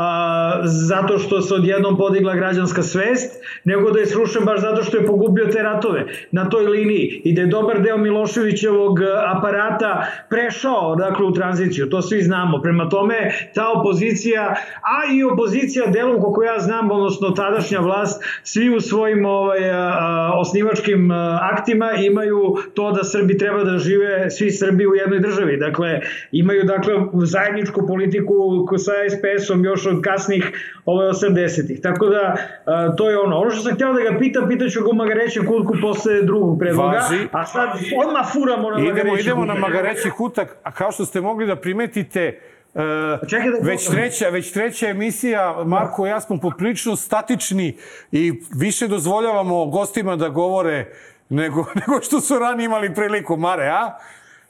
[0.00, 4.96] a, zato što se odjednom podigla građanska svest, nego da je srušen baš zato što
[4.96, 9.04] je pogubio te ratove na toj liniji i da je dobar deo Miloševićevog e,
[9.36, 12.62] aparata prešao dakle, u tranziciju, to svi znamo.
[12.62, 13.14] Prema tome,
[13.54, 19.26] ta opozicija, a i opozicija delom, koliko ja znam, odnosno tadašnja vlast, svi u svojim
[19.26, 24.86] ovaj, a, a, osnivačkim a, aktima imaju to da Srbi treba da žive svi Srbi
[24.86, 25.56] u jednoj državi.
[25.56, 26.00] Dakle,
[26.32, 26.94] imaju dakle
[27.24, 30.44] zajedničku politiku sa SPS-om još od kasnih
[30.84, 31.80] ove 80-ih.
[31.80, 33.38] Tako da, a, to je ono.
[33.38, 36.98] Ono što sam htio da ga pitam, pitaću ga u Magarećem kutku posle drugog predloga.
[36.98, 37.28] Važi.
[37.32, 37.68] A sad
[38.06, 39.68] odmah furamo na Idemo, Magareći idemo na kutak.
[39.68, 42.40] Magareći kutak, a kao što ste mogli da primetite,
[42.74, 47.76] e, Čekaj da već, treća, već treća emisija, Marko i ja smo poprilično statični
[48.12, 50.92] i više dozvoljavamo gostima da govore
[51.28, 53.98] nego, nego što su ranije imali priliku, Mare, a?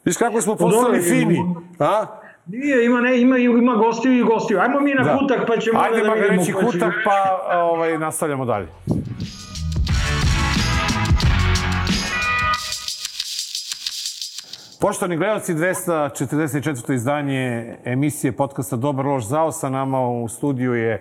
[0.04, 1.38] Viš kako smo postali fini,
[1.78, 2.19] a?
[2.46, 4.60] Nije, ima, ne, ima, ima gostiju i gostiju.
[4.60, 6.14] Ajmo mi na kutak pa ćemo Ajde, da vidimo.
[6.16, 8.66] Magareći ko će- kutak, pa ovaj, nastavljamo dalje.
[14.80, 16.94] Poštovani gledalci, 244.
[16.94, 19.52] izdanje emisije podcasta Dobar loš zao.
[19.52, 21.00] Sa nama u studiju je e,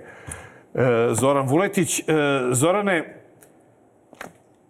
[1.12, 2.00] Zoran Vuletić.
[2.00, 2.04] E,
[2.52, 3.24] Zorane,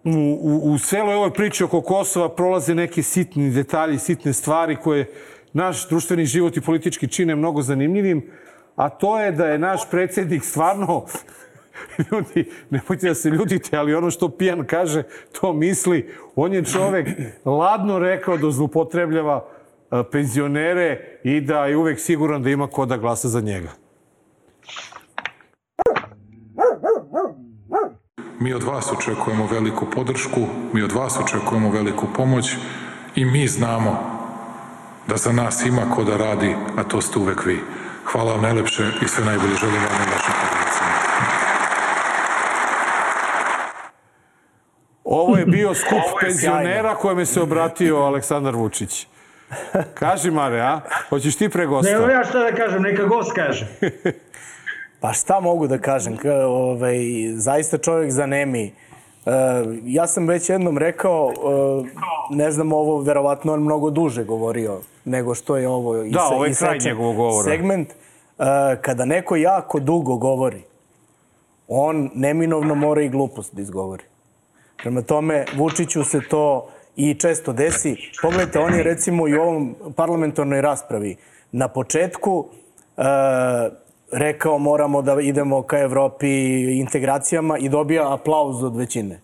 [0.04, 0.10] u,
[0.42, 5.06] u, u celoj ovoj priči oko Kosova prolaze neki sitni detalji, sitne stvari koje
[5.54, 8.32] naš društveni život i politički čine mnogo zanimljivim,
[8.76, 11.06] a to je da je naš predsjednik stvarno
[12.12, 15.04] ljudi, nemojte da se ljudite, ali ono što pijan kaže,
[15.42, 16.14] to misli.
[16.36, 17.08] On je čovek
[17.46, 19.46] ladno rekao da zlupotrebljava
[19.92, 23.70] e, penzionere i da je uvek siguran da ima ko da glasa za njega.
[28.40, 30.40] Mi od vas očekujemo veliku podršku,
[30.74, 32.56] mi od vas očekujemo veliku pomoć
[33.16, 34.19] i mi znamo
[35.10, 37.60] da za nas ima ko da radi, a to ste uvek vi.
[38.06, 40.92] Hvala vam najlepše i sve najbolje želim vam na vašim porodicama.
[45.04, 49.08] Ovo je bio skup je penzionera kojem je se obratio Aleksandar Vučić.
[50.00, 50.82] Kaži, Mare, a?
[51.10, 51.92] Hoćeš ti pre gosta?
[51.92, 53.68] Ne, evo ja šta da kažem, neka gost kaže.
[55.02, 57.00] Pa šta mogu da kažem, K, ovaj,
[57.36, 58.74] zaista čovjek zanemi.
[59.26, 59.32] E,
[59.84, 65.36] ja sam već jednom rekao, e, ne znam, ovo verovatno on mnogo duže govorio nego
[65.36, 67.52] što je ovo Da, ise- ovo je kraj njegovog govora.
[67.52, 67.90] segment.
[67.90, 67.94] E,
[68.82, 70.62] kada neko jako dugo govori,
[71.68, 74.04] on neminovno mora i glupost da izgovori.
[74.78, 77.96] Prema tome, Vučiću se to i često desi.
[78.22, 81.16] Pogledajte, on je recimo i u ovom parlamentarnoj raspravi
[81.52, 82.46] na početku
[84.12, 86.30] rekao moramo da idemo ka Evropi
[86.80, 89.20] integracijama i dobija aplauz od većine.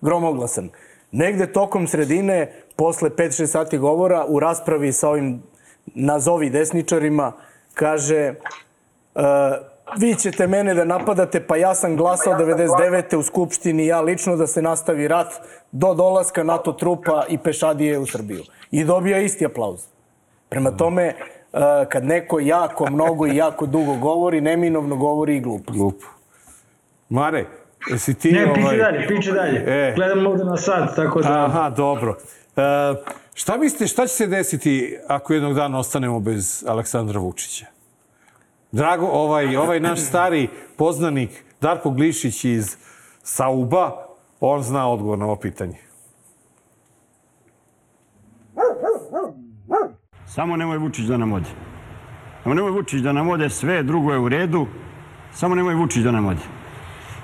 [0.00, 0.70] Gromoglasan.
[1.12, 5.42] Negde tokom sredine, posle 5-6 sati govora, u raspravi sa ovim
[5.94, 7.32] nazovi desničarima,
[7.74, 8.34] kaže e,
[9.98, 13.16] vi ćete mene da napadate, pa ja sam glasao 99.
[13.16, 15.32] u Skupštini, ja lično da se nastavi rat
[15.72, 18.42] do dolaska NATO trupa i pešadije u Srbiju.
[18.70, 19.80] I dobija isti aplauz.
[20.48, 21.14] Prema tome,
[21.88, 25.72] kad neko jako mnogo i jako dugo govori, neminovno govori i glupo.
[25.72, 26.06] Glupo.
[27.08, 27.46] Mare,
[27.90, 28.32] jesi ti...
[28.32, 28.76] Ne, ovaj...
[28.76, 29.64] dalje, piće dalje.
[29.66, 29.92] E.
[29.96, 31.44] Gledam ovde na sad, tako da...
[31.44, 32.16] Aha, dobro.
[32.56, 32.62] E,
[33.34, 37.66] šta mislite, šta će se desiti ako jednog dana ostanemo bez Aleksandra Vučića?
[38.72, 42.76] Drago, ovaj, ovaj naš stari poznanik Darko Glišić iz
[43.22, 44.06] Sauba,
[44.40, 45.85] on zna odgovor na ovo pitanje.
[50.36, 51.48] Samo nemoj Vučić da nam ode.
[52.42, 54.66] Samo nemoj Vučić da nam ode, sve drugo je u redu,
[55.32, 56.40] samo nemoj Vučić da nam ode.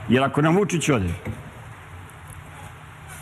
[0.09, 1.11] Jer ako nam Vučić ode,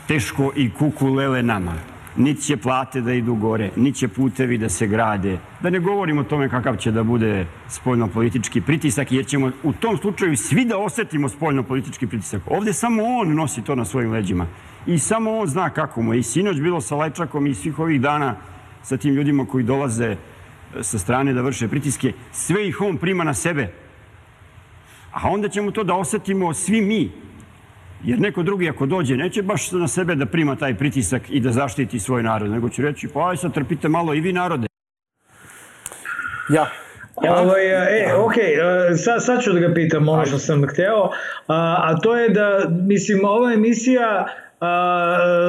[0.07, 1.73] teško i kuku lele nama.
[2.15, 5.37] Niti će plate da idu gore, niti će putevi da se grade.
[5.61, 9.97] Da ne govorimo o tome kakav će da bude spoljno-politički pritisak, jer ćemo u tom
[9.97, 12.41] slučaju svi da osetimo spoljno-politički pritisak.
[12.47, 14.47] Ovde samo on nosi to na svojim leđima.
[14.87, 16.19] I samo on zna kako mu je.
[16.19, 18.35] I sinoć bilo sa Lajčakom i svih ovih dana
[18.83, 20.17] sa tim ljudima koji dolaze e,
[20.81, 22.13] sa strane da vrše pritiske.
[22.31, 23.67] Sve ih on prima na sebe.
[25.11, 27.11] A onda ćemo to da osetimo svi mi.
[28.03, 31.51] Jer neko drugi ako dođe neće baš na sebe da prima taj pritisak i da
[31.51, 34.67] zaštiti svoj narod, nego će reći pa aj sad trpite malo i vi narode.
[36.49, 36.69] Ja.
[37.15, 38.33] Ovaj, e, ok,
[38.97, 41.09] sad, sad ću da ga pitam ono što sam hteo,
[41.47, 44.25] a, a to je da, mislim, ova emisija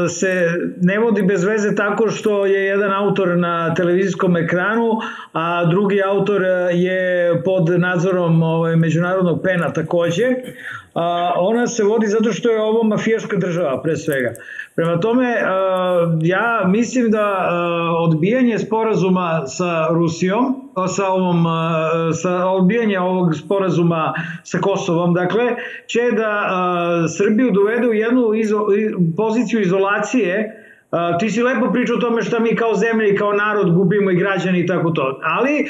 [0.09, 0.49] se
[0.81, 4.91] ne vodi bez veze tako što je jedan autor na televizijskom ekranu,
[5.33, 10.25] a drugi autor je pod nadzorom ovaj, međunarodnog pena takođe.
[10.95, 14.35] A, ona se vodi zato što je ovo mafijaška država pre svega.
[14.75, 22.47] Prema tome, a, ja mislim da a, odbijanje sporazuma sa Rusijom, sa ovom, a, sa
[22.47, 25.43] odbijanje ovog sporazuma sa Kosovom, dakle,
[25.87, 26.49] će da
[27.09, 28.67] Srbiju dovede u jednu izo,
[29.17, 30.59] poziciju izolacije
[31.19, 34.17] Ti si lepo pričao o tome šta mi kao zemlja i kao narod gubimo i
[34.17, 35.21] građani i tako to.
[35.23, 35.67] Ali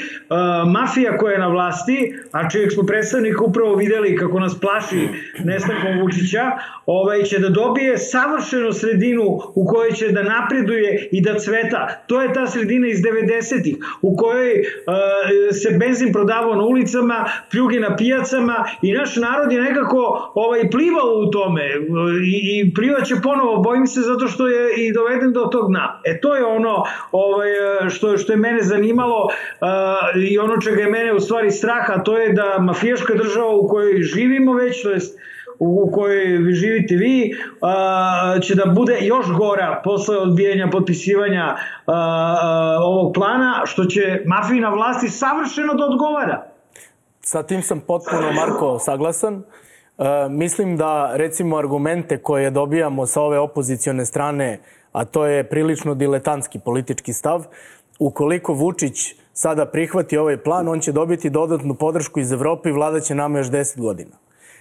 [0.71, 5.07] mafija koja je na vlasti, a čijeg smo predstavnika upravo videli kako nas plaši
[5.43, 6.51] nestankom Vučića,
[6.85, 9.23] ovaj, će da dobije savršenu sredinu
[9.55, 12.03] u kojoj će da napreduje i da cveta.
[12.07, 14.63] To je ta sredina iz 90-ih u kojoj
[15.51, 21.13] se benzin prodavao na ulicama, pljuge na pijacama i naš narod je nekako ovaj, plivao
[21.27, 21.63] u tome
[22.25, 26.01] i, i plivaće ponovo, bojim se zato što je i doveden doveden do tog dna.
[26.03, 27.49] E to je ono ovaj,
[27.89, 32.17] što, što je mene zanimalo uh, i ono čega je mene u stvari straha, to
[32.17, 35.19] je da mafijaška država u kojoj živimo već, to jest
[35.59, 37.35] u kojoj vi živite vi,
[38.41, 41.55] će da bude još gora posle odbijanja potpisivanja
[42.81, 46.43] ovog plana, što će mafijna vlasti savršeno da odgovara.
[47.21, 49.43] Sa tim sam potpuno, Marko, saglasan.
[49.97, 54.59] E, mislim da, recimo, argumente koje dobijamo sa ove opozicione strane
[54.93, 57.45] a to je prilično diletantski politički stav.
[57.99, 63.15] Ukoliko Vučić sada prihvati ovaj plan, on će dobiti dodatnu podršku iz Evrope i vladaće
[63.15, 64.17] nama još 10 godina.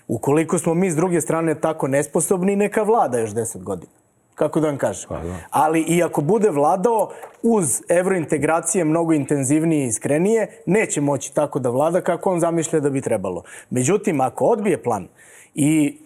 [0.09, 3.92] Ukoliko smo mi s druge strane tako nesposobni, neka vlada još 10 godina.
[4.34, 5.09] Kako da vam kažem?
[5.09, 5.36] Pa, da.
[5.50, 7.10] Ali i ako bude vladao
[7.42, 12.90] uz evrointegracije mnogo intenzivnije i iskrenije, neće moći tako da vlada kako on zamišlja da
[12.90, 13.42] bi trebalo.
[13.70, 15.09] Međutim, ako odbije plan
[15.54, 15.98] i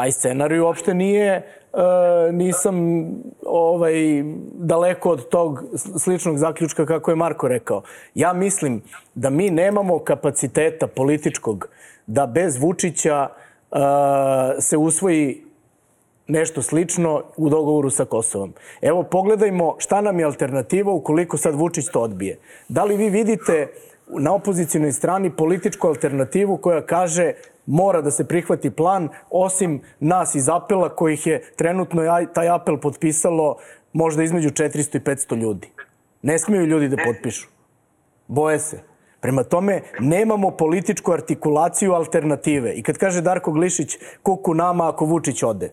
[0.00, 1.42] taj scenarij uopšte nije e,
[2.32, 2.76] nisam
[3.46, 3.94] ovaj
[4.54, 5.64] daleko od tog
[5.98, 7.82] sličnog zaključka kako je Marko rekao.
[8.14, 8.82] Ja mislim
[9.14, 11.68] da mi nemamo kapaciteta političkog
[12.06, 13.76] da bez Vučića e,
[14.60, 15.44] se usvoji
[16.26, 18.52] nešto slično u dogovoru sa Kosovom.
[18.82, 22.38] Evo, pogledajmo šta nam je alternativa ukoliko sad Vučić to odbije.
[22.68, 23.68] Da li vi vidite
[24.18, 27.32] na opozicijnoj strani političku alternativu koja kaže
[27.66, 32.02] mora da se prihvati plan, osim nas iz apela kojih je trenutno
[32.34, 33.56] taj apel potpisalo
[33.92, 35.68] možda između 400 i 500 ljudi.
[36.22, 37.48] Ne smiju ljudi da potpišu.
[38.28, 38.80] Boje se.
[39.20, 42.72] Prema tome, nemamo političku artikulaciju alternative.
[42.72, 45.72] I kad kaže Darko Glišić, kuku nama ako Vučić ode.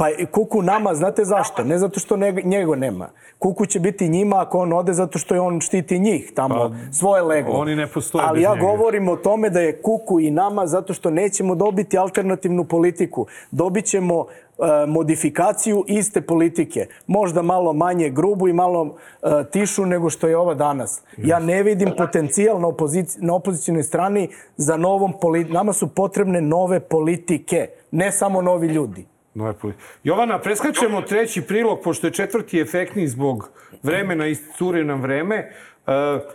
[0.00, 1.64] Pa kuku nama, znate zašto?
[1.64, 3.08] Ne zato što ne, njega nema.
[3.38, 6.92] Kuku će biti njima ako on ode zato što je on štiti njih tamo, pa,
[6.92, 7.54] svoje leglo.
[7.54, 8.66] Oni ne postoje Ali bez ja njega.
[8.66, 13.26] govorim o tome da je kuku i nama zato što nećemo dobiti alternativnu politiku.
[13.50, 16.86] Dobit ćemo e, modifikaciju iste politike.
[17.06, 21.02] Možda malo manje grubu i malo e, tišu nego što je ova danas.
[21.16, 25.54] Ja ne vidim potencijal na, opozici, na opozicijnoj strani za novom politiku.
[25.54, 29.10] Nama su potrebne nove politike, ne samo novi ljudi.
[29.34, 29.84] Nove politike.
[30.04, 33.50] Jovana, preskačemo treći prilog, pošto je četvrti efektni zbog
[33.82, 35.52] vremena i cure nam vreme.
[35.86, 35.92] Uh,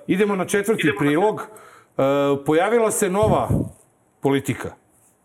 [0.08, 1.36] idemo na četvrti prilog.
[1.36, 2.04] Uh,
[2.46, 3.50] pojavila se nova
[4.22, 4.74] politika.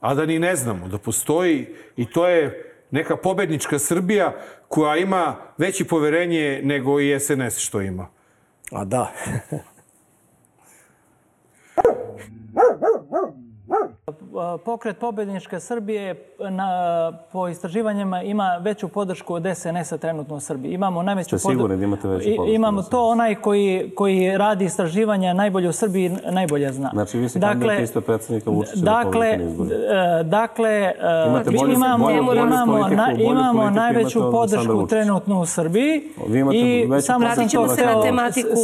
[0.01, 1.67] A da ni ne znamo da postoji
[1.97, 4.33] i to je neka pobednička Srbija
[4.69, 8.07] koja ima veće poverenje nego i SNS što ima.
[8.73, 9.13] A da.
[14.65, 16.15] Pokret pobedničke Srbije
[16.51, 20.73] na, po istraživanjima ima veću podršku od SNS-a trenutno u Srbiji.
[20.73, 22.55] Imamo najveću Ste sigurni da imate veću podršku?
[22.55, 26.91] Imamo to onaj koji, koji radi istraživanja najbolje u Srbiji najbolje zna.
[26.93, 30.93] Znači vi se kandidate isto predsednika Vučića dakle, da pobedite Dakle,
[31.29, 35.47] Imate bolju, imamo, bolju, bolju imamo, politiku, na, imamo politiku najveću imate podršku trenutno u
[35.47, 36.03] Srbiji.
[36.29, 38.03] Vi imate I veću samo podršku sam to hteo,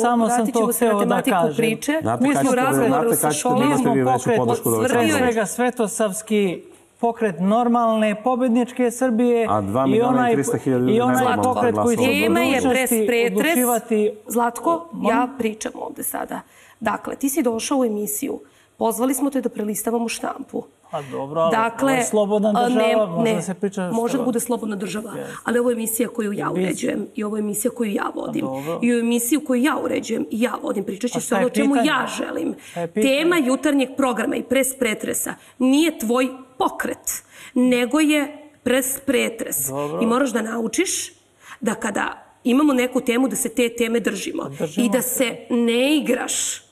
[0.03, 1.57] samo sam vratit to ćemo se na hteo da tematiku kažem.
[1.57, 1.99] priče.
[2.03, 3.63] Znate Mi smo u razgovoru sa Šolom.
[3.63, 5.17] imate pokret, podršku Vučića?
[5.19, 6.63] svega svetosavski
[7.01, 11.97] pokret normalne pobedničke Srbije A dva miliona i 300 hiljada ljudi i onaj pokret koji
[11.97, 13.41] će u Tema je pres budućnosti pretres.
[13.41, 16.41] odlučivati Zlatko, ja pričam ovde sada.
[16.81, 18.41] Dakle, ti si došao u emisiju.
[18.77, 20.63] Pozvali smo te da prelistavamo štampu.
[20.91, 23.91] A dobro, ali Dakle, ovo je slobodna država, ne, može ne, da se priča šta
[23.91, 25.15] Može da bude slobodna država,
[25.45, 28.41] ali ovo je emisija koju ja uređujem i ovo je emisija koju ja vodim.
[28.41, 28.79] dobro.
[28.83, 30.85] I u emisiju koju ja uređujem i ja vodim.
[30.85, 32.55] Pričat će se je ono čemu ja želim.
[32.75, 32.93] Je?
[32.93, 39.69] Tema jutarnjeg programa i pres pretresa nije tvoj pokret, nego je pres pretres.
[39.69, 40.03] Dobro.
[40.03, 41.13] I moraš da naučiš
[41.61, 45.97] da kada imamo neku temu da se te teme držimo, držimo i da se ne
[45.97, 46.66] igraš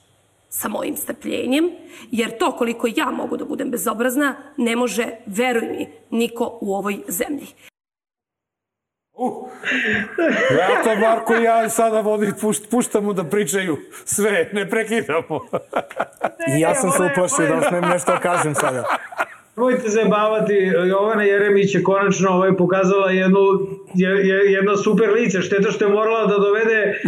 [0.55, 1.71] sa mojim strpljenjem,
[2.11, 6.99] jer to koliko ja mogu da budem bezobrazna, ne može, veruj mi, niko u ovoj
[7.09, 7.47] zemlji.
[10.59, 15.41] Ja to Marko i ja sada vodi, pušt, puštamo da pričaju sve, ne prekidamo.
[16.57, 18.85] I ja sam se uplašio da smijem nešto da kažem sada.
[19.57, 20.55] Nemojte zabavati,
[20.89, 23.41] Jovana Jeremić je konačno ovaj, pokazala jednu,
[23.95, 27.01] je, je, jedno super lice, šteta što je morala da dovede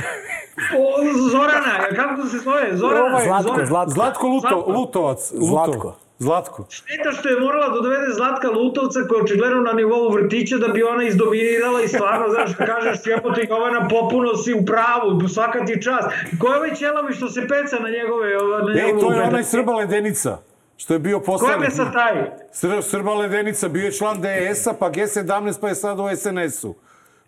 [0.78, 2.76] o, Zorana, kako se zove?
[2.76, 3.66] Zorana, Zlatko, Zoran.
[3.66, 3.94] Zlatko.
[3.94, 4.72] Zlatko Luto, Zlatko.
[4.72, 5.32] Lutovac.
[5.32, 5.46] Luto.
[5.46, 5.96] Zlatko.
[6.18, 6.66] Zlatko.
[6.70, 10.68] Šteta što je morala da dovede Zlatka Lutovca koja je očigledno na nivou vrtića da
[10.68, 15.64] bi ona izdominirala i stvarno, znaš, što kažeš, jebote Jovana, popuno si u pravu, svaka
[15.64, 16.08] ti čast.
[16.40, 18.28] Ko je ovaj ćelavi što se peca na njegove...
[18.66, 20.38] Na Ej, to je onaj Srba Ledenica,
[20.76, 21.72] što je bio Ko je poslanik.
[21.72, 22.30] sa taj?
[22.52, 26.74] Sr, Srba Ledenica, bio je član DS-a, pa G17, pa je sad u SNS-u.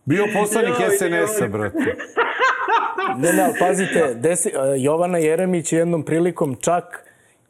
[0.05, 1.97] Bio poslanik SNS-a, brate.
[3.19, 7.05] Ne, ne, ali pazite, desi, Jovana Jeremić je jednom prilikom čak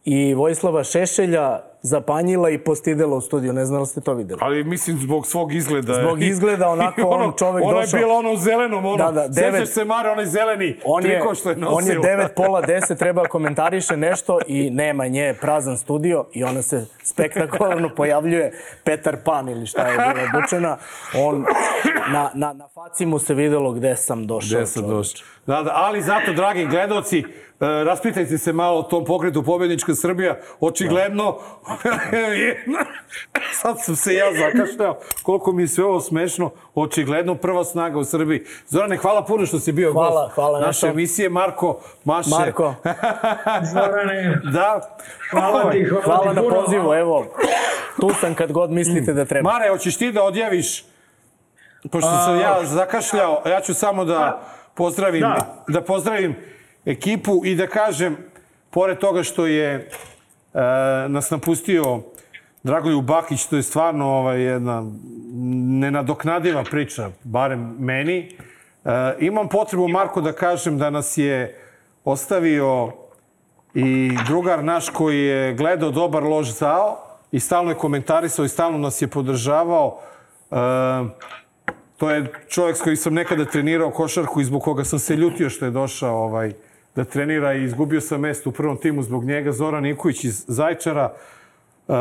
[0.04, 3.52] i Vojislava Šešelja zapanjila i postidela u studiju.
[3.52, 4.40] Ne znam da li ste to videli.
[4.42, 5.94] Ali mislim zbog svog izgleda.
[5.94, 8.96] Zbog izgleda, onako, I on čovek Ona došao- je bila ono u zelenom, ono.
[8.96, 11.76] Da, da, devet- Sećaš se Mare, onaj zeleni On je, triko što je nosila.
[11.76, 16.62] on je 9, pola 10, treba komentariše nešto i nema nje, prazan studio i ona
[16.62, 18.52] se spektakularno pojavljuje
[18.84, 20.76] Petar Pan ili šta je bila obučena.
[21.16, 21.44] On,
[22.10, 24.56] na, na, na faci mu se videlo gde sam došao.
[24.56, 25.26] Gde sam došao.
[25.48, 27.24] Da, da, ali zato, dragi gledoci, e,
[27.84, 30.36] raspitajte se malo o tom pokretu Pobednička Srbija.
[30.60, 31.38] Očigledno,
[33.60, 38.04] sad sam se ja zakašljao, koliko mi je sve ovo smešno, očigledno prva snaga u
[38.04, 38.44] Srbiji.
[38.66, 40.86] Zorane, hvala puno što si bio Hvala, gost hvala, naše nešto.
[40.86, 41.28] emisije.
[41.28, 42.30] Marko, Maše.
[42.30, 42.74] Marko.
[43.72, 44.96] Zorane, Da.
[45.30, 47.26] hvala ti, hvala, Hvala ti na pozivu, evo.
[48.00, 49.52] Tu sam kad god mislite da treba.
[49.52, 50.84] Mare, hoćeš ti da odjaviš?
[51.90, 54.40] Pošto sam ja zakašljao, ja ću samo da
[54.78, 55.64] pozdravim, Da.
[55.68, 56.36] da pozdravim
[56.84, 58.16] ekipu i da kažem,
[58.70, 59.88] pored toga što je e,
[61.08, 62.00] nas napustio
[62.62, 64.84] Dragoljub Bakić, to je stvarno ovaj, jedna
[65.80, 68.18] nenadoknadiva priča, barem meni.
[68.84, 71.60] E, imam potrebu, Marko, da kažem da nas je
[72.04, 72.92] ostavio
[73.74, 76.98] i drugar naš koji je gledao dobar loš zao
[77.32, 80.00] i stalno je komentarisao i stalno nas je podržavao.
[80.50, 80.56] E,
[81.98, 85.50] to je čovjek s kojim sam nekada trenirao košarku i zbog koga sam se ljutio
[85.50, 86.52] što je došao ovaj,
[86.94, 89.52] da trenira i izgubio sam mesto u prvom timu zbog njega.
[89.52, 91.12] Zoran Iković iz Zajčara.
[91.88, 91.92] E,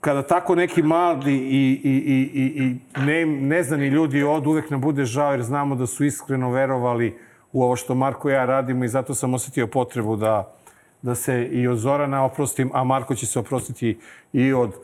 [0.00, 4.80] kada tako neki mladi i, i, i, i, i ne, neznani ljudi od uvek nam
[4.80, 7.18] bude žao jer znamo da su iskreno verovali
[7.52, 10.54] u ovo što Marko i ja radimo i zato sam osetio potrebu da,
[11.02, 13.98] da se i od Zorana oprostim, a Marko će se oprostiti
[14.32, 14.74] i od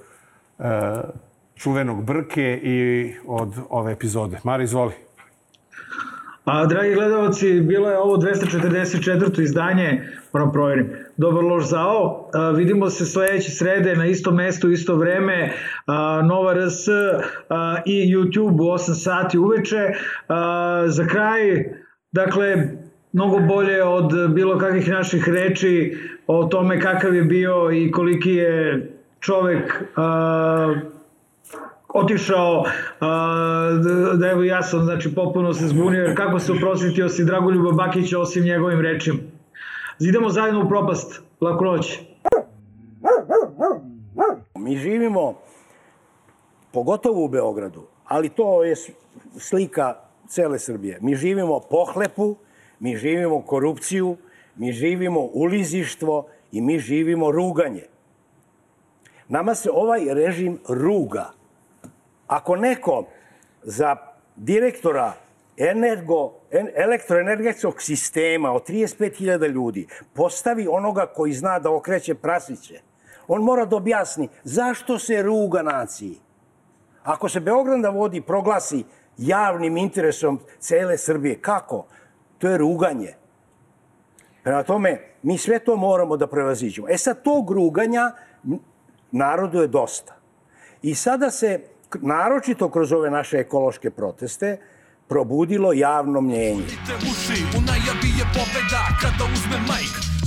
[0.58, 0.64] e,
[1.56, 4.38] čuvenog Brke i od ove epizode.
[4.44, 4.92] Mari, izvoli.
[6.44, 9.42] A, dragi gledalci, bilo je ovo 244.
[9.42, 12.30] izdanje, moram provjerim, Dobar loš zao.
[12.34, 15.52] A, vidimo se sledeće srede na isto mesto, isto vreme,
[15.86, 16.88] a, Nova RS
[17.48, 19.90] a, i YouTube u 8 sati uveče.
[20.28, 21.64] A, za kraj,
[22.12, 22.68] dakle,
[23.12, 28.90] mnogo bolje od bilo kakvih naših reči o tome kakav je bio i koliki je
[29.20, 30.74] čovek a,
[31.96, 32.64] otišao,
[34.18, 38.18] da, evo ja sam znači popuno se zbunio jer kako se oprostitio si Dragoljuba Bakića
[38.18, 39.18] osim njegovim rečima.
[40.00, 41.20] Idemo zajedno u propast.
[41.40, 41.98] Laku noć.
[44.58, 45.34] Mi živimo,
[46.72, 48.74] pogotovo u Beogradu, ali to je
[49.38, 49.94] slika
[50.28, 50.98] cele Srbije.
[51.00, 52.36] Mi živimo pohlepu,
[52.80, 54.16] mi živimo korupciju,
[54.56, 57.84] mi živimo ulizištvo i mi živimo ruganje.
[59.28, 61.35] Nama se ovaj režim ruga.
[62.26, 63.04] Ako neko
[63.62, 63.96] za
[64.36, 65.12] direktora
[65.56, 72.80] energo, en, elektroenergetskog sistema od 35.000 ljudi postavi onoga koji zna da okreće prasiće,
[73.28, 76.18] on mora da objasni zašto se ruga naciji.
[77.04, 78.84] Ako se Beograd da vodi proglasi
[79.18, 81.86] javnim interesom cele Srbije, kako?
[82.38, 83.14] To je ruganje.
[84.42, 86.88] Prema tome, mi sve to moramo da prevaziđemo.
[86.90, 88.12] E sad, tog ruganja
[89.10, 90.14] narodu je dosta.
[90.82, 91.60] I sada se,
[91.94, 94.58] naročito kroz ove naše ekološke proteste,
[95.08, 96.66] probudilo javno mnjenje.
[96.86, 100.05] te uši U najavi je pobeda kada uzme majk